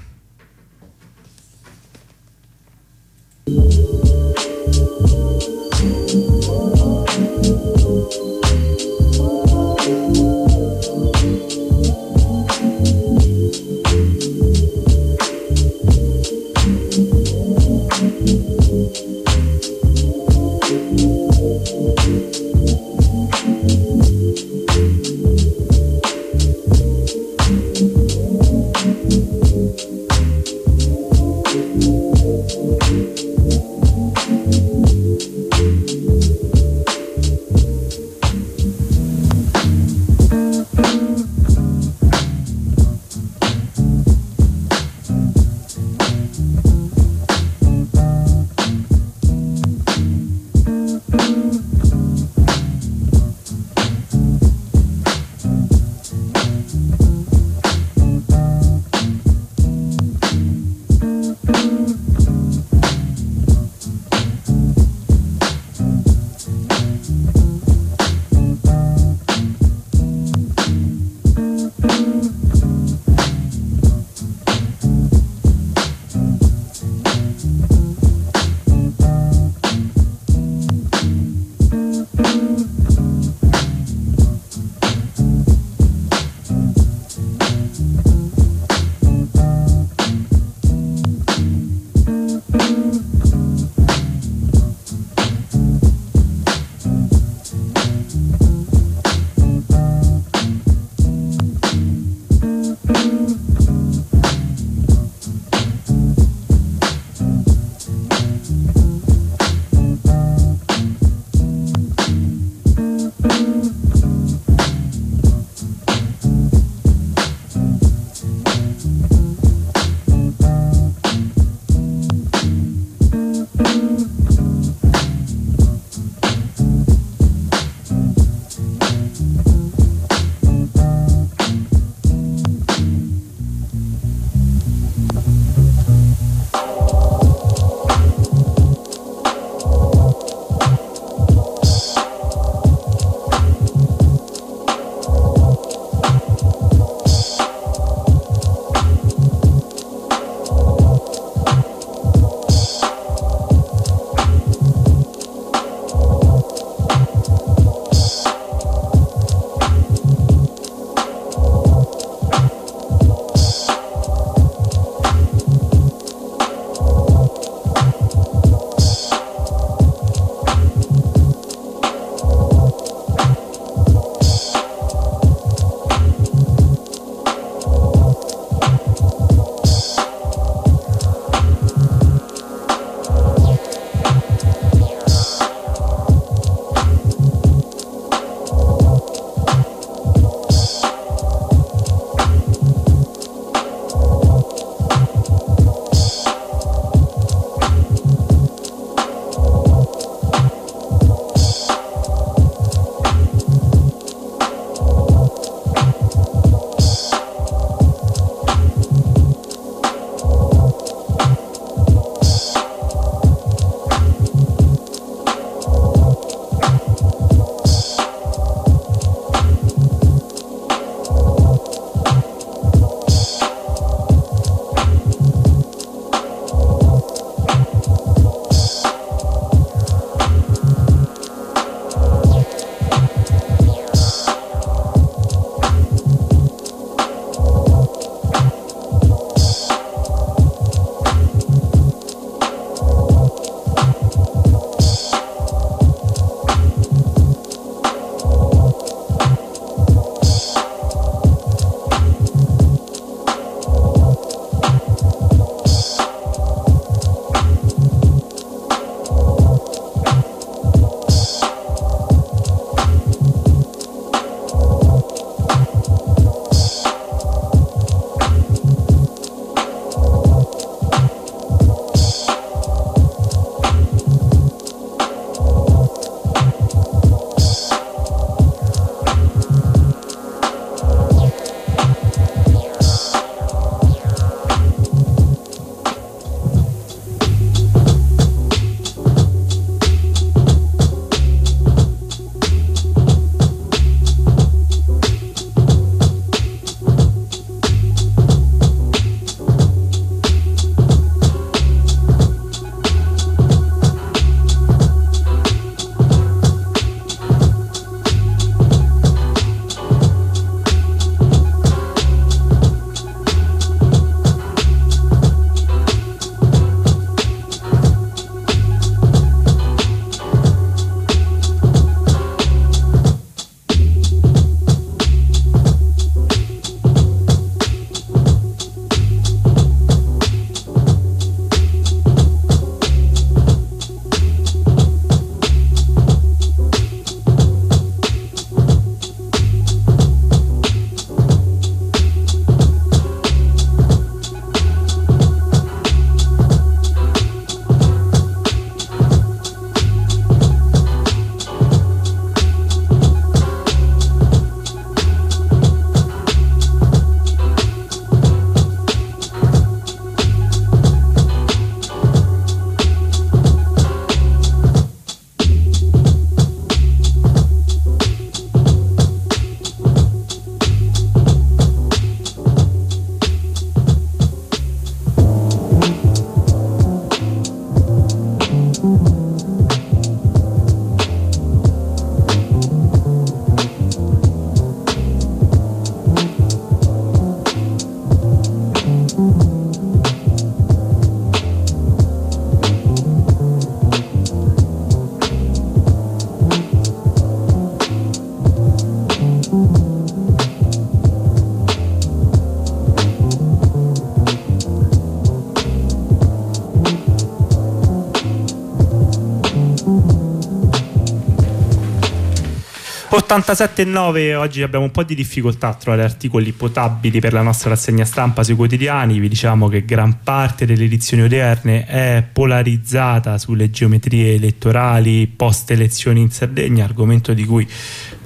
87,9 413.16 414.35
oggi 414.35 414.62
abbiamo 414.62 414.86
un 414.86 414.91
po' 414.91 415.05
di 415.05 415.15
difficoltà 415.15 415.69
a 415.69 415.74
trovare 415.74 416.03
articoli 416.03 416.51
potabili 416.51 417.20
per 417.20 417.32
la 417.32 417.43
nostra 417.43 417.70
rassegna 417.70 418.05
stampa 418.05 418.43
sui 418.43 418.57
quotidiani. 418.57 419.20
Vi 419.20 419.28
diciamo 419.28 419.69
che 419.69 419.85
gran 419.85 420.23
parte 420.24 420.66
delle 420.66 420.85
edizioni 420.85 421.23
odierne 421.23 421.86
è 421.86 422.24
polarizzata 422.32 423.39
sulle 423.39 423.70
geometrie 423.70 424.35
elettorali 424.35 425.28
post 425.28 425.70
elezioni 425.70 426.23
in 426.23 426.31
Sardegna, 426.31 426.85
argomento 426.85 427.35
di 427.35 427.45
cui 427.45 427.69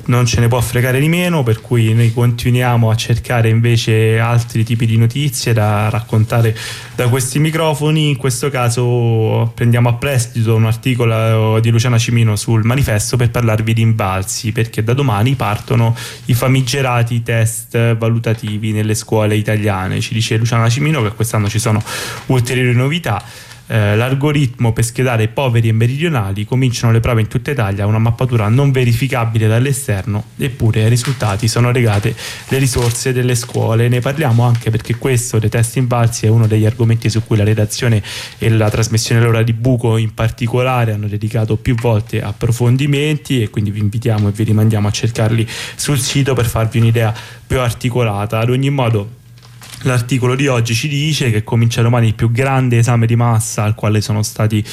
non 0.09 0.27
ce 0.27 0.41
ne 0.41 0.49
può 0.49 0.61
fregare 0.61 1.01
di 1.01 1.09
meno, 1.09 1.43
per 1.43 1.61
cui 1.61 1.93
noi 1.93 2.13
continuiamo 2.13 2.91
a 2.91 2.97
cercare 2.97 3.49
invece 3.49 4.19
altri 4.19 4.65
tipi 4.65 4.87
di 4.87 4.97
notizie 4.97 5.53
da 5.53 5.89
raccontare 5.91 6.57
da 6.95 7.09
questi 7.09 7.39
microfoni. 7.39 8.09
In 8.09 8.17
questo 8.17 8.51
caso 8.51 9.51
prendiamo 9.55 9.89
a 9.89 9.95
prestito 9.95 10.55
un 10.55 10.67
articolo 10.67 11.61
di 11.61 11.71
Luciana 11.71 11.99
Cimino 11.99 12.37
sul 12.37 12.65
manifesto 12.65 13.17
per 13.17 13.31
parlarvi 13.31 13.75
di 13.75 13.83
imbalzi, 13.83 14.53
perché 14.53 14.83
da 14.83 14.95
domani 14.95 15.35
partono 15.35 15.95
i 16.27 16.35
famigerati 16.35 17.23
test 17.23 17.97
valutativi 17.97 18.73
nelle 18.73 18.95
scuole 18.95 19.37
italiane. 19.37 20.01
Ci 20.01 20.15
dice 20.15 20.37
Luciana 20.37 20.69
Cimino 20.69 21.03
che 21.03 21.11
quest'anno 21.11 21.49
ci 21.49 21.59
sono 21.59 21.83
ulteriori 22.27 22.75
novità 22.75 23.23
eh, 23.69 23.97
l'algoritmo 23.97 24.73
per 24.73 24.85
schedare 24.85 25.29
poveri 25.29 25.69
e 25.69 25.73
meridionali 25.73 26.45
cominciano 26.45 26.93
le 26.93 27.01
prove 27.01 27.21
in 27.21 27.29
tutta 27.29 27.51
Italia 27.51 27.87
una 27.87 27.99
mappatura 27.99 28.49
non 28.49 28.71
verificabile 28.71 29.47
dall'esterno 29.47 30.25
eppure 30.39 30.85
ai 30.85 30.89
risultati 30.89 31.49
sono 31.49 31.71
legate 31.71 32.15
le 32.49 32.59
risorse 32.59 33.13
delle 33.13 33.35
scuole. 33.35 33.89
Ne 33.89 34.01
parliamo 34.01 34.43
anche 34.43 34.71
perché 34.71 34.97
questo 34.97 35.39
dei 35.39 35.51
test 35.51 35.77
invalsi 35.77 36.27
è 36.27 36.29
uno 36.29 36.47
degli 36.47 36.65
argomenti 36.65 37.11
su 37.11 37.23
cui 37.25 37.37
la 37.37 37.45
redazione 37.45 38.03
e 38.39 38.49
la 38.49 38.71
trasmissione 38.71 39.21
l'ora 39.21 39.43
di 39.43 39.53
buco 39.53 39.97
in 39.99 40.15
particolare 40.15 40.93
hanno 40.93 41.07
dedicato 41.07 41.57
più 41.57 41.75
volte 41.75 42.23
approfondimenti 42.23 43.43
e 43.43 43.51
quindi 43.51 43.71
vi 43.71 43.81
invitiamo 43.81 44.29
e 44.29 44.33
vi 44.33 44.45
rimandiamo 44.45 44.89
a 44.89 44.91
cercarli 44.91 45.47
sul 45.77 45.99
sito 45.99 46.35
per 46.35 46.47
farvi 46.47 46.79
un'idea 46.79 47.15
più 47.47 47.61
articolata. 47.61 48.39
Ad 48.39 48.51
ogni 48.51 48.71
modo 48.71 49.17
L'articolo 49.83 50.35
di 50.35 50.49
oggi 50.49 50.75
ci 50.75 50.89
dice 50.89 51.31
che 51.31 51.45
comincia 51.45 51.83
domani 51.83 52.09
il 52.09 52.15
più 52.15 52.33
grande 52.33 52.79
esame 52.79 53.07
di 53.07 53.15
massa 53.15 53.63
al 53.63 53.77
quale 53.77 54.01
sono 54.01 54.25
stati 54.25 54.65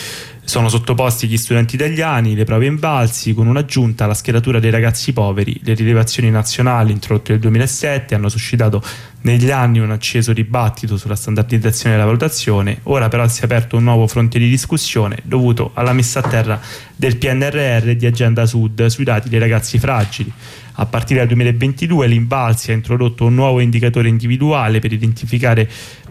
sono 0.46 0.70
sottoposti 0.70 1.28
gli 1.28 1.38
studenti 1.38 1.76
italiani, 1.76 2.36
le 2.36 2.44
prove 2.44 2.68
invalsi, 2.68 3.34
con 3.34 3.48
un'aggiunta 3.48 4.04
alla 4.04 4.14
scheratura 4.14 4.60
dei 4.60 4.70
ragazzi 4.70 5.12
poveri. 5.12 5.60
Le 5.64 5.74
rilevazioni 5.74 6.30
nazionali 6.30 6.92
introdotte 6.92 7.32
nel 7.32 7.42
2007 7.42 8.14
hanno 8.14 8.30
suscitato 8.30 8.82
negli 9.22 9.50
anni 9.50 9.80
un 9.80 9.92
acceso 9.92 10.34
dibattito 10.34 10.98
sulla 10.98 11.16
standardizzazione 11.16 11.96
della 11.96 12.06
valutazione, 12.06 12.80
ora 12.84 13.08
però 13.08 13.28
si 13.28 13.42
è 13.42 13.46
aperto 13.46 13.76
un 13.78 13.84
nuovo 13.84 14.06
fronte 14.08 14.38
di 14.38 14.48
discussione 14.48 15.18
dovuto 15.24 15.72
alla 15.74 15.94
messa 15.94 16.20
a 16.20 16.28
terra 16.28 16.62
del 16.96 17.18
PNRR 17.18 17.94
di 17.94 18.06
Agenda 18.06 18.46
Sud 18.46 18.86
sui 18.86 19.04
dati 19.04 19.30
dei 19.30 19.40
ragazzi 19.40 19.80
fragili. 19.80 20.32
A 20.78 20.86
partire 20.86 21.20
dal 21.20 21.28
2022 21.28 22.08
l'Invalsi 22.08 22.72
ha 22.72 22.74
introdotto 22.74 23.26
un 23.26 23.36
nuovo 23.36 23.60
indicatore 23.60 24.10
individuale 24.10 24.80
per 24.80 24.92
identificare 24.92 25.70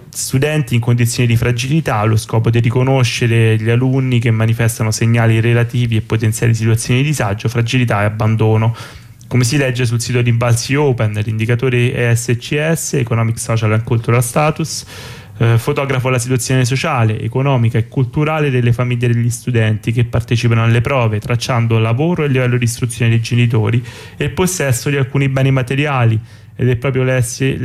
studenti 0.09 0.75
in 0.75 0.81
condizioni 0.81 1.29
di 1.29 1.37
fragilità 1.37 1.97
allo 1.97 2.17
scopo 2.17 2.49
di 2.49 2.61
riconoscere 2.61 3.57
gli 3.57 3.69
alunni 3.69 4.21
che 4.21 4.31
manifestano 4.31 4.91
segnali 4.91 5.41
relativi 5.41 5.97
e 5.97 6.01
potenziali 6.01 6.55
situazioni 6.55 7.01
di 7.01 7.09
disagio, 7.09 7.49
fragilità 7.49 8.03
e 8.03 8.05
abbandono. 8.05 8.75
Come 9.27 9.45
si 9.45 9.57
legge 9.57 9.85
sul 9.85 10.01
sito 10.01 10.23
di 10.23 10.31
Imbalsi 10.31 10.75
Open, 10.77 11.21
l'indicatore 11.25 11.93
ESCS, 11.93 12.95
Economic, 12.95 13.39
Social 13.39 13.73
and 13.73 13.83
Cultural 13.83 14.23
Status, 14.23 14.85
eh, 15.39 15.59
fotografo 15.59 16.09
la 16.09 16.19
situazione 16.19 16.65
sociale, 16.65 17.21
economica 17.21 17.79
e 17.79 17.89
culturale 17.89 18.51
delle 18.51 18.73
famiglie 18.73 19.09
degli 19.09 19.31
studenti 19.31 19.93
che 19.93 20.05
partecipano 20.05 20.63
alle 20.63 20.81
prove, 20.81 21.19
tracciando 21.19 21.79
lavoro 21.79 22.25
e 22.25 22.29
livello 22.29 22.57
di 22.57 22.65
istruzione 22.65 23.11
dei 23.11 23.21
genitori 23.21 23.85
e 24.17 24.31
possesso 24.31 24.91
di 24.91 24.97
alcuni 24.97 25.29
beni 25.29 25.51
materiali 25.51 26.21
ed 26.57 26.69
è 26.69 26.77
proprio 26.77 27.03
l'ESCS, 27.03 27.59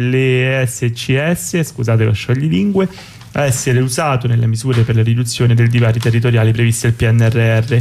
scusate 1.63 2.03
lo 2.05 2.13
scioglilingue, 2.13 2.87
a 3.33 3.43
essere 3.43 3.79
usato 3.79 4.27
nelle 4.27 4.47
misure 4.47 4.81
per 4.81 4.95
la 4.95 5.03
riduzione 5.03 5.53
del 5.53 5.69
divario 5.69 6.01
territoriali 6.01 6.51
previste 6.51 6.91
dal 6.95 7.13
PNRR. 7.13 7.77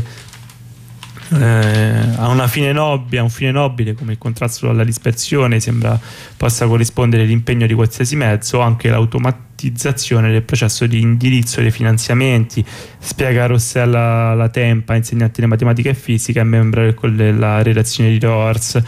Eh, 1.31 2.15
a 2.17 2.29
una 2.29 2.47
fine 2.47 2.73
nobile, 2.73 3.21
un 3.21 3.29
fine 3.29 3.51
nobile 3.51 3.93
come 3.93 4.13
il 4.13 4.19
contrasto 4.19 4.71
alla 4.71 4.85
dispersione 4.85 5.61
sembra 5.61 6.01
possa 6.37 6.67
corrispondere 6.67 7.25
l'impegno 7.25 7.67
di 7.67 7.75
qualsiasi 7.75 8.17
mezzo, 8.17 8.61
anche 8.61 8.89
l'automatizzazione 8.89 10.31
del 10.31 10.43
processo 10.43 10.87
di 10.87 11.01
indirizzo 11.01 11.61
dei 11.61 11.71
finanziamenti, 11.71 12.65
spiega 12.99 13.47
Rossella 13.47 14.33
La 14.35 14.49
Tempa, 14.49 14.95
insegnante 14.95 15.43
di 15.43 15.47
matematica 15.47 15.91
e 15.91 15.95
fisica 15.95 16.41
e 16.41 16.45
membro 16.45 16.95
della 17.11 17.63
redazione 17.63 18.11
di 18.11 18.19
ROARS 18.19 18.83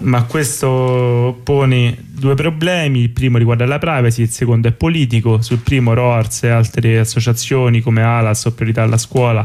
ma 0.00 0.24
questo 0.24 1.40
pone 1.42 1.96
due 1.98 2.34
problemi, 2.34 3.00
il 3.00 3.10
primo 3.10 3.38
riguarda 3.38 3.64
la 3.64 3.78
privacy, 3.78 4.22
il 4.22 4.30
secondo 4.30 4.68
è 4.68 4.72
politico, 4.72 5.40
sul 5.40 5.58
primo 5.58 5.94
ROARS 5.94 6.42
e 6.42 6.48
altre 6.48 6.98
associazioni 6.98 7.80
come 7.80 8.02
ALAS 8.02 8.44
o 8.44 8.52
Priorità 8.52 8.82
alla 8.82 8.98
Scuola 8.98 9.44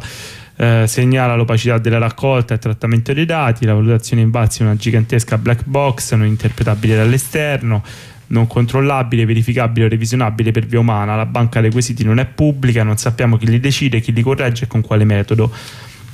eh, 0.55 0.85
segnala 0.87 1.35
l'opacità 1.35 1.77
della 1.77 1.97
raccolta 1.97 2.53
e 2.53 2.59
trattamento 2.59 3.13
dei 3.13 3.25
dati, 3.25 3.65
la 3.65 3.73
valutazione 3.73 4.21
in 4.21 4.29
base 4.29 4.59
è 4.59 4.63
una 4.63 4.75
gigantesca 4.75 5.37
black 5.37 5.65
box 5.65 6.13
non 6.13 6.27
interpretabile 6.27 6.95
dall'esterno, 6.95 7.83
non 8.27 8.47
controllabile, 8.47 9.25
verificabile 9.25 9.85
o 9.85 9.89
revisionabile 9.89 10.51
per 10.51 10.65
via 10.65 10.79
umana, 10.79 11.15
la 11.15 11.25
banca 11.25 11.61
dei 11.61 11.71
quesiti 11.71 12.03
non 12.03 12.19
è 12.19 12.25
pubblica, 12.25 12.83
non 12.83 12.97
sappiamo 12.97 13.37
chi 13.37 13.47
li 13.47 13.59
decide, 13.59 13.99
chi 13.99 14.11
li 14.11 14.21
corregge 14.21 14.65
e 14.65 14.67
con 14.67 14.81
quale 14.81 15.03
metodo. 15.05 15.51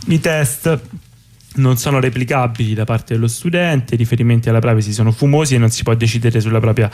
I 0.07 0.20
test 0.20 0.80
non 1.56 1.78
sono 1.78 1.99
replicabili 1.99 2.74
da 2.74 2.86
parte 2.86 3.14
dello 3.14 3.28
studente, 3.28 3.95
i 3.95 3.98
riferimenti 3.98 4.49
alla 4.49 4.60
privacy 4.60 4.91
sono 4.91 5.11
fumosi 5.11 5.56
e 5.56 5.57
non 5.57 5.70
si 5.70 5.84
può 5.84 5.94
decidere 5.94 6.40
sulla 6.40 6.60
propria 6.60 6.90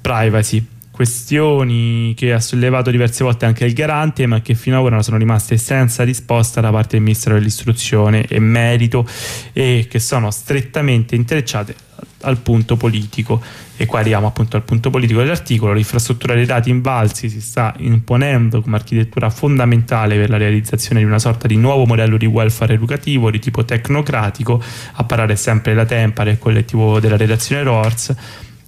privacy. 0.00 0.66
Questioni 0.92 2.12
che 2.14 2.34
ha 2.34 2.40
sollevato 2.40 2.90
diverse 2.90 3.24
volte 3.24 3.46
anche 3.46 3.64
il 3.64 3.72
garante, 3.72 4.26
ma 4.26 4.42
che 4.42 4.54
fino 4.54 4.78
ad 4.78 4.84
ora 4.84 5.02
sono 5.02 5.16
rimaste 5.16 5.56
senza 5.56 6.04
risposta 6.04 6.60
da 6.60 6.70
parte 6.70 6.96
del 6.96 7.00
Ministero 7.00 7.34
dell'Istruzione 7.36 8.26
e 8.26 8.38
Merito 8.38 9.08
e 9.54 9.86
che 9.88 9.98
sono 9.98 10.30
strettamente 10.30 11.14
intrecciate 11.14 11.74
al 12.20 12.36
punto 12.38 12.76
politico. 12.76 13.42
E 13.78 13.86
qua 13.86 14.00
arriviamo 14.00 14.26
appunto 14.26 14.56
al 14.56 14.64
punto 14.64 14.90
politico 14.90 15.20
dell'articolo. 15.20 15.72
L'infrastruttura 15.72 16.34
dei 16.34 16.44
dati 16.44 16.68
invalsi 16.68 17.30
si 17.30 17.40
sta 17.40 17.74
imponendo 17.78 18.60
come 18.60 18.76
architettura 18.76 19.30
fondamentale 19.30 20.16
per 20.16 20.28
la 20.28 20.36
realizzazione 20.36 21.00
di 21.00 21.06
una 21.06 21.18
sorta 21.18 21.46
di 21.46 21.56
nuovo 21.56 21.86
modello 21.86 22.18
di 22.18 22.26
welfare 22.26 22.74
educativo 22.74 23.30
di 23.30 23.38
tipo 23.38 23.64
tecnocratico 23.64 24.62
a 24.92 25.04
parare 25.04 25.36
sempre 25.36 25.72
la 25.72 25.86
Tempare 25.86 26.32
il 26.32 26.38
collettivo 26.38 27.00
della 27.00 27.16
redazione 27.16 27.62
RORS 27.62 28.14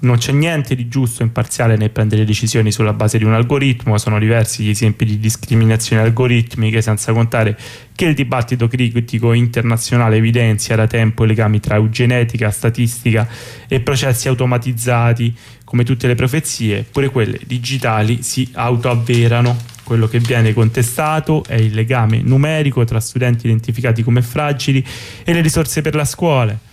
non 0.04 0.18
c'è 0.18 0.32
niente 0.32 0.74
di 0.74 0.88
giusto 0.88 1.22
e 1.22 1.26
imparziale 1.26 1.76
nel 1.76 1.90
prendere 1.90 2.24
decisioni 2.24 2.70
sulla 2.70 2.92
base 2.92 3.18
di 3.18 3.24
un 3.24 3.32
algoritmo, 3.32 3.98
sono 3.98 4.18
diversi 4.18 4.62
gli 4.62 4.68
esempi 4.68 5.04
di 5.04 5.18
discriminazione 5.18 6.02
algoritmiche, 6.02 6.80
senza 6.80 7.12
contare 7.12 7.58
che 7.94 8.04
il 8.04 8.14
dibattito 8.14 8.68
critico 8.68 9.32
internazionale 9.32 10.16
evidenzia 10.16 10.76
da 10.76 10.86
tempo 10.86 11.24
i 11.24 11.26
legami 11.26 11.60
tra 11.60 11.76
eugenetica, 11.76 12.50
statistica 12.50 13.26
e 13.66 13.80
processi 13.80 14.28
automatizzati, 14.28 15.34
come 15.64 15.84
tutte 15.84 16.06
le 16.06 16.14
profezie, 16.14 16.84
pure 16.90 17.08
quelle 17.08 17.40
digitali 17.44 18.22
si 18.22 18.48
autoavverano. 18.52 19.72
Quello 19.84 20.08
che 20.08 20.18
viene 20.18 20.54
contestato 20.54 21.44
è 21.46 21.56
il 21.56 21.74
legame 21.74 22.22
numerico 22.22 22.84
tra 22.84 23.00
studenti 23.00 23.46
identificati 23.46 24.02
come 24.02 24.22
fragili 24.22 24.82
e 25.24 25.32
le 25.34 25.42
risorse 25.42 25.82
per 25.82 25.94
la 25.94 26.06
scuola 26.06 26.72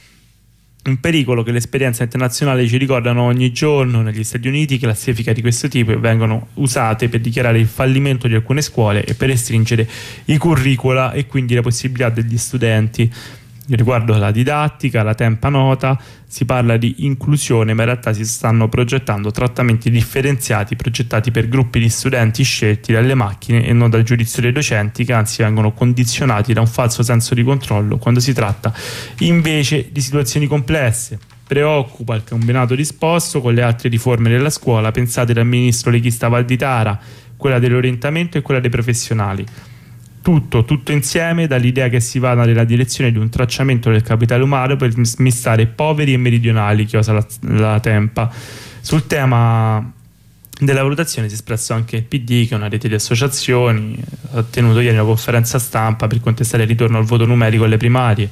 un 0.83 0.99
pericolo 0.99 1.43
che 1.43 1.51
l'esperienza 1.51 2.03
internazionale 2.03 2.67
ci 2.67 2.77
ricordano 2.77 3.21
ogni 3.23 3.51
giorno 3.51 4.01
negli 4.01 4.23
Stati 4.23 4.47
Uniti 4.47 4.79
classifiche 4.79 5.33
di 5.33 5.41
questo 5.41 5.67
tipo 5.67 5.99
vengono 5.99 6.47
usate 6.55 7.07
per 7.07 7.19
dichiarare 7.19 7.59
il 7.59 7.67
fallimento 7.67 8.27
di 8.27 8.33
alcune 8.33 8.61
scuole 8.61 9.03
e 9.05 9.13
per 9.13 9.29
restringere 9.29 9.87
i 10.25 10.37
curricula 10.37 11.11
e 11.11 11.27
quindi 11.27 11.53
la 11.53 11.61
possibilità 11.61 12.09
degli 12.09 12.37
studenti 12.37 13.11
riguardo 13.69 14.13
alla 14.13 14.31
didattica, 14.31 15.03
la 15.03 15.13
tempa 15.13 15.49
nota, 15.49 15.99
si 16.27 16.45
parla 16.45 16.77
di 16.77 16.95
inclusione, 16.99 17.73
ma 17.73 17.81
in 17.81 17.87
realtà 17.89 18.13
si 18.13 18.25
stanno 18.25 18.67
progettando 18.69 19.31
trattamenti 19.31 19.89
differenziati 19.89 20.75
progettati 20.75 21.31
per 21.31 21.47
gruppi 21.47 21.79
di 21.79 21.89
studenti 21.89 22.43
scelti 22.43 22.93
dalle 22.93 23.15
macchine 23.15 23.65
e 23.65 23.73
non 23.73 23.89
dal 23.89 24.03
giudizio 24.03 24.41
dei 24.41 24.51
docenti 24.51 25.05
che 25.05 25.13
anzi 25.13 25.43
vengono 25.43 25.73
condizionati 25.73 26.53
da 26.53 26.61
un 26.61 26.67
falso 26.67 27.03
senso 27.03 27.35
di 27.35 27.43
controllo 27.43 27.97
quando 27.97 28.19
si 28.19 28.33
tratta 28.33 28.73
invece 29.19 29.89
di 29.91 30.01
situazioni 30.01 30.47
complesse. 30.47 31.19
Preoccupa 31.45 32.15
il 32.15 32.23
combinato 32.23 32.75
disposto 32.75 33.41
con 33.41 33.53
le 33.53 33.61
altre 33.61 33.89
riforme 33.89 34.29
della 34.29 34.49
scuola 34.49 34.91
pensate 34.91 35.33
dal 35.33 35.45
ministro 35.45 35.91
leghista 35.91 36.29
Valditara, 36.29 36.97
quella 37.35 37.59
dell'orientamento 37.59 38.37
e 38.37 38.41
quella 38.41 38.61
dei 38.61 38.69
professionali 38.69 39.45
tutto, 40.21 40.65
tutto 40.65 40.91
insieme 40.91 41.47
dall'idea 41.47 41.89
che 41.89 41.99
si 41.99 42.19
vada 42.19 42.45
nella 42.45 42.63
direzione 42.63 43.11
di 43.11 43.17
un 43.17 43.29
tracciamento 43.29 43.89
del 43.89 44.03
capitale 44.03 44.43
umano 44.43 44.75
per 44.75 44.93
smistare 44.93 45.65
poveri 45.65 46.13
e 46.13 46.17
meridionali, 46.17 46.85
chiosa 46.85 47.13
la, 47.13 47.25
la 47.41 47.79
Tempa. 47.79 48.31
Sul 48.81 49.07
tema 49.07 49.91
della 50.59 50.83
valutazione 50.83 51.27
si 51.27 51.33
è 51.33 51.37
espresso 51.37 51.73
anche 51.73 51.97
il 51.97 52.03
PD, 52.03 52.47
che 52.47 52.53
è 52.53 52.55
una 52.55 52.69
rete 52.69 52.87
di 52.87 52.93
associazioni, 52.93 53.99
ha 54.33 54.43
tenuto 54.43 54.79
ieri 54.79 54.95
una 54.95 55.05
conferenza 55.05 55.57
stampa 55.57 56.07
per 56.07 56.19
contestare 56.19 56.63
il 56.63 56.69
ritorno 56.69 56.99
al 56.99 57.05
voto 57.05 57.25
numerico 57.25 57.63
alle 57.63 57.77
primarie, 57.77 58.29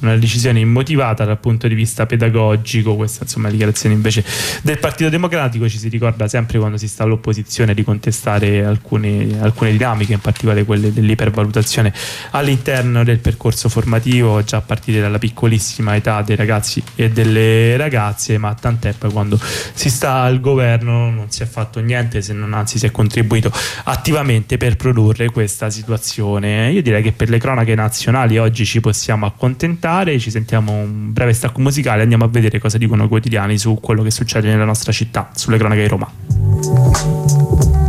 una 0.00 0.16
decisione 0.16 0.60
immotivata 0.60 1.24
dal 1.24 1.38
punto 1.38 1.68
di 1.68 1.74
vista 1.74 2.06
pedagogico, 2.06 2.96
questa 2.96 3.24
insomma 3.24 3.44
è 3.44 3.46
la 3.46 3.52
dichiarazione 3.52 3.94
invece 3.94 4.24
del 4.62 4.78
Partito 4.78 5.10
Democratico, 5.10 5.68
ci 5.68 5.78
si 5.78 5.88
ricorda 5.88 6.26
sempre 6.28 6.58
quando 6.58 6.76
si 6.76 6.88
sta 6.88 7.04
all'opposizione 7.04 7.74
di 7.74 7.84
contestare 7.84 8.64
alcune, 8.64 9.38
alcune 9.40 9.72
dinamiche, 9.72 10.14
in 10.14 10.20
particolare 10.20 10.64
quelle 10.64 10.92
dell'ipervalutazione 10.92 11.92
all'interno 12.30 13.04
del 13.04 13.18
percorso 13.18 13.68
formativo, 13.68 14.42
già 14.42 14.58
a 14.58 14.62
partire 14.62 15.00
dalla 15.00 15.18
piccolissima 15.18 15.94
età 15.96 16.22
dei 16.22 16.36
ragazzi 16.36 16.82
e 16.94 17.10
delle 17.10 17.76
ragazze, 17.76 18.38
ma 18.38 18.54
tant'è 18.54 18.94
poi 18.94 19.12
quando 19.12 19.38
si 19.40 19.90
sta 19.90 20.22
al 20.22 20.40
governo 20.40 21.10
non 21.10 21.30
si 21.30 21.42
è 21.42 21.46
fatto 21.46 21.80
niente, 21.80 22.22
se 22.22 22.32
non 22.32 22.54
anzi 22.54 22.78
si 22.78 22.86
è 22.86 22.90
contribuito 22.90 23.52
attivamente 23.84 24.56
per 24.56 24.76
produrre 24.76 25.30
questa 25.30 25.68
situazione. 25.68 26.70
Io 26.70 26.82
direi 26.82 27.02
che 27.02 27.12
per 27.12 27.28
le 27.28 27.38
cronache 27.38 27.74
nazionali 27.74 28.38
oggi 28.38 28.64
ci 28.64 28.80
possiamo 28.80 29.26
accontentare 29.26 29.88
ascoltare, 29.90 30.18
ci 30.18 30.30
sentiamo 30.30 30.72
un 30.72 31.12
breve 31.12 31.32
stacco 31.32 31.60
musicale, 31.60 32.02
andiamo 32.02 32.24
a 32.24 32.28
vedere 32.28 32.58
cosa 32.58 32.78
dicono 32.78 33.04
i 33.04 33.08
quotidiani 33.08 33.58
su 33.58 33.78
quello 33.80 34.02
che 34.02 34.10
succede 34.10 34.48
nella 34.48 34.64
nostra 34.64 34.92
città, 34.92 35.30
sulle 35.34 35.58
cronache 35.58 35.82
di 35.82 35.88
Roma. 35.88 37.79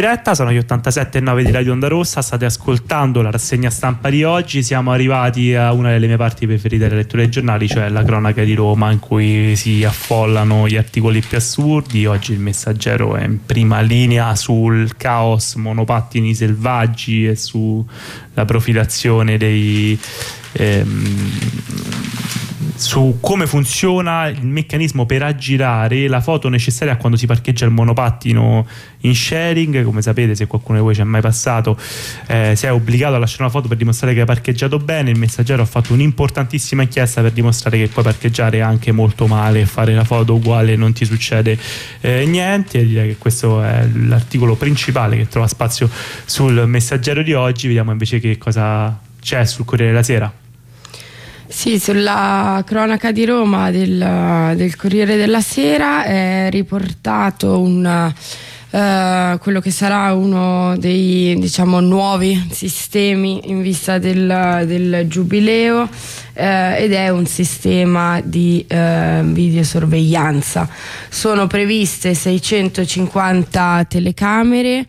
Diretta, 0.00 0.34
sono 0.34 0.52
gli 0.52 0.58
87.9 0.58 1.42
di 1.42 1.50
Radio 1.50 1.72
Onda 1.72 1.88
Rossa, 1.88 2.20
state 2.20 2.44
ascoltando 2.44 3.22
la 3.22 3.30
rassegna 3.30 3.70
stampa 3.70 4.10
di 4.10 4.24
oggi, 4.24 4.62
siamo 4.62 4.92
arrivati 4.92 5.54
a 5.54 5.72
una 5.72 5.88
delle 5.88 6.06
mie 6.06 6.18
parti 6.18 6.46
preferite 6.46 6.84
della 6.84 6.96
lettura 6.96 7.22
dei 7.22 7.30
giornali, 7.30 7.66
cioè 7.66 7.88
la 7.88 8.04
cronaca 8.04 8.44
di 8.44 8.52
Roma 8.52 8.90
in 8.90 8.98
cui 8.98 9.56
si 9.56 9.84
affollano 9.84 10.68
gli 10.68 10.76
articoli 10.76 11.20
più 11.20 11.38
assurdi, 11.38 12.04
oggi 12.04 12.32
il 12.32 12.40
messaggero 12.40 13.16
è 13.16 13.24
in 13.24 13.46
prima 13.46 13.80
linea 13.80 14.36
sul 14.36 14.98
caos 14.98 15.54
monopattini 15.54 16.34
selvaggi 16.34 17.26
e 17.26 17.34
sulla 17.34 18.44
profilazione 18.44 19.38
dei... 19.38 19.98
Ehm, 20.52 22.05
su 22.76 23.16
come 23.20 23.46
funziona 23.46 24.26
il 24.26 24.44
meccanismo 24.44 25.06
per 25.06 25.22
aggirare 25.22 26.08
la 26.08 26.20
foto 26.20 26.48
necessaria 26.48 26.96
quando 26.96 27.16
si 27.16 27.26
parcheggia 27.26 27.64
il 27.64 27.70
monopattino 27.70 28.66
in 29.00 29.14
sharing. 29.14 29.82
Come 29.82 30.02
sapete, 30.02 30.34
se 30.34 30.46
qualcuno 30.46 30.78
di 30.78 30.84
voi 30.84 30.94
ci 30.94 31.00
è 31.00 31.04
mai 31.04 31.20
passato, 31.20 31.78
eh, 32.26 32.54
si 32.54 32.66
è 32.66 32.72
obbligato 32.72 33.14
a 33.14 33.18
lasciare 33.18 33.44
una 33.44 33.50
foto 33.50 33.68
per 33.68 33.76
dimostrare 33.76 34.14
che 34.14 34.20
hai 34.20 34.26
parcheggiato 34.26 34.78
bene. 34.78 35.10
Il 35.10 35.18
messaggero 35.18 35.62
ha 35.62 35.66
fatto 35.66 35.92
un'importantissima 35.94 36.82
inchiesta 36.82 37.22
per 37.22 37.32
dimostrare 37.32 37.78
che 37.78 37.88
puoi 37.88 38.04
parcheggiare 38.04 38.60
anche 38.60 38.92
molto 38.92 39.26
male 39.26 39.60
e 39.60 39.66
fare 39.66 39.94
la 39.94 40.04
foto 40.04 40.34
uguale 40.34 40.76
non 40.76 40.92
ti 40.92 41.04
succede 41.04 41.58
eh, 42.00 42.26
niente. 42.26 42.78
E 42.78 42.86
direi 42.86 43.08
che 43.08 43.16
questo 43.16 43.62
è 43.62 43.86
l'articolo 43.94 44.54
principale 44.54 45.16
che 45.16 45.28
trova 45.28 45.48
spazio 45.48 45.88
sul 46.24 46.64
messaggero 46.66 47.22
di 47.22 47.32
oggi. 47.32 47.66
Vediamo 47.66 47.90
invece 47.90 48.20
che 48.20 48.36
cosa 48.38 48.98
c'è 49.20 49.44
sul 49.44 49.64
Corriere 49.64 49.92
della 49.92 50.04
Sera. 50.04 50.44
Sì, 51.48 51.78
sulla 51.78 52.62
cronaca 52.66 53.12
di 53.12 53.24
Roma 53.24 53.70
del, 53.70 54.52
del 54.56 54.76
Corriere 54.76 55.16
della 55.16 55.40
Sera 55.40 56.04
è 56.04 56.48
riportato 56.50 57.60
un, 57.60 58.12
uh, 58.70 59.38
quello 59.38 59.60
che 59.60 59.70
sarà 59.70 60.12
uno 60.12 60.76
dei 60.76 61.38
diciamo, 61.38 61.78
nuovi 61.78 62.48
sistemi 62.50 63.48
in 63.48 63.62
vista 63.62 63.98
del, 63.98 64.64
del 64.66 65.06
giubileo 65.06 65.82
uh, 65.82 65.88
ed 66.34 66.92
è 66.92 67.10
un 67.10 67.26
sistema 67.26 68.20
di 68.22 68.66
uh, 68.68 69.22
videosorveglianza. 69.22 70.68
Sono 71.08 71.46
previste 71.46 72.12
650 72.12 73.86
telecamere 73.88 74.84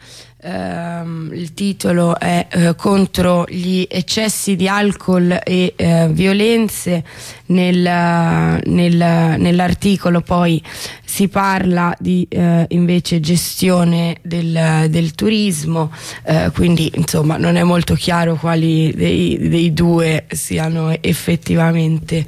ehm, 0.48 1.32
il 1.34 1.54
titolo 1.54 2.18
è 2.18 2.48
eh, 2.50 2.76
contro 2.76 3.46
gli 3.48 3.86
eccessi 3.90 4.56
di 4.56 4.68
alcol 4.68 5.40
e 5.44 5.74
eh, 5.76 6.08
violenze 6.10 7.04
nel, 7.48 8.62
nel, 8.64 9.36
nell'articolo 9.38 10.22
poi 10.22 10.62
si 11.04 11.28
parla 11.30 11.96
di 12.00 12.26
eh, 12.30 12.66
invece 12.70 13.20
gestione 13.20 14.18
del, 14.22 14.86
del 14.90 15.16
turismo 15.16 15.92
eh, 16.24 16.52
quindi 16.54 16.92
insomma 16.96 17.38
non 17.38 17.56
è 17.56 17.64
molto 17.64 17.96
chiaro 17.96 18.36
quali 18.36 18.94
dei, 18.96 19.38
dei 19.50 19.74
due 19.74 20.26
siano 20.30 20.96
effettivamente 21.02 22.26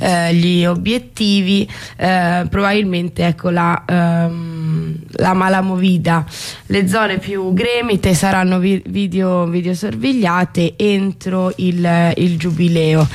eh, 0.00 0.34
gli 0.34 0.64
obiettivi. 0.64 1.68
Eh, 1.96 2.46
probabilmente 2.48 3.26
ecco 3.26 3.50
la, 3.50 3.82
ehm, 3.86 4.96
la 5.12 5.34
malamovida. 5.34 6.24
Le 6.66 6.88
zone 6.88 7.18
più 7.18 7.52
gremite 7.52 8.14
saranno 8.14 8.58
vi- 8.58 8.82
video, 8.86 9.46
video 9.46 9.74
sorvegliate 9.74 10.74
entro 10.76 11.52
il, 11.56 12.12
il 12.16 12.38
giubileo 12.38 13.06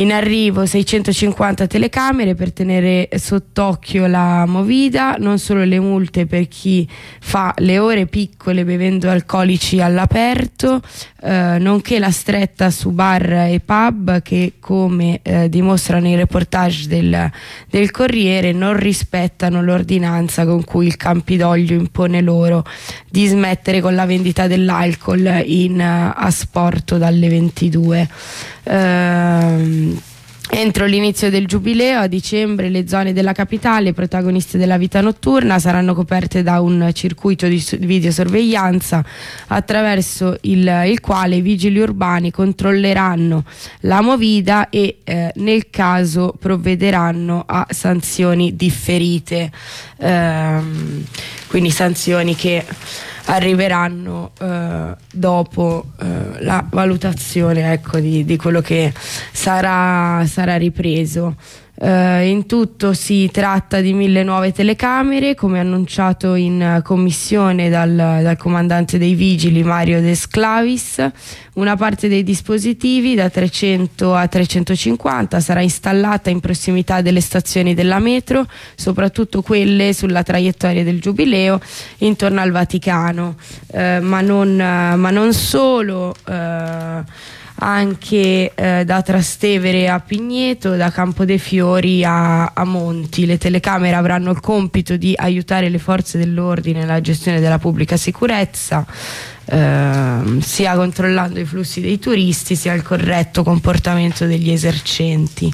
in 0.00 0.12
arrivo 0.12 0.64
650 0.64 1.66
telecamere 1.66 2.34
per 2.34 2.52
tenere 2.52 3.08
sott'occhio 3.16 4.06
la 4.06 4.46
movida, 4.46 5.16
non 5.18 5.38
solo 5.38 5.64
le 5.64 5.78
multe 5.78 6.26
per 6.26 6.48
chi 6.48 6.88
fa 7.20 7.52
le 7.58 7.78
ore 7.78 8.06
piccole 8.06 8.64
bevendo 8.64 9.10
alcolici 9.10 9.80
all'aperto, 9.80 10.80
eh, 11.22 11.58
nonché 11.58 11.98
la 11.98 12.10
stretta 12.10 12.70
su 12.70 12.90
bar 12.90 13.30
e 13.32 13.60
pub 13.62 14.22
che 14.22 14.54
come 14.58 15.20
eh, 15.22 15.48
dimostrano 15.48 16.08
i 16.08 16.14
reportage 16.14 16.88
del, 16.88 17.30
del 17.68 17.90
Corriere 17.90 18.52
non 18.52 18.76
rispettano 18.76 19.62
l'ordinanza 19.62 20.46
con 20.46 20.64
cui 20.64 20.86
il 20.86 20.96
Campidoglio 20.96 21.74
impone 21.74 22.22
loro 22.22 22.64
di 23.08 23.26
smettere 23.26 23.80
con 23.80 23.94
la 23.94 24.06
vendita 24.06 24.46
dell'alcol 24.46 25.42
in 25.44 25.78
uh, 25.78 26.12
asporto 26.16 26.96
dalle 26.96 27.28
22. 27.28 28.08
Ehm, 28.64 30.00
Entro 30.52 30.84
l'inizio 30.84 31.30
del 31.30 31.46
giubileo, 31.46 32.00
a 32.00 32.06
dicembre, 32.08 32.70
le 32.70 32.88
zone 32.88 33.12
della 33.12 33.32
capitale, 33.32 33.92
protagoniste 33.92 34.58
della 34.58 34.78
vita 34.78 35.00
notturna, 35.00 35.60
saranno 35.60 35.94
coperte 35.94 36.42
da 36.42 36.60
un 36.60 36.90
circuito 36.92 37.46
di 37.46 37.64
videosorveglianza 37.78 39.04
attraverso 39.46 40.36
il, 40.42 40.82
il 40.86 41.00
quale 41.00 41.36
i 41.36 41.40
vigili 41.40 41.78
urbani 41.78 42.32
controlleranno 42.32 43.44
la 43.82 44.00
movida 44.00 44.68
e 44.70 44.98
eh, 45.04 45.30
nel 45.36 45.70
caso 45.70 46.34
provvederanno 46.36 47.44
a 47.46 47.68
sanzioni 47.70 48.56
differite, 48.56 49.52
ehm, 49.98 51.04
quindi 51.46 51.70
sanzioni 51.70 52.34
che 52.34 52.64
arriveranno 53.30 54.32
eh, 54.40 54.96
dopo 55.12 55.86
eh, 56.00 56.42
la 56.42 56.64
valutazione 56.68 57.72
ecco, 57.72 58.00
di, 58.00 58.24
di, 58.24 58.36
quello 58.36 58.60
che 58.60 58.92
sarà, 59.32 60.24
sarà 60.26 60.56
ripreso. 60.56 61.36
Uh, 61.72 62.22
in 62.26 62.44
tutto 62.46 62.92
si 62.92 63.30
tratta 63.32 63.80
di 63.80 63.94
mille 63.94 64.22
nuove 64.22 64.52
telecamere, 64.52 65.34
come 65.34 65.60
annunciato 65.60 66.34
in 66.34 66.80
commissione 66.84 67.70
dal, 67.70 67.94
dal, 67.94 68.36
comandante 68.36 68.98
dei 68.98 69.14
vigili 69.14 69.62
Mario 69.62 70.02
De 70.02 70.14
Sclavis. 70.14 71.02
Una 71.54 71.76
parte 71.76 72.08
dei 72.08 72.22
dispositivi 72.22 73.14
da 73.14 73.30
300 73.30 74.14
a 74.14 74.28
350 74.28 75.40
sarà 75.40 75.62
installata 75.62 76.28
in 76.28 76.40
prossimità 76.40 77.00
delle 77.00 77.20
stazioni 77.22 77.72
della 77.72 77.98
metro, 77.98 78.46
soprattutto 78.74 79.40
quelle 79.40 79.94
sulla 79.94 80.22
traiettoria 80.22 80.84
del 80.84 81.00
Giubileo 81.00 81.60
intorno 81.98 82.40
al 82.40 82.50
Vaticano, 82.50 83.36
uh, 83.68 84.00
ma, 84.02 84.20
non, 84.20 84.50
uh, 84.50 84.98
ma, 84.98 85.10
non, 85.10 85.32
solo. 85.32 86.14
Anche 87.62 88.52
eh, 88.54 88.84
da 88.84 89.02
Trastevere 89.02 89.88
a 89.88 90.00
Pigneto, 90.00 90.76
da 90.76 90.90
Campo 90.90 91.26
dei 91.26 91.38
Fiori 91.38 92.02
a, 92.04 92.46
a, 92.46 92.64
Monti. 92.64 93.26
Le 93.26 93.36
telecamere 93.36 93.96
avranno 93.96 94.30
il 94.30 94.40
compito 94.40 94.96
di 94.96 95.12
aiutare 95.14 95.68
le 95.68 95.78
forze 95.78 96.16
dell'ordine 96.16 96.80
nella 96.80 97.02
gestione 97.02 97.38
della 97.38 97.58
pubblica 97.58 97.98
sicurezza, 97.98 98.86
Ehm, 99.52 100.38
sia 100.40 100.76
controllando 100.76 101.40
i 101.40 101.44
flussi 101.44 101.80
dei 101.80 101.98
turisti 101.98 102.54
sia 102.54 102.72
il 102.72 102.82
corretto 102.82 103.42
comportamento 103.42 104.26
degli 104.26 104.50
esercenti. 104.50 105.52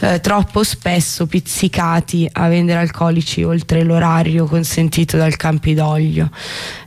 Eh, 0.00 0.20
troppo 0.20 0.64
spesso 0.64 1.26
pizzicati 1.26 2.28
a 2.32 2.48
vendere 2.48 2.80
alcolici 2.80 3.42
oltre 3.44 3.82
l'orario 3.84 4.46
consentito 4.46 5.16
dal 5.16 5.36
Campidoglio. 5.36 6.30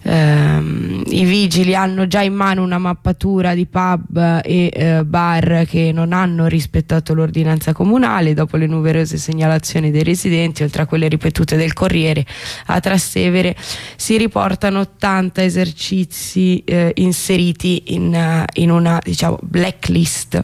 Eh, 0.04 1.04
i 1.08 1.24
vigili 1.24 1.76
hanno 1.76 2.08
già 2.08 2.22
in 2.22 2.34
mano 2.34 2.64
una 2.64 2.80
mappatura 2.80 3.54
di 3.54 3.66
pub 3.66 4.42
e 4.44 4.72
eh, 4.74 5.06
bar 5.06 5.66
che 5.68 5.92
non 5.94 6.12
hanno 6.12 6.48
rispettato 6.48 7.14
l'ordinanza 7.14 7.72
comunale. 7.72 8.34
Dopo 8.34 8.58
le 8.58 8.68
numerose 8.68 9.18
segnalazioni 9.18 9.90
dei 9.92 10.04
residenti 10.04 10.64
oltre 10.64 10.82
a 10.82 10.86
quelle 10.86 11.08
ripetute 11.08 11.56
del 11.56 11.74
Corriere 11.74 12.26
a 12.66 12.80
Trastevere 12.80 13.56
si 13.96 14.18
riportano 14.18 14.80
80 14.80 15.44
esercizi 15.44 16.31
stessi 16.32 16.64
eh, 16.66 16.94
inseriti 16.96 17.84
in, 17.88 18.14
uh, 18.14 18.46
in, 18.54 18.72
una 18.72 19.00
diciamo, 19.04 19.38
blacklist 19.42 20.44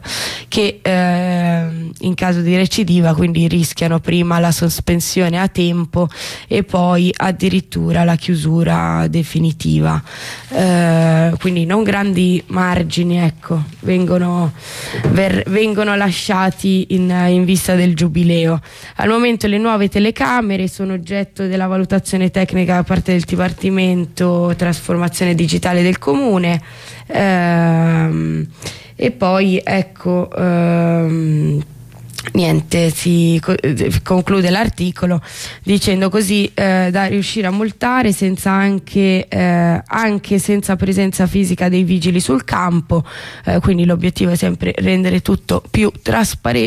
che 0.49 0.79
eh, 0.81 1.65
in 1.99 2.13
caso 2.15 2.41
di 2.41 2.55
recidiva 2.55 3.15
quindi 3.15 3.47
rischiano 3.47 3.99
prima 3.99 4.39
la 4.39 4.51
sospensione 4.51 5.39
a 5.39 5.47
tempo 5.47 6.09
e 6.47 6.63
poi 6.63 7.13
addirittura 7.15 8.03
la 8.03 8.15
chiusura 8.15 9.07
definitiva. 9.07 10.01
Eh, 10.49 11.33
quindi 11.39 11.65
non 11.65 11.83
grandi 11.83 12.43
margini 12.47 13.17
ecco, 13.17 13.63
vengono, 13.81 14.51
ver, 15.09 15.43
vengono 15.47 15.95
lasciati 15.95 16.87
in, 16.89 17.09
in 17.29 17.45
vista 17.45 17.75
del 17.75 17.95
giubileo. 17.95 18.59
Al 18.95 19.09
momento 19.09 19.47
le 19.47 19.57
nuove 19.57 19.87
telecamere 19.87 20.67
sono 20.67 20.93
oggetto 20.93 21.47
della 21.47 21.67
valutazione 21.67 22.29
tecnica 22.29 22.75
da 22.75 22.83
parte 22.83 23.13
del 23.13 23.21
Dipartimento 23.21 24.53
Trasformazione 24.57 25.35
Digitale 25.35 25.76
del 25.81 25.99
comune. 25.99 26.61
Ehm, 27.07 28.47
e 28.95 29.11
poi 29.11 29.61
ecco 29.63 30.29
ehm, 30.35 31.63
niente, 32.33 32.89
si 32.89 33.39
conclude 34.03 34.49
l'articolo 34.49 35.21
dicendo 35.63 36.09
così 36.09 36.49
eh, 36.53 36.89
da 36.91 37.05
riuscire 37.05 37.47
a 37.47 37.51
multare 37.51 38.11
senza 38.11 38.51
anche, 38.51 39.27
eh, 39.27 39.81
anche, 39.85 40.39
senza 40.39 40.75
presenza 40.75 41.25
fisica 41.27 41.69
dei 41.69 41.83
vigili 41.83 42.19
sul 42.19 42.43
campo, 42.43 43.05
eh, 43.45 43.59
quindi 43.59 43.85
l'obiettivo 43.85 44.31
è 44.31 44.35
sempre 44.35 44.73
rendere 44.77 45.21
tutto 45.21 45.63
più 45.69 45.91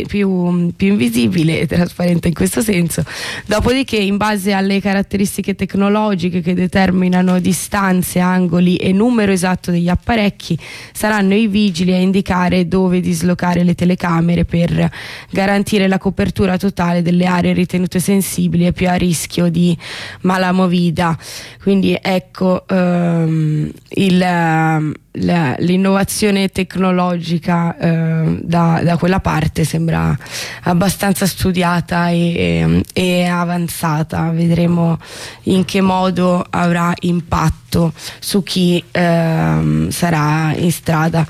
più, 0.06 0.72
più 0.76 0.88
invisibile 0.88 1.60
e 1.60 1.66
trasparente 1.66 2.28
in 2.28 2.34
questo 2.34 2.62
senso. 2.62 3.04
Dopodiché 3.46 3.96
in 3.96 4.16
base 4.16 4.52
alle 4.52 4.80
caratteristiche 4.80 5.54
tecnologiche 5.54 6.40
che 6.40 6.54
determinano 6.54 7.38
distanze, 7.38 8.18
angoli 8.18 8.76
e 8.76 8.92
numero 8.92 9.32
esatto 9.32 9.70
degli 9.70 9.88
apparecchi, 9.88 10.58
saranno 10.92 11.34
i 11.34 11.46
vigili 11.46 11.92
a 11.92 11.98
indicare 11.98 12.66
dove 12.66 13.00
dislocare 13.00 13.62
le 13.62 13.74
telecamere 13.74 14.44
per 14.44 14.90
garantire 15.30 15.49
garantire 15.50 15.88
la 15.88 15.98
copertura 15.98 16.56
totale 16.56 17.02
delle 17.02 17.26
aree 17.26 17.52
ritenute 17.52 17.98
sensibili 17.98 18.66
e 18.66 18.72
più 18.72 18.88
a 18.88 18.94
rischio 18.94 19.48
di 19.48 19.76
malamovida. 20.20 21.18
Quindi 21.60 21.98
ecco 22.00 22.66
ehm, 22.68 23.68
il, 23.88 24.94
l'innovazione 25.12 26.48
tecnologica 26.50 27.76
eh, 27.76 28.38
da, 28.42 28.80
da, 28.84 28.96
quella 28.96 29.18
parte 29.18 29.64
sembra 29.64 30.16
abbastanza 30.62 31.26
studiata 31.26 32.10
e, 32.10 32.82
e, 32.92 33.24
avanzata. 33.24 34.30
Vedremo 34.30 34.98
in 35.44 35.64
che 35.64 35.80
modo 35.80 36.46
avrà 36.48 36.94
impatto 37.00 37.92
su 38.20 38.44
chi 38.44 38.82
eh, 38.90 39.86
sarà 39.88 40.54
in 40.56 40.70
strada 40.70 41.26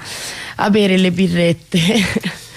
a 0.56 0.68
bere 0.68 0.98
le 0.98 1.10
birrette. 1.10 1.80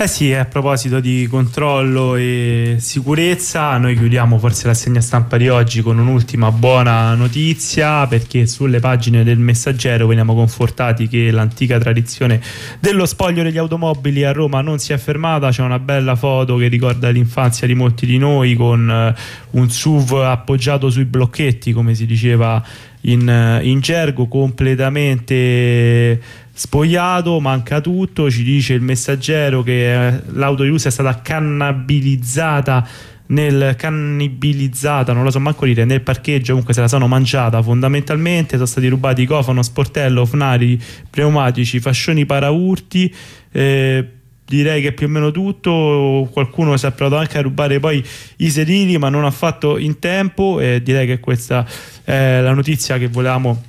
Eh 0.00 0.06
sì, 0.06 0.32
a 0.32 0.44
proposito 0.44 1.00
di 1.00 1.26
controllo 1.28 2.14
e 2.14 2.76
sicurezza, 2.78 3.76
noi 3.78 3.96
chiudiamo 3.96 4.38
forse 4.38 4.68
la 4.68 4.74
segna 4.74 5.00
stampa 5.00 5.36
di 5.36 5.48
oggi 5.48 5.82
con 5.82 5.98
un'ultima 5.98 6.52
buona 6.52 7.16
notizia 7.16 8.06
perché 8.06 8.46
sulle 8.46 8.78
pagine 8.78 9.24
del 9.24 9.40
messaggero 9.40 10.06
veniamo 10.06 10.36
confortati 10.36 11.08
che 11.08 11.32
l'antica 11.32 11.80
tradizione 11.80 12.40
dello 12.78 13.06
spoglio 13.06 13.42
degli 13.42 13.58
automobili 13.58 14.22
a 14.22 14.30
Roma 14.30 14.60
non 14.60 14.78
si 14.78 14.92
è 14.92 14.98
fermata, 14.98 15.50
c'è 15.50 15.62
una 15.62 15.80
bella 15.80 16.14
foto 16.14 16.54
che 16.54 16.68
ricorda 16.68 17.08
l'infanzia 17.08 17.66
di 17.66 17.74
molti 17.74 18.06
di 18.06 18.18
noi 18.18 18.54
con 18.54 18.88
eh, 18.88 19.20
un 19.58 19.68
SUV 19.68 20.12
appoggiato 20.12 20.90
sui 20.90 21.06
blocchetti 21.06 21.72
come 21.72 21.96
si 21.96 22.06
diceva 22.06 22.64
in, 23.00 23.28
eh, 23.28 23.66
in 23.66 23.80
gergo 23.80 24.28
completamente 24.28 26.20
spogliato, 26.58 27.38
manca 27.38 27.80
tutto, 27.80 28.28
ci 28.28 28.42
dice 28.42 28.74
il 28.74 28.80
messaggero 28.80 29.62
che 29.62 30.08
eh, 30.08 30.22
l'auto 30.32 30.64
di 30.64 30.68
Lusa 30.68 30.88
è 30.88 30.90
stata 30.90 31.22
cannabilizzata 31.22 32.84
nel 33.26 33.76
cannibilizzata, 33.76 35.12
non 35.12 35.22
lo 35.22 35.30
so 35.30 35.38
manco 35.38 35.66
dire, 35.66 35.84
nel 35.84 36.00
parcheggio 36.00 36.48
comunque 36.48 36.74
se 36.74 36.80
la 36.80 36.88
sono 36.88 37.06
mangiata 37.06 37.62
fondamentalmente, 37.62 38.54
sono 38.54 38.66
stati 38.66 38.88
rubati 38.88 39.24
cofono, 39.24 39.62
sportello, 39.62 40.26
fnari, 40.26 40.80
pneumatici, 41.08 41.78
fascioni 41.78 42.26
paraurti, 42.26 43.14
eh, 43.52 44.08
direi 44.44 44.82
che 44.82 44.90
più 44.90 45.06
o 45.06 45.10
meno 45.10 45.30
tutto, 45.30 46.28
qualcuno 46.32 46.76
si 46.76 46.86
è 46.86 46.90
provato 46.90 47.20
anche 47.20 47.38
a 47.38 47.42
rubare 47.42 47.78
poi 47.78 48.04
i 48.38 48.50
sedili 48.50 48.98
ma 48.98 49.10
non 49.10 49.24
ha 49.24 49.30
fatto 49.30 49.78
in 49.78 50.00
tempo 50.00 50.58
e 50.58 50.82
direi 50.82 51.06
che 51.06 51.20
questa 51.20 51.64
è 52.02 52.40
la 52.40 52.52
notizia 52.52 52.98
che 52.98 53.06
volevamo 53.06 53.62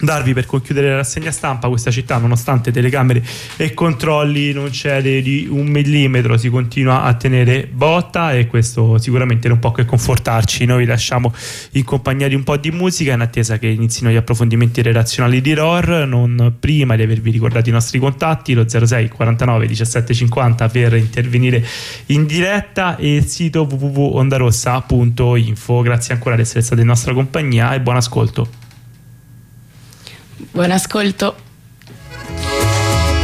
darvi 0.00 0.32
per 0.32 0.46
concludere 0.46 0.90
la 0.90 0.96
rassegna 0.96 1.32
stampa 1.32 1.68
questa 1.68 1.90
città 1.90 2.18
nonostante 2.18 2.70
telecamere 2.70 3.22
e 3.56 3.74
controlli 3.74 4.52
non 4.52 4.70
cede 4.72 5.20
di 5.22 5.48
un 5.50 5.66
millimetro 5.66 6.36
si 6.36 6.50
continua 6.50 7.02
a 7.02 7.14
tenere 7.14 7.68
botta 7.70 8.32
e 8.32 8.46
questo 8.46 8.98
sicuramente 8.98 9.48
non 9.48 9.58
può 9.58 9.72
che 9.72 9.84
confortarci. 9.84 10.64
Noi 10.64 10.84
lasciamo 10.84 11.32
in 11.72 11.84
compagnia 11.84 12.28
di 12.28 12.34
un 12.34 12.44
po' 12.44 12.56
di 12.56 12.70
musica 12.70 13.12
in 13.12 13.20
attesa 13.20 13.58
che 13.58 13.66
inizino 13.66 14.10
gli 14.10 14.16
approfondimenti 14.16 14.82
relazionali 14.82 15.40
di 15.40 15.54
ROR 15.54 16.06
non 16.06 16.54
prima 16.58 16.96
di 16.96 17.02
avervi 17.02 17.30
ricordato 17.30 17.68
i 17.68 17.72
nostri 17.72 17.98
contatti 17.98 18.54
lo 18.54 18.68
06 18.68 19.08
49 19.08 19.66
17 19.66 20.14
50 20.14 20.68
per 20.68 20.94
intervenire 20.94 21.64
in 22.06 22.26
diretta 22.26 22.96
e 22.96 23.16
il 23.16 23.26
sito 23.26 23.62
www.ondarossa.info 23.62 25.82
grazie 25.82 26.14
ancora 26.14 26.36
di 26.36 26.42
essere 26.42 26.62
stati 26.62 26.82
in 26.82 26.86
nostra 26.86 27.12
compagnia 27.12 27.74
e 27.74 27.80
buon 27.80 27.96
ascolto 27.96 28.66
Buen 30.58 30.72
ascolto. 30.72 31.36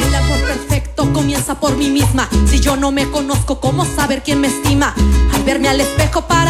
El 0.06 0.14
amor 0.14 0.38
perfecto 0.44 1.12
comienza 1.12 1.58
por 1.58 1.76
mí 1.76 1.90
misma. 1.90 2.28
Si 2.46 2.60
yo 2.60 2.76
no 2.76 2.92
me 2.92 3.10
conozco, 3.10 3.58
¿cómo 3.58 3.84
saber 3.84 4.22
quién 4.22 4.40
me 4.40 4.46
estima? 4.46 4.94
Al 5.34 5.42
verme 5.42 5.68
al 5.68 5.80
espejo 5.80 6.28
para 6.28 6.34